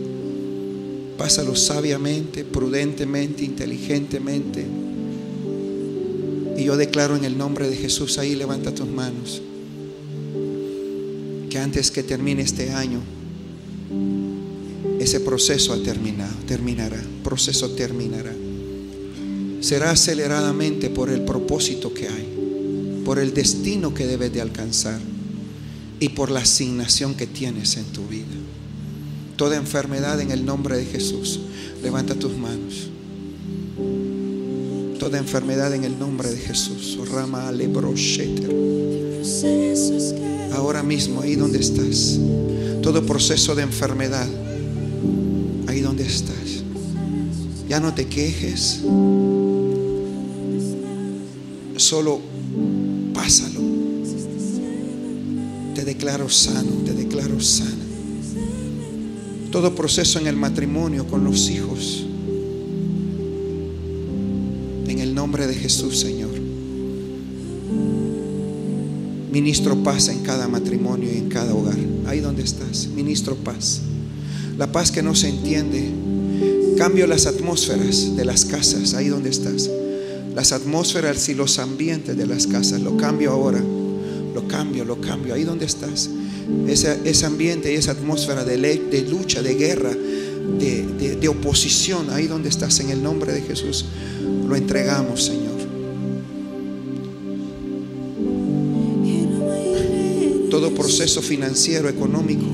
Pásalo 1.16 1.55
sabiamente, 1.55 2.45
prudentemente, 2.45 3.45
inteligentemente. 3.45 4.66
Y 6.59 6.64
yo 6.64 6.76
declaro 6.76 7.14
en 7.14 7.24
el 7.24 7.39
nombre 7.39 7.70
de 7.70 7.76
Jesús, 7.76 8.18
ahí 8.18 8.35
levanta 8.35 8.74
tus 8.74 8.89
manos, 8.89 9.41
que 11.49 11.59
antes 11.59 11.93
que 11.93 12.03
termine 12.03 12.43
este 12.43 12.70
año, 12.72 13.01
ese 14.99 15.20
proceso 15.20 15.72
ha 15.72 15.80
terminado, 15.80 16.35
terminará, 16.49 17.01
proceso 17.22 17.70
terminará. 17.70 18.41
Será 19.62 19.92
aceleradamente 19.92 20.90
por 20.90 21.08
el 21.08 21.22
propósito 21.22 21.94
que 21.94 22.08
hay, 22.08 23.02
por 23.04 23.20
el 23.20 23.32
destino 23.32 23.94
que 23.94 24.08
debes 24.08 24.32
de 24.32 24.40
alcanzar 24.40 24.98
y 26.00 26.08
por 26.08 26.32
la 26.32 26.40
asignación 26.40 27.14
que 27.14 27.28
tienes 27.28 27.76
en 27.76 27.84
tu 27.84 28.04
vida. 28.08 28.26
Toda 29.36 29.56
enfermedad 29.56 30.20
en 30.20 30.32
el 30.32 30.44
nombre 30.44 30.76
de 30.76 30.84
Jesús, 30.84 31.38
levanta 31.80 32.16
tus 32.16 32.36
manos. 32.36 32.88
Toda 34.98 35.18
enfermedad 35.18 35.72
en 35.74 35.84
el 35.84 35.96
nombre 35.96 36.28
de 36.28 36.38
Jesús. 36.38 36.98
Rama 37.08 37.52
Ahora 40.54 40.82
mismo, 40.82 41.20
ahí 41.20 41.36
donde 41.36 41.60
estás. 41.60 42.18
Todo 42.82 43.06
proceso 43.06 43.54
de 43.54 43.62
enfermedad, 43.62 44.28
ahí 45.68 45.80
donde 45.80 46.04
estás. 46.04 46.64
Ya 47.68 47.78
no 47.78 47.94
te 47.94 48.08
quejes. 48.08 48.80
Solo 51.93 52.20
pásalo. 53.12 53.61
Te 55.74 55.84
declaro 55.84 56.26
sano, 56.30 56.70
te 56.86 56.95
declaro 56.95 57.38
sana. 57.38 57.84
Todo 59.51 59.74
proceso 59.74 60.18
en 60.18 60.26
el 60.26 60.34
matrimonio 60.34 61.07
con 61.07 61.22
los 61.22 61.51
hijos. 61.51 62.07
En 64.88 65.01
el 65.01 65.14
nombre 65.14 65.47
de 65.47 65.55
Jesús, 65.55 66.01
Señor. 66.01 66.30
Ministro 69.30 69.76
paz 69.82 70.09
en 70.09 70.20
cada 70.20 70.49
matrimonio 70.49 71.12
y 71.12 71.18
en 71.18 71.28
cada 71.28 71.55
hogar. 71.55 71.76
Ahí 72.07 72.20
donde 72.20 72.43
estás. 72.43 72.86
Ministro 72.86 73.36
paz. 73.36 73.82
La 74.57 74.72
paz 74.72 74.90
que 74.90 75.03
no 75.03 75.14
se 75.14 75.28
entiende. 75.28 75.90
Cambio 76.78 77.07
las 77.07 77.26
atmósferas 77.26 78.16
de 78.16 78.24
las 78.24 78.47
casas. 78.47 78.95
Ahí 78.95 79.09
donde 79.09 79.28
estás. 79.28 79.68
Las 80.35 80.53
atmósferas 80.53 81.28
y 81.28 81.35
los 81.35 81.59
ambientes 81.59 82.16
de 82.16 82.26
las 82.26 82.47
casas. 82.47 82.80
Lo 82.80 82.97
cambio 82.97 83.33
ahora. 83.33 83.62
Lo 84.35 84.49
cambio, 84.49 84.85
lo 84.85 85.01
cambio. 85.01 85.35
Ahí 85.35 85.45
donde 85.45 85.66
estás. 85.66 86.09
Ese, 86.66 86.99
ese 87.05 87.26
ambiente 87.26 87.72
y 87.72 87.76
esa 87.76 87.93
atmósfera 87.93 88.45
de, 88.45 88.57
de 88.59 89.03
lucha, 89.03 89.43
de 89.43 89.55
guerra, 89.55 89.91
de, 90.59 90.87
de- 90.99 91.16
de 91.16 91.28
oposición. 91.28 92.11
Ahí 92.11 92.26
donde 92.26 92.49
estás. 92.49 92.80
En 92.80 92.91
el 92.91 93.03
nombre 93.03 93.33
de 93.33 93.43
Jesús. 93.43 93.85
Lo 94.49 94.57
entregamos, 94.57 95.24
Señor. 95.24 95.53
todo 100.51 100.74
proceso 100.74 101.22
financiero, 101.22 101.89
económico. 101.89 102.45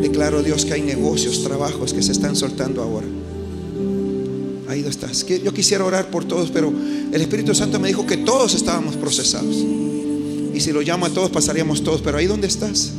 Declaro 0.00 0.40
Dios 0.44 0.64
que 0.64 0.74
hay 0.74 0.82
negocios, 0.82 1.42
trabajos 1.42 1.92
que 1.92 2.00
se 2.00 2.12
están 2.12 2.36
soltando 2.36 2.80
ahora. 2.80 3.06
Yo 5.42 5.52
quisiera 5.54 5.84
orar 5.84 6.10
por 6.10 6.24
todos, 6.24 6.50
pero 6.50 6.72
el 7.12 7.20
Espíritu 7.20 7.54
Santo 7.54 7.78
me 7.78 7.88
dijo 7.88 8.06
que 8.06 8.18
todos 8.18 8.54
estábamos 8.54 8.96
procesados. 8.96 9.56
Y 10.54 10.60
si 10.60 10.72
lo 10.72 10.80
llamo 10.80 11.06
a 11.06 11.10
todos, 11.10 11.30
pasaríamos 11.30 11.82
todos. 11.82 12.00
Pero 12.02 12.18
ahí 12.18 12.26
donde 12.26 12.48
estás. 12.48 12.92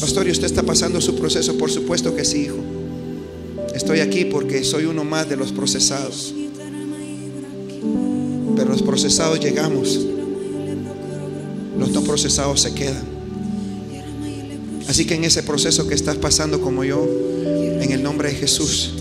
Pastor, 0.00 0.28
¿y 0.28 0.30
usted 0.30 0.46
está 0.46 0.62
pasando 0.62 1.00
su 1.00 1.16
proceso? 1.16 1.56
Por 1.56 1.70
supuesto 1.70 2.14
que 2.14 2.24
sí, 2.24 2.42
hijo. 2.42 2.58
Estoy 3.74 4.00
aquí 4.00 4.24
porque 4.24 4.62
soy 4.64 4.84
uno 4.84 5.04
más 5.04 5.28
de 5.28 5.36
los 5.36 5.52
procesados. 5.52 6.34
Pero 8.56 8.70
los 8.70 8.82
procesados 8.82 9.40
llegamos. 9.40 9.98
Los 11.78 11.90
no 11.90 12.02
procesados 12.02 12.60
se 12.60 12.74
quedan. 12.74 13.16
Así 14.88 15.04
que 15.04 15.14
en 15.14 15.24
ese 15.24 15.42
proceso 15.42 15.88
que 15.88 15.94
estás 15.94 16.16
pasando 16.16 16.60
como 16.60 16.84
yo, 16.84 17.06
en 17.80 17.90
el 17.90 18.02
nombre 18.02 18.30
de 18.30 18.36
Jesús, 18.36 18.94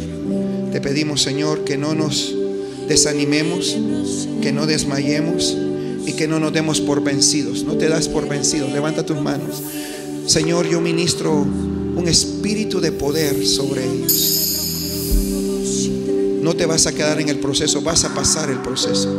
pedimos, 0.86 1.24
Señor, 1.24 1.64
que 1.64 1.78
no 1.78 1.96
nos 1.96 2.36
desanimemos, 2.88 3.76
que 4.44 4.52
no 4.52 4.68
desmayemos 4.68 5.58
y 6.06 6.14
que 6.14 6.28
no 6.28 6.40
nos 6.40 6.54
demos 6.54 6.80
por 6.80 7.04
vencidos. 7.04 7.64
No 7.64 7.74
te 7.74 7.90
das 7.90 8.08
por 8.08 8.30
vencidos. 8.30 8.72
Levanta 8.72 9.04
tus 9.04 9.20
manos. 9.20 9.64
Señor, 10.28 10.70
yo 10.70 10.80
ministro 10.82 11.34
un 11.34 12.08
espíritu 12.08 12.82
de 12.82 12.92
poder 12.92 13.48
sobre 13.48 13.84
ellos. 13.84 15.90
No 16.44 16.56
te 16.56 16.68
vas 16.68 16.86
a 16.86 16.92
quedar 16.92 17.20
en 17.20 17.30
el 17.30 17.40
proceso, 17.40 17.82
vas 17.82 18.04
a 18.04 18.14
pasar 18.14 18.52
el 18.52 18.60
proceso. 18.60 19.12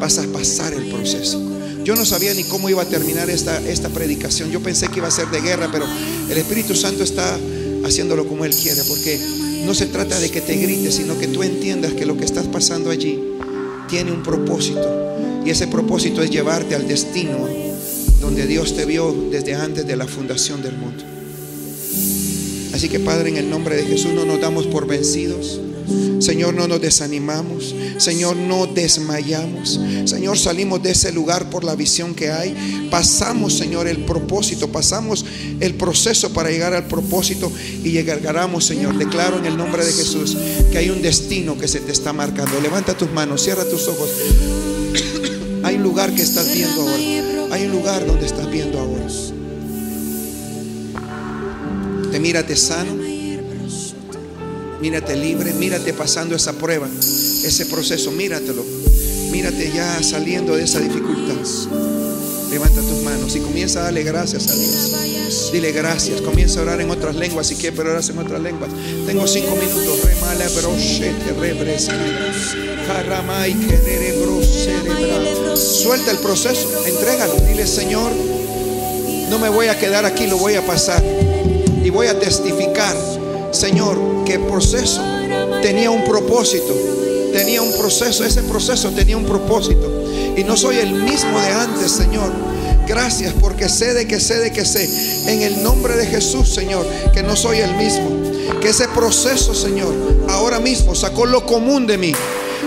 Vas 0.00 0.16
a 0.16 0.26
pasar 0.28 0.72
el 0.72 0.86
proceso. 0.86 1.38
Yo 1.84 1.96
no 1.96 2.06
sabía 2.06 2.32
ni 2.32 2.44
cómo 2.44 2.70
iba 2.70 2.80
a 2.80 2.86
terminar 2.86 3.28
esta, 3.28 3.60
esta 3.68 3.90
predicación. 3.90 4.50
Yo 4.50 4.62
pensé 4.62 4.88
que 4.88 5.00
iba 5.00 5.08
a 5.08 5.10
ser 5.10 5.28
de 5.28 5.42
guerra, 5.42 5.68
pero 5.70 5.84
el 6.30 6.38
Espíritu 6.38 6.74
Santo 6.74 7.04
está 7.04 7.38
haciéndolo 7.84 8.26
como 8.26 8.44
Él 8.44 8.54
quiere, 8.54 8.82
porque 8.84 9.18
no 9.64 9.74
se 9.74 9.86
trata 9.86 10.18
de 10.18 10.30
que 10.30 10.40
te 10.40 10.56
grites, 10.56 10.94
sino 10.94 11.18
que 11.18 11.26
tú 11.26 11.42
entiendas 11.42 11.92
que 11.92 12.06
lo 12.06 12.16
que 12.16 12.24
estás 12.24 12.46
pasando 12.46 12.90
allí 12.90 13.20
tiene 13.88 14.12
un 14.12 14.22
propósito. 14.22 15.42
Y 15.44 15.50
ese 15.50 15.66
propósito 15.66 16.22
es 16.22 16.30
llevarte 16.30 16.74
al 16.74 16.86
destino 16.86 17.48
donde 18.20 18.46
Dios 18.46 18.76
te 18.76 18.84
vio 18.84 19.14
desde 19.30 19.54
antes 19.54 19.86
de 19.86 19.96
la 19.96 20.06
fundación 20.06 20.62
del 20.62 20.76
mundo. 20.76 21.02
Así 22.74 22.88
que 22.88 23.00
Padre, 23.00 23.30
en 23.30 23.36
el 23.36 23.50
nombre 23.50 23.76
de 23.76 23.84
Jesús 23.84 24.12
no 24.12 24.24
nos 24.24 24.40
damos 24.40 24.66
por 24.66 24.86
vencidos. 24.86 25.60
Señor, 26.20 26.54
no 26.54 26.68
nos 26.68 26.80
desanimamos. 26.80 27.74
Señor, 27.98 28.36
no 28.36 28.66
desmayamos. 28.66 29.80
Señor, 30.04 30.38
salimos 30.38 30.82
de 30.82 30.92
ese 30.92 31.12
lugar 31.12 31.50
por 31.50 31.64
la 31.64 31.74
visión 31.74 32.14
que 32.14 32.30
hay. 32.30 32.88
Pasamos, 32.90 33.54
Señor, 33.54 33.88
el 33.88 34.04
propósito. 34.04 34.68
Pasamos 34.68 35.24
el 35.60 35.74
proceso 35.74 36.32
para 36.32 36.50
llegar 36.50 36.74
al 36.74 36.86
propósito 36.86 37.50
y 37.82 37.90
llegaremos, 37.90 38.64
Señor. 38.64 38.98
Declaro 38.98 39.38
en 39.38 39.46
el 39.46 39.56
nombre 39.56 39.84
de 39.84 39.92
Jesús 39.92 40.36
que 40.70 40.78
hay 40.78 40.90
un 40.90 41.02
destino 41.02 41.58
que 41.58 41.68
se 41.68 41.80
te 41.80 41.92
está 41.92 42.12
marcando. 42.12 42.60
Levanta 42.60 42.96
tus 42.96 43.10
manos, 43.10 43.42
cierra 43.42 43.64
tus 43.64 43.88
ojos. 43.88 44.10
Hay 45.62 45.76
un 45.76 45.82
lugar 45.82 46.14
que 46.14 46.22
estás 46.22 46.52
viendo 46.54 46.80
ahora. 46.80 47.54
Hay 47.54 47.66
un 47.66 47.72
lugar 47.72 48.06
donde 48.06 48.24
estás 48.24 48.50
viendo 48.50 48.78
ahora. 48.78 49.00
Te 52.10 52.18
mírate 52.18 52.56
sano. 52.56 53.09
Mírate 54.80 55.16
libre, 55.16 55.52
mírate 55.54 55.92
pasando 55.92 56.34
esa 56.34 56.52
prueba, 56.54 56.88
ese 56.98 57.66
proceso, 57.66 58.10
míratelo. 58.12 58.64
Mírate 59.30 59.70
ya 59.74 60.02
saliendo 60.02 60.56
de 60.56 60.64
esa 60.64 60.80
dificultad. 60.80 61.36
Levanta 62.50 62.80
tus 62.80 63.02
manos 63.02 63.36
y 63.36 63.40
comienza 63.40 63.80
a 63.80 63.82
darle 63.84 64.02
gracias 64.02 64.48
a 64.48 64.54
Dios. 64.54 65.52
Dile 65.52 65.70
gracias. 65.70 66.20
Comienza 66.20 66.58
a 66.58 66.62
orar 66.62 66.80
en 66.80 66.90
otras 66.90 67.14
lenguas 67.14 67.46
si 67.46 67.54
quieres, 67.54 67.76
pero 67.76 67.92
oras 67.92 68.08
en 68.08 68.18
otras 68.18 68.40
lenguas. 68.40 68.70
Tengo 69.06 69.26
cinco 69.26 69.54
minutos. 69.54 70.02
Remala, 70.04 70.46
rebresa. 71.38 71.92
Jaramay, 72.86 73.54
querere, 73.54 74.20
broserebra. 74.20 75.56
Suelta 75.56 76.10
el 76.10 76.18
proceso, 76.18 76.68
entrégalo. 76.86 77.34
Dile, 77.46 77.66
Señor, 77.66 78.10
no 79.28 79.38
me 79.38 79.48
voy 79.48 79.68
a 79.68 79.78
quedar 79.78 80.04
aquí, 80.04 80.26
lo 80.26 80.38
voy 80.38 80.54
a 80.54 80.66
pasar. 80.66 81.04
Y 81.84 81.90
voy 81.90 82.08
a 82.08 82.18
testificar, 82.18 82.96
Señor, 83.50 84.24
que 84.24 84.34
el 84.34 84.42
proceso 84.42 85.02
tenía 85.62 85.90
un 85.90 86.04
propósito. 86.04 86.74
Tenía 87.32 87.62
un 87.62 87.72
proceso, 87.78 88.24
ese 88.24 88.42
proceso 88.42 88.90
tenía 88.90 89.16
un 89.16 89.24
propósito. 89.24 89.88
Y 90.36 90.44
no 90.44 90.56
soy 90.56 90.78
el 90.78 90.92
mismo 90.92 91.40
de 91.40 91.52
antes, 91.52 91.92
Señor. 91.92 92.32
Gracias 92.86 93.32
porque 93.40 93.68
sé 93.68 93.94
de 93.94 94.06
que 94.06 94.18
sé 94.18 94.38
de 94.38 94.52
que 94.52 94.64
sé. 94.64 94.88
En 95.32 95.42
el 95.42 95.62
nombre 95.62 95.96
de 95.96 96.06
Jesús, 96.06 96.48
Señor, 96.48 96.84
que 97.12 97.22
no 97.22 97.36
soy 97.36 97.58
el 97.58 97.74
mismo. 97.76 98.10
Que 98.60 98.70
ese 98.70 98.88
proceso, 98.88 99.54
Señor, 99.54 99.94
ahora 100.28 100.58
mismo 100.58 100.94
sacó 100.94 101.26
lo 101.26 101.46
común 101.46 101.86
de 101.86 101.98
mí. 101.98 102.12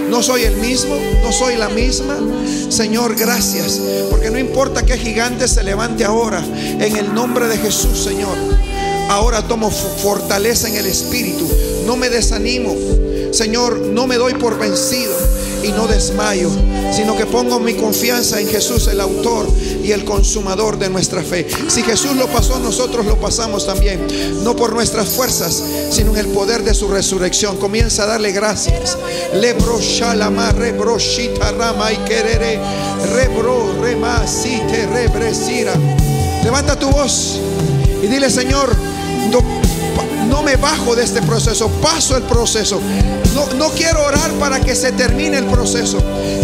No 0.10 0.24
soy 0.24 0.44
el 0.44 0.56
mismo, 0.58 0.96
no 1.24 1.32
soy 1.32 1.58
la 1.58 1.70
misma. 1.70 2.18
Señor, 2.70 3.16
gracias. 3.16 3.80
Porque 4.10 4.30
no 4.30 4.40
importa 4.40 4.86
qué 4.86 4.98
gigante 4.98 5.48
se 5.48 5.64
levante 5.64 6.06
ahora. 6.06 6.44
En 6.56 6.96
el 6.96 7.14
nombre 7.14 7.48
de 7.48 7.58
Jesús, 7.58 8.04
Señor. 8.04 8.38
Ahora 9.10 9.48
tomo 9.48 9.70
fortaleza 9.70 10.68
en 10.68 10.76
el 10.76 10.86
espíritu. 10.86 11.48
No 11.86 11.96
me 11.96 12.10
desanimo. 12.10 12.76
Señor, 13.32 13.78
no 13.80 14.08
me 14.08 14.18
doy 14.18 14.34
por 14.36 14.58
vencido. 14.58 15.14
y 15.64 15.72
no 15.72 15.88
desmayo, 15.88 16.50
sino 16.92 17.16
que 17.16 17.26
pongo 17.26 17.60
mi 17.60 17.74
confianza 17.76 18.40
en 18.40 18.48
Jesús, 18.48 18.88
el 18.88 19.00
autor 19.00 19.48
y 19.84 19.92
el 19.92 20.04
consumador 20.04 20.78
de 20.78 20.90
nuestra 20.90 21.24
fe. 21.24 21.48
Si 21.70 21.82
Jesús 21.84 22.16
lo 22.18 22.28
pasó, 22.28 22.60
nosotros 22.60 23.06
lo 23.06 23.18
pasamos 23.20 23.66
también, 23.66 24.06
no 24.44 24.56
por 24.56 24.74
nuestras 24.74 25.10
fuerzas, 25.10 25.64
sino 25.90 26.12
en 26.12 26.18
el 26.18 26.28
poder 26.28 26.64
de 26.64 26.74
su 26.74 26.90
resurrección. 26.90 27.58
Comienza 27.58 28.04
a 28.04 28.08
darle 28.08 28.32
gracias. 28.34 28.98
Rama 31.58 31.94
y 31.94 31.98
querere, 31.98 32.60
rebro 33.14 33.82
remasite 33.82 34.86
rebresira. 34.88 35.74
Levanta 36.44 36.78
tu 36.78 36.90
voz 36.90 37.40
y 38.02 38.08
dile, 38.08 38.30
Señor, 38.30 38.76
no, 40.28 40.42
me 40.44 40.56
bajo 40.56 40.96
de 40.96 41.04
este 41.04 41.22
proceso, 41.22 41.70
paso 41.82 42.18
el 42.18 42.24
proceso. 42.24 42.82
No, 43.34 43.46
no 43.54 43.70
quiero 43.70 44.04
orar 44.04 44.32
para 44.34 44.60
que 44.60 44.76
se 44.76 44.92
termine 44.92 45.38
el 45.38 45.46
proceso. 45.46 46.00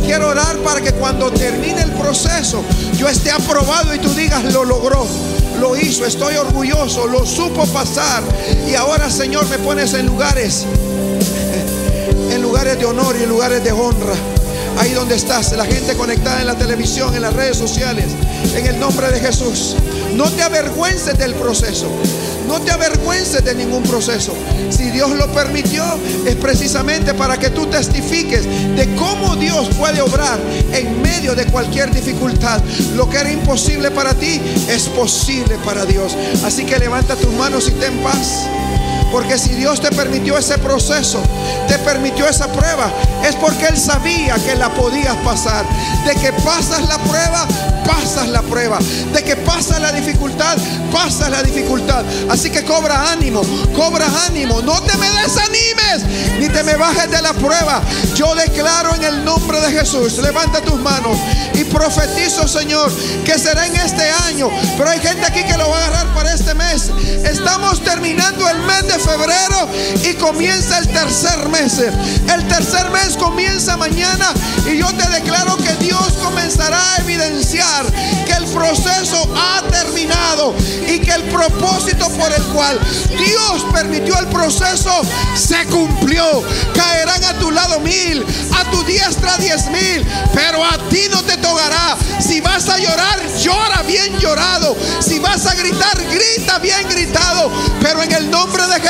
Quiero 0.06 0.30
orar 0.30 0.58
para 0.58 0.82
que 0.82 0.94
cuando 0.94 1.32
termine 1.32 1.82
el 1.82 1.92
proceso 1.92 2.64
yo 2.98 3.08
esté 3.08 3.32
aprobado 3.32 3.94
y 3.94 4.00
tú 4.00 4.14
digas, 4.14 4.44
lo 4.54 4.66
logró. 4.66 5.06
Lo 5.60 5.76
hizo, 5.76 6.06
estoy 6.06 6.36
orgulloso, 6.36 7.08
lo 7.08 7.26
supo 7.26 7.66
pasar. 7.68 8.24
Y 8.68 8.76
ahora, 8.76 9.10
Señor, 9.10 9.48
me 9.50 9.58
pones 9.58 9.94
en 9.94 10.06
lugares, 10.06 10.66
en 12.32 12.42
lugares 12.42 12.80
de 12.80 12.86
honor 12.86 13.16
y 13.20 13.24
en 13.24 13.30
lugares 13.30 13.64
de 13.64 13.72
honra. 13.72 14.14
Ahí 14.78 14.94
donde 14.94 15.16
estás, 15.16 15.52
la 15.54 15.66
gente 15.66 15.96
conectada 15.96 16.40
en 16.40 16.48
la 16.48 16.56
televisión, 16.56 17.14
en 17.14 17.24
las 17.24 17.34
redes 17.34 17.58
sociales, 17.58 18.06
en 18.56 18.66
el 18.66 18.80
nombre 18.80 19.12
de 19.12 19.20
Jesús. 19.20 19.76
No 20.16 20.30
te 20.32 20.44
avergüences 20.44 21.18
del 21.18 21.34
proceso. 21.36 21.88
No 22.50 22.60
te 22.60 22.72
avergüences 22.72 23.45
de 23.45 23.54
ningún 23.54 23.84
proceso. 23.84 24.34
Si 24.72 24.89
Dios 24.89 25.12
lo 25.12 25.32
permitió, 25.32 25.84
es 26.26 26.36
precisamente 26.36 27.14
para 27.14 27.38
que 27.38 27.52
tú 27.52 27.68
testifiques 27.68 28.43
de 28.76 28.95
cómo 28.95 29.36
Dios 29.36 29.70
puede 29.78 30.02
obrar 30.02 30.39
en 30.74 31.00
medio 31.00 31.36
de 31.36 31.45
cualquier 31.45 31.91
dificultad. 31.91 32.60
Lo 32.95 33.08
que 33.08 33.18
era 33.18 33.32
imposible 33.32 33.91
para 33.91 34.16
ti 34.16 34.41
es 34.68 34.89
posible 34.89 35.60
para 35.64 35.86
Dios. 35.86 36.18
Así 36.43 36.66
que 36.66 36.80
levanta 36.80 37.16
tus 37.16 37.32
manos 37.34 37.68
y 37.68 37.72
ten 37.74 37.95
paz. 38.00 38.47
Porque 39.12 39.38
si 39.38 39.49
Dios 39.55 39.82
te 39.82 39.89
permitió 39.91 40.38
ese 40.38 40.57
proceso, 40.57 41.22
te 41.68 41.78
permitió 41.80 42.28
esa 42.28 42.47
prueba, 42.51 42.91
es 43.24 43.36
porque 43.36 43.68
Él 43.68 43.78
sabía 43.78 44.36
que 44.36 44.55
la 44.55 44.70
podías 44.70 45.16
pasar. 45.18 45.66
De 46.05 46.14
que 46.16 46.32
pasas 46.43 46.88
la 46.88 46.97
prueba, 46.99 47.47
pasas 47.86 48.28
la 48.28 48.41
prueba. 48.41 48.80
De 49.14 49.24
que 49.24 49.36
pasas 49.36 49.82
la 49.82 49.91
dificultad, 49.91 50.57
pasas 50.91 51.30
la 51.30 51.41
dificultad. 51.41 52.03
Así 52.30 52.49
que 52.49 52.64
cobra 52.64 53.12
ánimo, 53.12 53.41
cobra 53.76 54.05
ánimo. 54.28 54.62
No 54.62 54.82
te 54.82 54.95
me 54.97 55.10
desanimes, 55.10 56.38
ni 56.39 56.49
te 56.49 56.64
me 56.64 56.76
bajes 56.76 57.10
de 57.10 57.22
la 57.22 57.34
prueba. 57.34 57.82
Yo 58.16 58.36
declaro 58.36 58.95
en 58.95 59.03
el 59.03 59.26
nombre 59.26 59.60
de 59.62 59.72
Jesús, 59.72 60.18
levanta 60.20 60.62
tus 60.62 60.80
manos 60.80 61.18
y 61.53 61.64
profetizo, 61.66 62.47
Señor, 62.47 62.91
que 63.26 63.38
será 63.39 63.66
en 63.66 63.76
este 63.76 64.10
año. 64.28 64.49
Pero 64.78 64.89
hay 64.89 64.99
gente 64.99 65.26
aquí 65.26 65.43
que 65.43 65.57
lo 65.57 65.70
va 65.70 65.78
a 65.78 65.86
agarrar 65.88 66.14
para 66.14 66.34
este 66.34 66.53
mes. 66.53 66.91
Estamos 67.24 67.84
terminando 67.84 68.47
el 68.47 68.60
mes 68.60 68.88
de 68.88 68.99
febrero 69.00 69.68
y 70.04 70.14
comienza 70.16 70.78
el 70.80 70.88
tercer 70.88 71.50
mes. 71.50 71.80
El 71.80 72.47
tercer 72.47 72.89
mes 72.91 73.16
comienza 73.18 73.78
mañana 73.78 74.34
y 74.66 74.78
yo 74.78 74.88
te 74.88 75.08
declaro 75.10 75.58
que 75.58 75.74
Dios 75.76 76.14
comenzará 76.24 76.80
a 76.93 76.97
evidenciar 76.97 77.86
que 78.26 78.34
el 78.34 78.45
proceso 78.45 79.30
ha 79.36 79.62
terminado 79.70 80.54
y 80.88 81.00
que 81.00 81.12
el 81.12 81.24
propósito 81.24 82.10
por 82.10 82.32
el 82.32 82.43
cual 82.45 82.80
Dios 83.18 83.66
permitió 83.74 84.18
el 84.20 84.28
proceso 84.28 84.91
se 85.36 85.66
cumplió. 85.66 86.43
Caerán 86.76 87.24
a 87.24 87.34
tu 87.39 87.52
lado 87.52 87.80
mil, 87.80 88.26
a 88.54 88.72
tu 88.72 88.84
diestra 88.84 89.38
diez 89.38 89.68
mil, 89.68 90.06
pero 90.34 90.64
a 90.64 90.78
ti 90.89 91.02
no 91.12 91.24
te 91.24 91.38
tocará. 91.38 91.97
Si 92.20 92.41
vas 92.41 92.68
a 92.70 92.78
llorar, 92.78 93.20
llora 93.39 93.82
bien 93.84 94.18
llorado. 94.20 94.76
Si 95.00 95.20
vas 95.20 95.45
a 95.45 95.54
gritar, 95.56 95.97
grita 96.12 96.60
bien 96.60 96.88
gritado. 96.89 97.52
Pero 97.82 98.04
en 98.04 98.12
el 98.12 98.30
nombre 98.30 98.64
de 98.68 98.80
Jesús, 98.82 98.89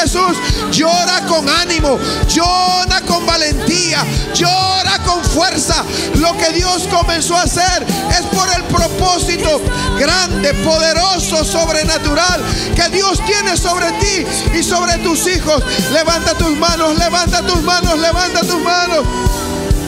llora 0.72 1.26
con 1.28 1.50
ánimo, 1.50 1.98
llora 2.28 3.02
con 3.02 3.26
valentía, 3.26 4.06
llora 4.34 4.98
con 5.06 5.24
fuerza. 5.24 5.84
Lo 6.16 6.38
que 6.38 6.52
Dios 6.54 6.88
comenzó 6.90 7.36
a 7.36 7.44
hacer 7.44 7.86
es 8.12 8.26
por 8.28 8.48
el 8.56 8.64
propósito 8.66 9.62
grande, 9.98 10.54
poderoso, 10.56 11.44
sobrenatural 11.44 12.42
que 12.76 12.90
Dios 12.90 13.20
tiene 13.26 13.58
sobre 13.58 13.92
ti 13.94 14.26
y 14.58 14.64
sobre 14.64 14.98
tus 15.00 15.28
hijos. 15.28 15.64
Levanta 15.92 16.34
tus 16.36 16.56
manos, 16.58 16.98
levanta 16.98 17.42
tus 17.46 17.62
manos, 17.64 18.00
levanta 18.00 18.42
tus 18.42 18.62
manos. 18.62 19.06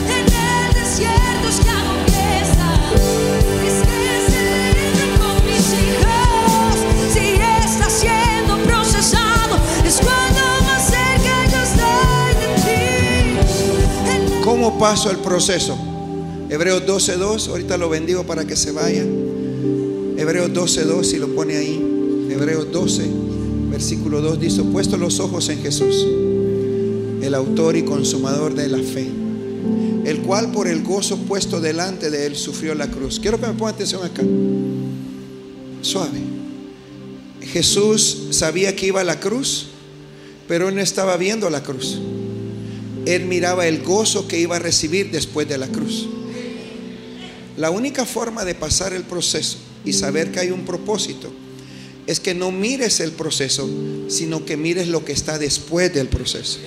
En 0.08 0.26
el 0.26 1.31
¿Cómo 14.62 14.78
paso 14.78 15.10
el 15.10 15.16
proceso? 15.16 15.76
Hebreos 16.48 16.84
12.2, 16.86 17.48
ahorita 17.48 17.76
lo 17.76 17.88
bendigo 17.88 18.24
para 18.24 18.44
que 18.44 18.54
se 18.54 18.70
vaya. 18.70 19.02
Hebreos 19.02 20.52
12.2, 20.52 21.02
si 21.02 21.18
lo 21.18 21.34
pone 21.34 21.56
ahí. 21.56 22.28
Hebreos 22.30 22.70
12, 22.70 23.10
versículo 23.72 24.20
2 24.20 24.38
dice, 24.38 24.62
puesto 24.62 24.96
los 24.96 25.18
ojos 25.18 25.48
en 25.48 25.60
Jesús, 25.62 26.06
el 27.22 27.34
autor 27.34 27.74
y 27.74 27.82
consumador 27.82 28.54
de 28.54 28.68
la 28.68 28.78
fe, 28.78 29.10
el 30.04 30.22
cual 30.22 30.52
por 30.52 30.68
el 30.68 30.84
gozo 30.84 31.16
puesto 31.16 31.60
delante 31.60 32.08
de 32.08 32.26
él 32.26 32.36
sufrió 32.36 32.76
la 32.76 32.86
cruz. 32.86 33.18
Quiero 33.18 33.40
que 33.40 33.48
me 33.48 33.54
pongan 33.54 33.74
atención 33.74 34.04
acá. 34.04 34.22
Suave. 35.80 36.20
Jesús 37.40 38.28
sabía 38.30 38.76
que 38.76 38.86
iba 38.86 39.00
a 39.00 39.04
la 39.04 39.18
cruz, 39.18 39.70
pero 40.46 40.70
no 40.70 40.80
estaba 40.80 41.16
viendo 41.16 41.50
la 41.50 41.64
cruz. 41.64 41.98
Él 43.06 43.24
miraba 43.26 43.66
el 43.66 43.82
gozo 43.82 44.28
que 44.28 44.38
iba 44.38 44.56
a 44.56 44.58
recibir 44.58 45.10
después 45.10 45.48
de 45.48 45.58
la 45.58 45.68
cruz. 45.68 46.08
La 47.56 47.70
única 47.70 48.06
forma 48.06 48.44
de 48.44 48.54
pasar 48.54 48.92
el 48.92 49.02
proceso 49.02 49.58
y 49.84 49.92
saber 49.92 50.32
que 50.32 50.40
hay 50.40 50.50
un 50.50 50.64
propósito 50.64 51.30
es 52.06 52.18
que 52.20 52.34
no 52.34 52.50
mires 52.50 53.00
el 53.00 53.12
proceso, 53.12 53.68
sino 54.08 54.44
que 54.44 54.56
mires 54.56 54.88
lo 54.88 55.04
que 55.04 55.12
está 55.12 55.38
después 55.38 55.92
del 55.92 56.08
proceso. 56.08 56.58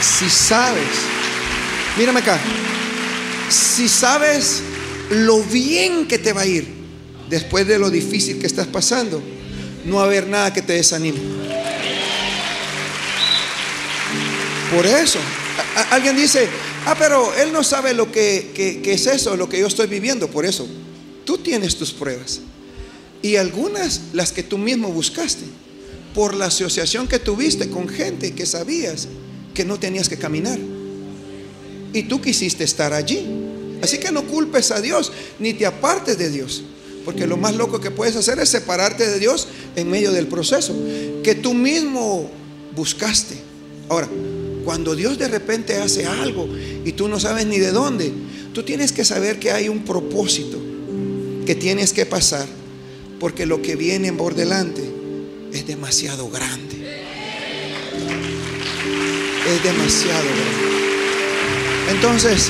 Si 0.00 0.28
sabes, 0.28 0.84
mírame 1.96 2.20
acá, 2.20 2.38
si 3.48 3.88
sabes 3.88 4.60
lo 5.10 5.42
bien 5.42 6.06
que 6.06 6.18
te 6.18 6.32
va 6.32 6.42
a 6.42 6.46
ir 6.46 6.66
después 7.30 7.66
de 7.66 7.78
lo 7.78 7.90
difícil 7.90 8.38
que 8.38 8.46
estás 8.46 8.66
pasando, 8.66 9.22
no 9.84 9.96
va 9.96 10.02
a 10.02 10.06
haber 10.06 10.26
nada 10.26 10.52
que 10.52 10.62
te 10.62 10.74
desanime. 10.74 11.18
Por 14.74 14.86
eso, 14.86 15.18
alguien 15.90 16.16
dice, 16.16 16.48
ah, 16.86 16.96
pero 16.98 17.32
él 17.34 17.52
no 17.52 17.62
sabe 17.62 17.94
lo 17.94 18.10
que, 18.10 18.50
que- 18.54 18.82
que 18.82 18.92
es 18.94 19.06
eso, 19.06 19.36
lo 19.36 19.48
que 19.48 19.58
yo 19.60 19.66
estoy 19.66 19.86
viviendo. 19.86 20.28
Por 20.28 20.44
eso, 20.44 20.66
tú 21.24 21.38
tienes 21.38 21.76
tus 21.76 21.92
pruebas. 21.92 22.40
Y 23.22 23.36
algunas 23.36 24.00
las 24.12 24.32
que 24.32 24.42
tú 24.42 24.58
mismo 24.58 24.88
buscaste, 24.88 25.44
por 26.14 26.34
la 26.34 26.46
asociación 26.46 27.08
que 27.08 27.18
tuviste 27.18 27.68
con 27.70 27.88
gente 27.88 28.32
que 28.34 28.46
sabías 28.46 29.08
que 29.52 29.64
no 29.64 29.78
tenías 29.78 30.08
que 30.08 30.16
caminar. 30.18 30.58
Y 31.92 32.02
tú 32.04 32.20
quisiste 32.20 32.64
estar 32.64 32.92
allí. 32.92 33.26
Así 33.82 33.98
que 33.98 34.10
no 34.12 34.24
culpes 34.24 34.70
a 34.70 34.80
Dios, 34.80 35.12
ni 35.38 35.54
te 35.54 35.66
apartes 35.66 36.18
de 36.18 36.30
Dios. 36.30 36.62
Porque 37.04 37.26
lo 37.26 37.36
más 37.36 37.54
loco 37.54 37.80
que 37.80 37.90
puedes 37.90 38.16
hacer 38.16 38.38
es 38.38 38.48
separarte 38.48 39.06
de 39.08 39.18
Dios 39.18 39.46
en 39.76 39.90
medio 39.90 40.10
del 40.12 40.26
proceso 40.26 40.74
que 41.22 41.34
tú 41.34 41.52
mismo 41.54 42.30
buscaste. 42.74 43.36
Ahora, 43.88 44.08
cuando 44.64 44.96
Dios 44.96 45.18
de 45.18 45.28
repente 45.28 45.76
hace 45.76 46.06
algo 46.06 46.48
y 46.84 46.92
tú 46.92 47.08
no 47.08 47.20
sabes 47.20 47.46
ni 47.46 47.58
de 47.58 47.70
dónde, 47.70 48.12
tú 48.52 48.62
tienes 48.62 48.92
que 48.92 49.04
saber 49.04 49.38
que 49.38 49.50
hay 49.50 49.68
un 49.68 49.84
propósito 49.84 50.58
que 51.46 51.54
tienes 51.54 51.92
que 51.92 52.06
pasar, 52.06 52.46
porque 53.20 53.46
lo 53.46 53.60
que 53.60 53.76
viene 53.76 54.12
por 54.12 54.34
delante 54.34 54.82
es 55.52 55.66
demasiado 55.66 56.30
grande. 56.30 57.00
Es 59.46 59.62
demasiado 59.62 60.24
grande. 60.24 60.74
Entonces, 61.90 62.48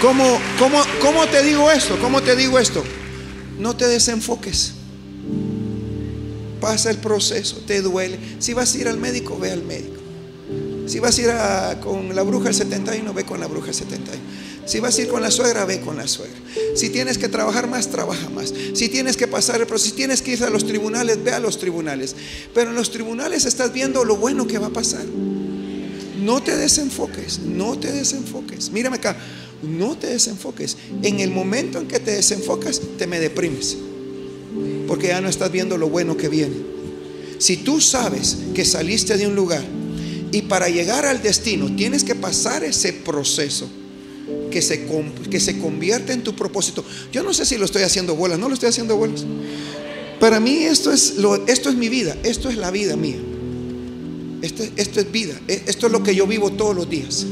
¿cómo, 0.00 0.40
cómo, 0.58 0.82
cómo 1.00 1.26
te 1.26 1.42
digo 1.42 1.70
esto? 1.70 1.98
¿Cómo 2.00 2.22
te 2.22 2.34
digo 2.34 2.58
esto? 2.58 2.82
No 3.58 3.76
te 3.76 3.86
desenfoques. 3.86 4.72
Pasa 6.60 6.90
el 6.90 6.96
proceso, 6.96 7.58
te 7.66 7.82
duele. 7.82 8.18
Si 8.38 8.54
vas 8.54 8.74
a 8.74 8.78
ir 8.78 8.88
al 8.88 8.98
médico, 8.98 9.38
ve 9.38 9.50
al 9.50 9.62
médico. 9.62 9.99
Si 10.90 10.98
vas 10.98 11.16
a 11.18 11.22
ir 11.22 11.80
con 11.80 12.16
la 12.16 12.24
bruja 12.24 12.46
del 12.46 12.54
71, 12.54 13.14
ve 13.14 13.24
con 13.24 13.38
la 13.38 13.46
bruja 13.46 13.66
del 13.66 13.76
71. 13.76 14.18
Si 14.66 14.80
vas 14.80 14.98
a 14.98 15.02
ir 15.02 15.06
con 15.06 15.22
la 15.22 15.30
suegra, 15.30 15.64
ve 15.64 15.80
con 15.80 15.96
la 15.96 16.08
suegra. 16.08 16.36
Si 16.74 16.90
tienes 16.90 17.16
que 17.16 17.28
trabajar 17.28 17.68
más, 17.68 17.90
trabaja 17.90 18.28
más. 18.30 18.52
Si 18.74 18.88
tienes 18.88 19.16
que 19.16 19.28
pasar 19.28 19.64
proceso, 19.68 19.90
si 19.90 19.96
tienes 19.96 20.20
que 20.20 20.32
ir 20.32 20.42
a 20.42 20.50
los 20.50 20.66
tribunales, 20.66 21.22
ve 21.22 21.30
a 21.30 21.38
los 21.38 21.60
tribunales. 21.60 22.16
Pero 22.52 22.70
en 22.70 22.76
los 22.76 22.90
tribunales 22.90 23.44
estás 23.44 23.72
viendo 23.72 24.04
lo 24.04 24.16
bueno 24.16 24.48
que 24.48 24.58
va 24.58 24.66
a 24.66 24.70
pasar. 24.70 25.04
No 26.20 26.42
te 26.42 26.56
desenfoques, 26.56 27.38
no 27.38 27.78
te 27.78 27.92
desenfoques. 27.92 28.72
Mírame 28.72 28.96
acá, 28.96 29.16
no 29.62 29.96
te 29.96 30.08
desenfoques. 30.08 30.76
En 31.04 31.20
el 31.20 31.30
momento 31.30 31.78
en 31.78 31.86
que 31.86 32.00
te 32.00 32.10
desenfocas, 32.16 32.80
te 32.98 33.06
me 33.06 33.20
deprimes. 33.20 33.76
Porque 34.88 35.06
ya 35.06 35.20
no 35.20 35.28
estás 35.28 35.52
viendo 35.52 35.78
lo 35.78 35.88
bueno 35.88 36.16
que 36.16 36.28
viene. 36.28 36.56
Si 37.38 37.58
tú 37.58 37.80
sabes 37.80 38.38
que 38.54 38.64
saliste 38.64 39.16
de 39.16 39.28
un 39.28 39.36
lugar 39.36 39.62
y 40.32 40.42
para 40.42 40.68
llegar 40.68 41.06
al 41.06 41.22
destino 41.22 41.74
tienes 41.74 42.04
que 42.04 42.14
pasar 42.14 42.64
ese 42.64 42.92
proceso 42.92 43.68
que 44.50 44.62
se, 44.62 44.86
que 45.30 45.40
se 45.40 45.58
convierte 45.58 46.12
en 46.12 46.22
tu 46.22 46.34
propósito. 46.34 46.84
Yo 47.12 47.22
no 47.22 47.32
sé 47.32 47.44
si 47.44 47.56
lo 47.56 47.64
estoy 47.64 47.82
haciendo 47.82 48.14
bolas, 48.14 48.38
no 48.38 48.48
lo 48.48 48.54
estoy 48.54 48.68
haciendo 48.68 48.96
bolas. 48.96 49.24
Para 50.18 50.38
mí 50.38 50.64
esto 50.64 50.92
es, 50.92 51.16
lo, 51.16 51.46
esto 51.46 51.68
es 51.70 51.76
mi 51.76 51.88
vida, 51.88 52.16
esto 52.22 52.48
es 52.48 52.56
la 52.56 52.70
vida 52.70 52.96
mía. 52.96 53.18
Esto, 54.42 54.62
es 55.00 55.12
vida, 55.12 55.38
e, 55.48 55.62
esto 55.66 55.86
es 55.86 55.92
lo 55.92 56.02
que 56.02 56.14
yo 56.14 56.26
vivo 56.26 56.50
todos 56.52 56.74
los 56.74 56.88
días. 56.88 57.26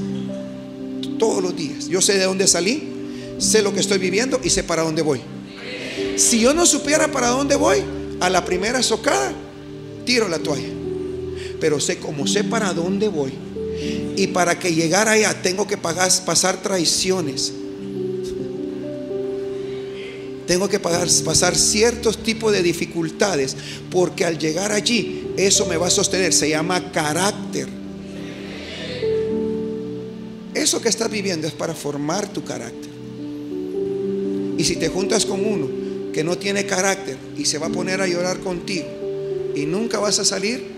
Todos 1.18 1.42
los 1.42 1.56
días. 1.56 1.88
Yo 1.88 2.00
sé 2.00 2.18
de 2.18 2.24
dónde 2.24 2.46
salí, 2.46 2.88
sé 3.38 3.62
lo 3.62 3.72
que 3.72 3.80
estoy 3.80 3.98
viviendo 3.98 4.40
y 4.42 4.50
sé 4.50 4.62
para 4.62 4.82
dónde 4.82 5.02
voy. 5.02 5.20
Si 6.16 6.40
yo 6.40 6.54
no 6.54 6.66
supiera 6.66 7.10
para 7.10 7.28
dónde 7.28 7.56
voy, 7.56 7.78
a 8.20 8.28
la 8.28 8.44
primera 8.44 8.82
socada, 8.82 9.32
tiro 10.04 10.28
la 10.28 10.38
toalla. 10.38 10.77
Pero 11.60 11.80
sé 11.80 11.98
cómo 11.98 12.26
sé 12.26 12.44
para 12.44 12.72
dónde 12.72 13.08
voy. 13.08 13.32
Y 14.16 14.28
para 14.28 14.58
que 14.58 14.74
llegar 14.74 15.08
allá 15.08 15.42
tengo 15.42 15.66
que 15.66 15.76
pagar, 15.76 16.10
pasar 16.24 16.62
traiciones. 16.62 17.52
Tengo 20.46 20.68
que 20.68 20.80
pasar 20.80 21.56
ciertos 21.56 22.22
tipos 22.22 22.52
de 22.52 22.62
dificultades. 22.62 23.56
Porque 23.90 24.24
al 24.24 24.38
llegar 24.38 24.72
allí, 24.72 25.28
eso 25.36 25.66
me 25.66 25.76
va 25.76 25.88
a 25.88 25.90
sostener. 25.90 26.32
Se 26.32 26.48
llama 26.48 26.90
carácter. 26.90 27.68
Eso 30.54 30.80
que 30.80 30.88
estás 30.88 31.10
viviendo 31.10 31.46
es 31.46 31.52
para 31.52 31.74
formar 31.74 32.32
tu 32.32 32.44
carácter. 32.44 32.90
Y 34.58 34.64
si 34.64 34.74
te 34.74 34.88
juntas 34.88 35.24
con 35.24 35.44
uno 35.46 35.68
que 36.12 36.24
no 36.24 36.36
tiene 36.36 36.66
carácter 36.66 37.16
y 37.36 37.44
se 37.44 37.58
va 37.58 37.68
a 37.68 37.70
poner 37.70 38.00
a 38.00 38.08
llorar 38.08 38.40
contigo 38.40 38.88
y 39.54 39.66
nunca 39.66 40.00
vas 40.00 40.18
a 40.18 40.24
salir, 40.24 40.77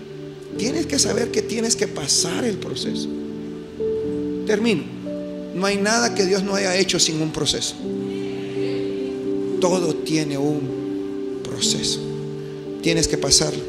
tienes 0.56 0.86
que 0.86 0.98
saber 0.98 1.30
que 1.30 1.42
tienes 1.42 1.76
que 1.76 1.88
pasar 1.88 2.44
el 2.44 2.56
proceso. 2.56 3.08
Termino. 4.46 4.84
No 5.54 5.66
hay 5.66 5.76
nada 5.76 6.14
que 6.14 6.24
Dios 6.24 6.42
no 6.42 6.54
haya 6.54 6.76
hecho 6.76 6.98
sin 6.98 7.20
un 7.20 7.32
proceso. 7.32 7.74
Todo 9.60 9.94
tiene 9.94 10.38
un 10.38 11.40
proceso. 11.42 12.00
Tienes 12.82 13.08
que 13.08 13.18
pasarlo. 13.18 13.62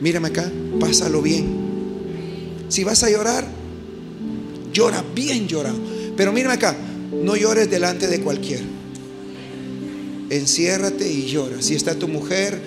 Mírame 0.00 0.28
acá, 0.28 0.50
pásalo 0.80 1.22
bien. 1.22 1.46
Si 2.68 2.84
vas 2.84 3.02
a 3.02 3.10
llorar, 3.10 3.46
llora 4.72 5.04
bien 5.14 5.46
llorado. 5.46 5.78
Pero 6.16 6.32
mírame 6.32 6.54
acá, 6.54 6.76
no 7.12 7.36
llores 7.36 7.70
delante 7.70 8.06
de 8.06 8.20
cualquiera. 8.20 8.64
Enciérrate 10.30 11.10
y 11.10 11.26
llora. 11.26 11.60
Si 11.60 11.74
está 11.74 11.94
tu 11.96 12.08
mujer, 12.08 12.60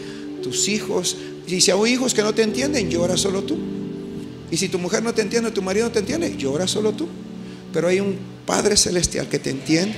tus 0.44 0.68
hijos, 0.68 1.18
y 1.48 1.62
si 1.62 1.72
hay 1.72 1.92
hijos 1.92 2.14
que 2.14 2.22
no 2.22 2.34
te 2.34 2.44
entienden, 2.44 2.90
llora 2.90 3.18
solo 3.18 3.44
tú. 3.44 3.58
Y 4.50 4.58
si 4.58 4.70
tu 4.70 4.80
mujer 4.80 5.04
no 5.04 5.14
te 5.14 5.22
entiende, 5.22 5.52
tu 5.52 5.62
marido 5.62 5.88
no 5.88 5.92
te 5.92 6.00
entiende, 6.00 6.36
llora 6.38 6.68
solo 6.68 6.94
tú. 6.94 7.08
Pero 7.74 7.88
hay 7.88 8.00
un 8.00 8.18
Padre 8.46 8.78
Celestial 8.78 9.28
que 9.28 9.40
te 9.40 9.50
entiende. 9.50 9.96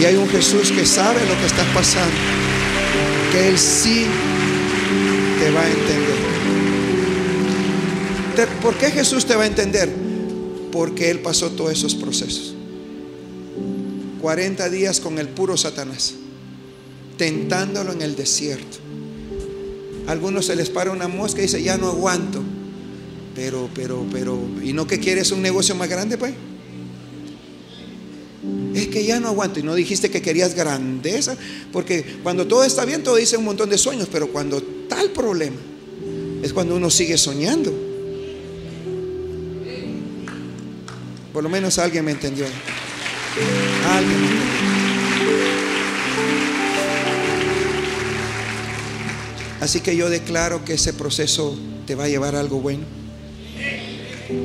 Y 0.00 0.04
hay 0.04 0.16
un 0.16 0.28
Jesús 0.28 0.72
que 0.72 0.84
sabe 0.84 1.20
lo 1.26 1.38
que 1.38 1.46
estás 1.46 1.66
pasando. 1.72 2.14
Que 3.32 3.48
Él 3.48 3.58
sí 3.58 4.04
te 5.38 5.50
va 5.50 5.62
a 5.62 5.70
entender. 5.70 6.16
¿Por 8.60 8.74
qué 8.76 8.90
Jesús 8.90 9.24
te 9.24 9.34
va 9.36 9.44
a 9.44 9.46
entender? 9.46 9.88
Porque 10.72 11.10
Él 11.10 11.20
pasó 11.20 11.50
todos 11.50 11.72
esos 11.72 11.94
procesos. 11.94 12.54
40 14.20 14.68
días 14.70 15.00
con 15.00 15.18
el 15.18 15.28
puro 15.28 15.56
Satanás, 15.56 16.14
tentándolo 17.16 17.92
en 17.92 18.02
el 18.02 18.16
desierto. 18.16 18.85
Algunos 20.06 20.46
se 20.46 20.56
les 20.56 20.70
para 20.70 20.92
una 20.92 21.08
mosca 21.08 21.40
y 21.40 21.42
dice, 21.42 21.62
ya 21.62 21.76
no 21.76 21.88
aguanto. 21.88 22.42
Pero, 23.34 23.68
pero, 23.74 24.06
pero, 24.10 24.38
¿y 24.62 24.72
no 24.72 24.86
que 24.86 24.98
quieres 24.98 25.30
un 25.30 25.42
negocio 25.42 25.74
más 25.74 25.88
grande, 25.88 26.16
pues? 26.16 26.32
Es 28.74 28.88
que 28.88 29.04
ya 29.04 29.20
no 29.20 29.28
aguanto. 29.28 29.60
Y 29.60 29.62
no 29.62 29.74
dijiste 29.74 30.10
que 30.10 30.22
querías 30.22 30.54
grandeza. 30.54 31.36
Porque 31.72 32.18
cuando 32.22 32.46
todo 32.46 32.64
está 32.64 32.84
bien, 32.84 33.02
todo 33.02 33.16
dice 33.16 33.36
un 33.36 33.44
montón 33.44 33.68
de 33.70 33.78
sueños. 33.78 34.08
Pero 34.10 34.28
cuando 34.28 34.62
tal 34.88 35.10
problema, 35.10 35.56
es 36.42 36.52
cuando 36.52 36.76
uno 36.76 36.90
sigue 36.90 37.18
soñando. 37.18 37.72
Por 41.32 41.42
lo 41.42 41.48
menos 41.50 41.78
alguien 41.78 42.04
me 42.04 42.12
entendió. 42.12 42.46
Alguien 43.90 44.20
me 44.20 44.26
entendió. 44.26 44.55
Así 49.60 49.80
que 49.80 49.96
yo 49.96 50.10
declaro 50.10 50.64
que 50.64 50.74
ese 50.74 50.92
proceso 50.92 51.56
te 51.86 51.94
va 51.94 52.04
a 52.04 52.08
llevar 52.08 52.36
algo 52.36 52.60
bueno. 52.60 52.84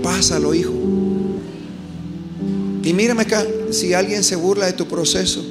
Pásalo, 0.03 0.53
hijo. 0.53 0.71
Y 2.83 2.93
mírame 2.93 3.23
acá, 3.23 3.45
si 3.71 3.93
alguien 3.93 4.23
se 4.23 4.35
burla 4.35 4.65
de 4.65 4.73
tu 4.73 4.87
proceso, 4.87 5.43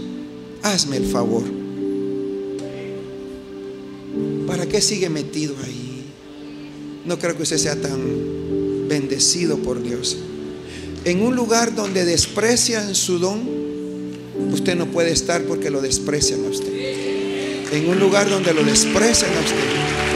hazme 0.62 0.96
el 0.96 1.06
favor. 1.06 1.44
¿Para 4.46 4.66
qué 4.66 4.80
sigue 4.80 5.08
metido 5.08 5.54
ahí? 5.64 6.04
No 7.04 7.18
creo 7.18 7.36
que 7.36 7.44
usted 7.44 7.58
sea 7.58 7.80
tan 7.80 8.88
bendecido 8.88 9.58
por 9.58 9.82
Dios. 9.82 10.16
En 11.04 11.22
un 11.22 11.36
lugar 11.36 11.74
donde 11.74 12.04
desprecian 12.04 12.94
su 12.94 13.18
don, 13.18 13.40
usted 14.52 14.76
no 14.76 14.86
puede 14.86 15.12
estar 15.12 15.44
porque 15.44 15.70
lo 15.70 15.80
desprecian 15.80 16.44
a 16.44 16.48
usted. 16.48 17.09
En 17.73 17.89
un 17.89 17.99
lugar 18.01 18.29
donde 18.29 18.53
lo 18.53 18.64
desprecian 18.64 19.31
a 19.37 19.41
usted, 19.41 19.57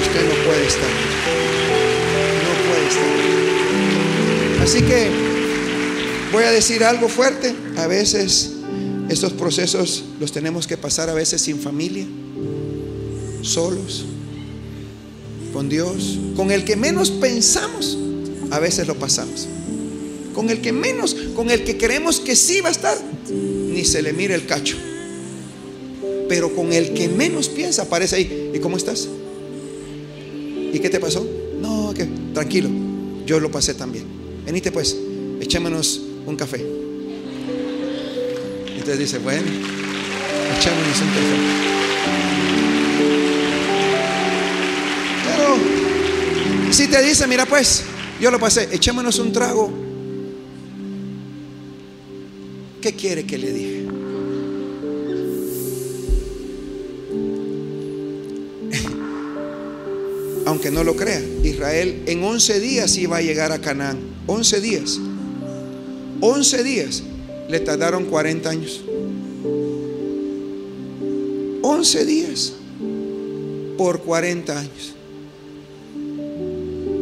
usted 0.03 0.29
no 0.29 0.35
puede 0.45 0.67
estar. 0.67 0.91
No 2.43 2.53
puede 2.69 2.89
estar. 2.89 4.63
Así 4.63 4.83
que 4.83 5.11
voy 6.33 6.45
a 6.45 6.51
decir 6.51 6.85
algo 6.85 7.09
fuerte. 7.09 7.55
A 7.77 7.87
veces 7.87 8.53
estos 9.09 9.33
procesos 9.33 10.05
los 10.19 10.33
tenemos 10.33 10.67
que 10.67 10.77
pasar 10.77 11.09
a 11.11 11.15
veces 11.15 11.43
sin 11.43 11.61
familia, 11.61 12.07
solos, 13.43 14.05
con 15.53 15.69
Dios, 15.69 16.19
con 16.35 16.51
el 16.51 16.65
que 16.65 16.77
menos 16.77 17.11
pensamos, 17.11 17.97
a 18.51 18.59
veces 18.59 18.87
lo 18.87 18.97
pasamos 18.97 19.49
con 20.35 20.51
el 20.51 20.61
que 20.61 20.73
menos, 20.73 21.15
con 21.35 21.51
el 21.51 21.65
que 21.65 21.79
creemos 21.79 22.21
que 22.21 22.37
sí 22.37 22.61
va 22.61 22.69
a 22.69 22.73
estar, 22.73 22.99
ni 23.31 23.85
se 23.85 24.03
le 24.03 24.13
mira 24.13 24.35
el 24.35 24.45
cacho. 24.45 24.77
Pero 26.29 26.55
con 26.55 26.73
el 26.73 26.95
que 26.95 27.09
menos 27.09 27.49
piensa, 27.49 27.83
aparece 27.83 28.17
ahí. 28.17 28.51
¿Y 28.55 28.59
cómo 28.59 28.77
estás? 28.77 29.09
¿Y 30.73 30.79
qué 30.79 30.91
te 30.91 30.99
pasó? 30.99 31.27
No, 31.61 31.93
que 31.95 32.09
tranquilo, 32.33 32.69
yo 33.27 33.41
lo 33.41 33.51
pasé 33.51 33.75
también. 33.75 34.05
Venite 34.45 34.73
pues, 34.73 34.97
echémonos 35.41 36.01
un 36.27 36.37
café. 36.37 36.65
Entonces 38.69 38.99
dice, 38.99 39.19
bueno, 39.19 39.47
echémonos 40.59 41.01
un 41.01 41.09
café. 41.09 41.37
Pero 45.25 46.73
si 46.73 46.89
te 46.89 47.03
dice, 47.03 47.27
mira 47.27 47.47
pues, 47.47 47.85
yo 48.21 48.31
lo 48.31 48.39
pasé, 48.39 48.69
echémonos 48.73 49.19
un 49.19 49.33
trago 49.33 49.85
¿Qué 52.85 52.93
quiere 52.93 53.25
que 53.25 53.39
le 53.39 53.51
dije? 53.51 53.84
No 60.71 60.85
lo 60.85 60.97
crea, 60.97 61.23
Israel 61.43 62.03
en 62.07 62.25
11 62.25 62.61
días 62.61 62.97
iba 62.97 63.19
a 63.19 63.23
llegar 63.23 63.53
a 63.53 63.61
Canaán. 63.61 63.99
11 64.27 64.61
días. 64.61 65.01
11 66.21 66.65
días. 66.65 67.03
Le 67.49 67.61
tardaron 67.61 68.07
40 68.07 68.49
años. 68.49 68.83
11 71.63 72.05
días 72.07 72.53
por 73.77 74.01
40 74.03 74.59
años. 74.59 74.95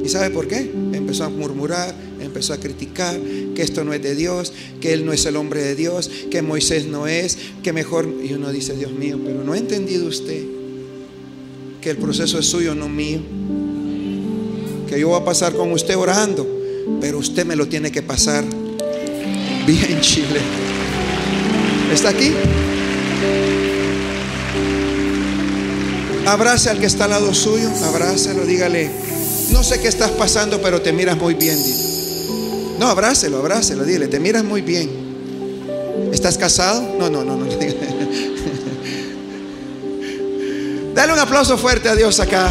¿Y 0.04 0.08
sabe 0.08 0.30
por 0.30 0.48
qué? 0.48 0.70
Empezó 0.92 1.24
a 1.24 1.28
murmurar, 1.28 1.94
empezó 2.20 2.54
a 2.54 2.58
criticar 2.58 3.20
que 3.54 3.62
esto 3.62 3.84
no 3.84 3.92
es 3.92 4.02
de 4.02 4.16
Dios, 4.16 4.52
que 4.80 4.92
él 4.92 5.06
no 5.06 5.12
es 5.12 5.24
el 5.26 5.36
hombre 5.36 5.62
de 5.62 5.76
Dios, 5.76 6.10
que 6.30 6.42
Moisés 6.42 6.86
no 6.86 7.06
es, 7.06 7.38
que 7.62 7.72
mejor... 7.72 8.12
Y 8.22 8.32
uno 8.32 8.50
dice, 8.50 8.76
Dios 8.76 8.92
mío, 8.92 9.20
pero 9.24 9.44
no 9.44 9.52
ha 9.52 9.58
entendido 9.58 10.06
usted 10.08 10.61
que 11.82 11.90
el 11.90 11.96
proceso 11.96 12.38
es 12.38 12.46
suyo, 12.46 12.76
no 12.76 12.88
mío. 12.88 13.18
Que 14.88 15.00
yo 15.00 15.08
voy 15.08 15.20
a 15.20 15.24
pasar 15.24 15.52
con 15.52 15.72
usted 15.72 15.96
orando, 15.98 16.46
pero 17.00 17.18
usted 17.18 17.44
me 17.44 17.56
lo 17.56 17.66
tiene 17.66 17.90
que 17.90 18.02
pasar 18.02 18.44
bien 19.66 20.00
Chile. 20.00 20.40
¿Está 21.92 22.10
aquí? 22.10 22.32
Abrace 26.24 26.70
al 26.70 26.78
que 26.78 26.86
está 26.86 27.04
al 27.04 27.10
lado 27.10 27.34
suyo, 27.34 27.68
abrácelo, 27.84 28.46
dígale, 28.46 28.88
no 29.50 29.64
sé 29.64 29.80
qué 29.80 29.88
estás 29.88 30.12
pasando, 30.12 30.62
pero 30.62 30.80
te 30.80 30.92
miras 30.92 31.18
muy 31.18 31.34
bien. 31.34 31.58
No, 32.78 32.86
abrácelo, 32.86 33.38
abrácelo, 33.38 33.84
dile, 33.84 34.06
te 34.06 34.20
miras 34.20 34.44
muy 34.44 34.62
bien. 34.62 34.88
¿Estás 36.12 36.38
casado? 36.38 36.94
No, 36.96 37.10
no, 37.10 37.24
no, 37.24 37.36
no. 37.36 37.46
Dale 40.92 41.12
un 41.12 41.18
aplauso 41.18 41.56
fuerte 41.56 41.88
a 41.88 41.94
Dios 41.94 42.20
acá. 42.20 42.50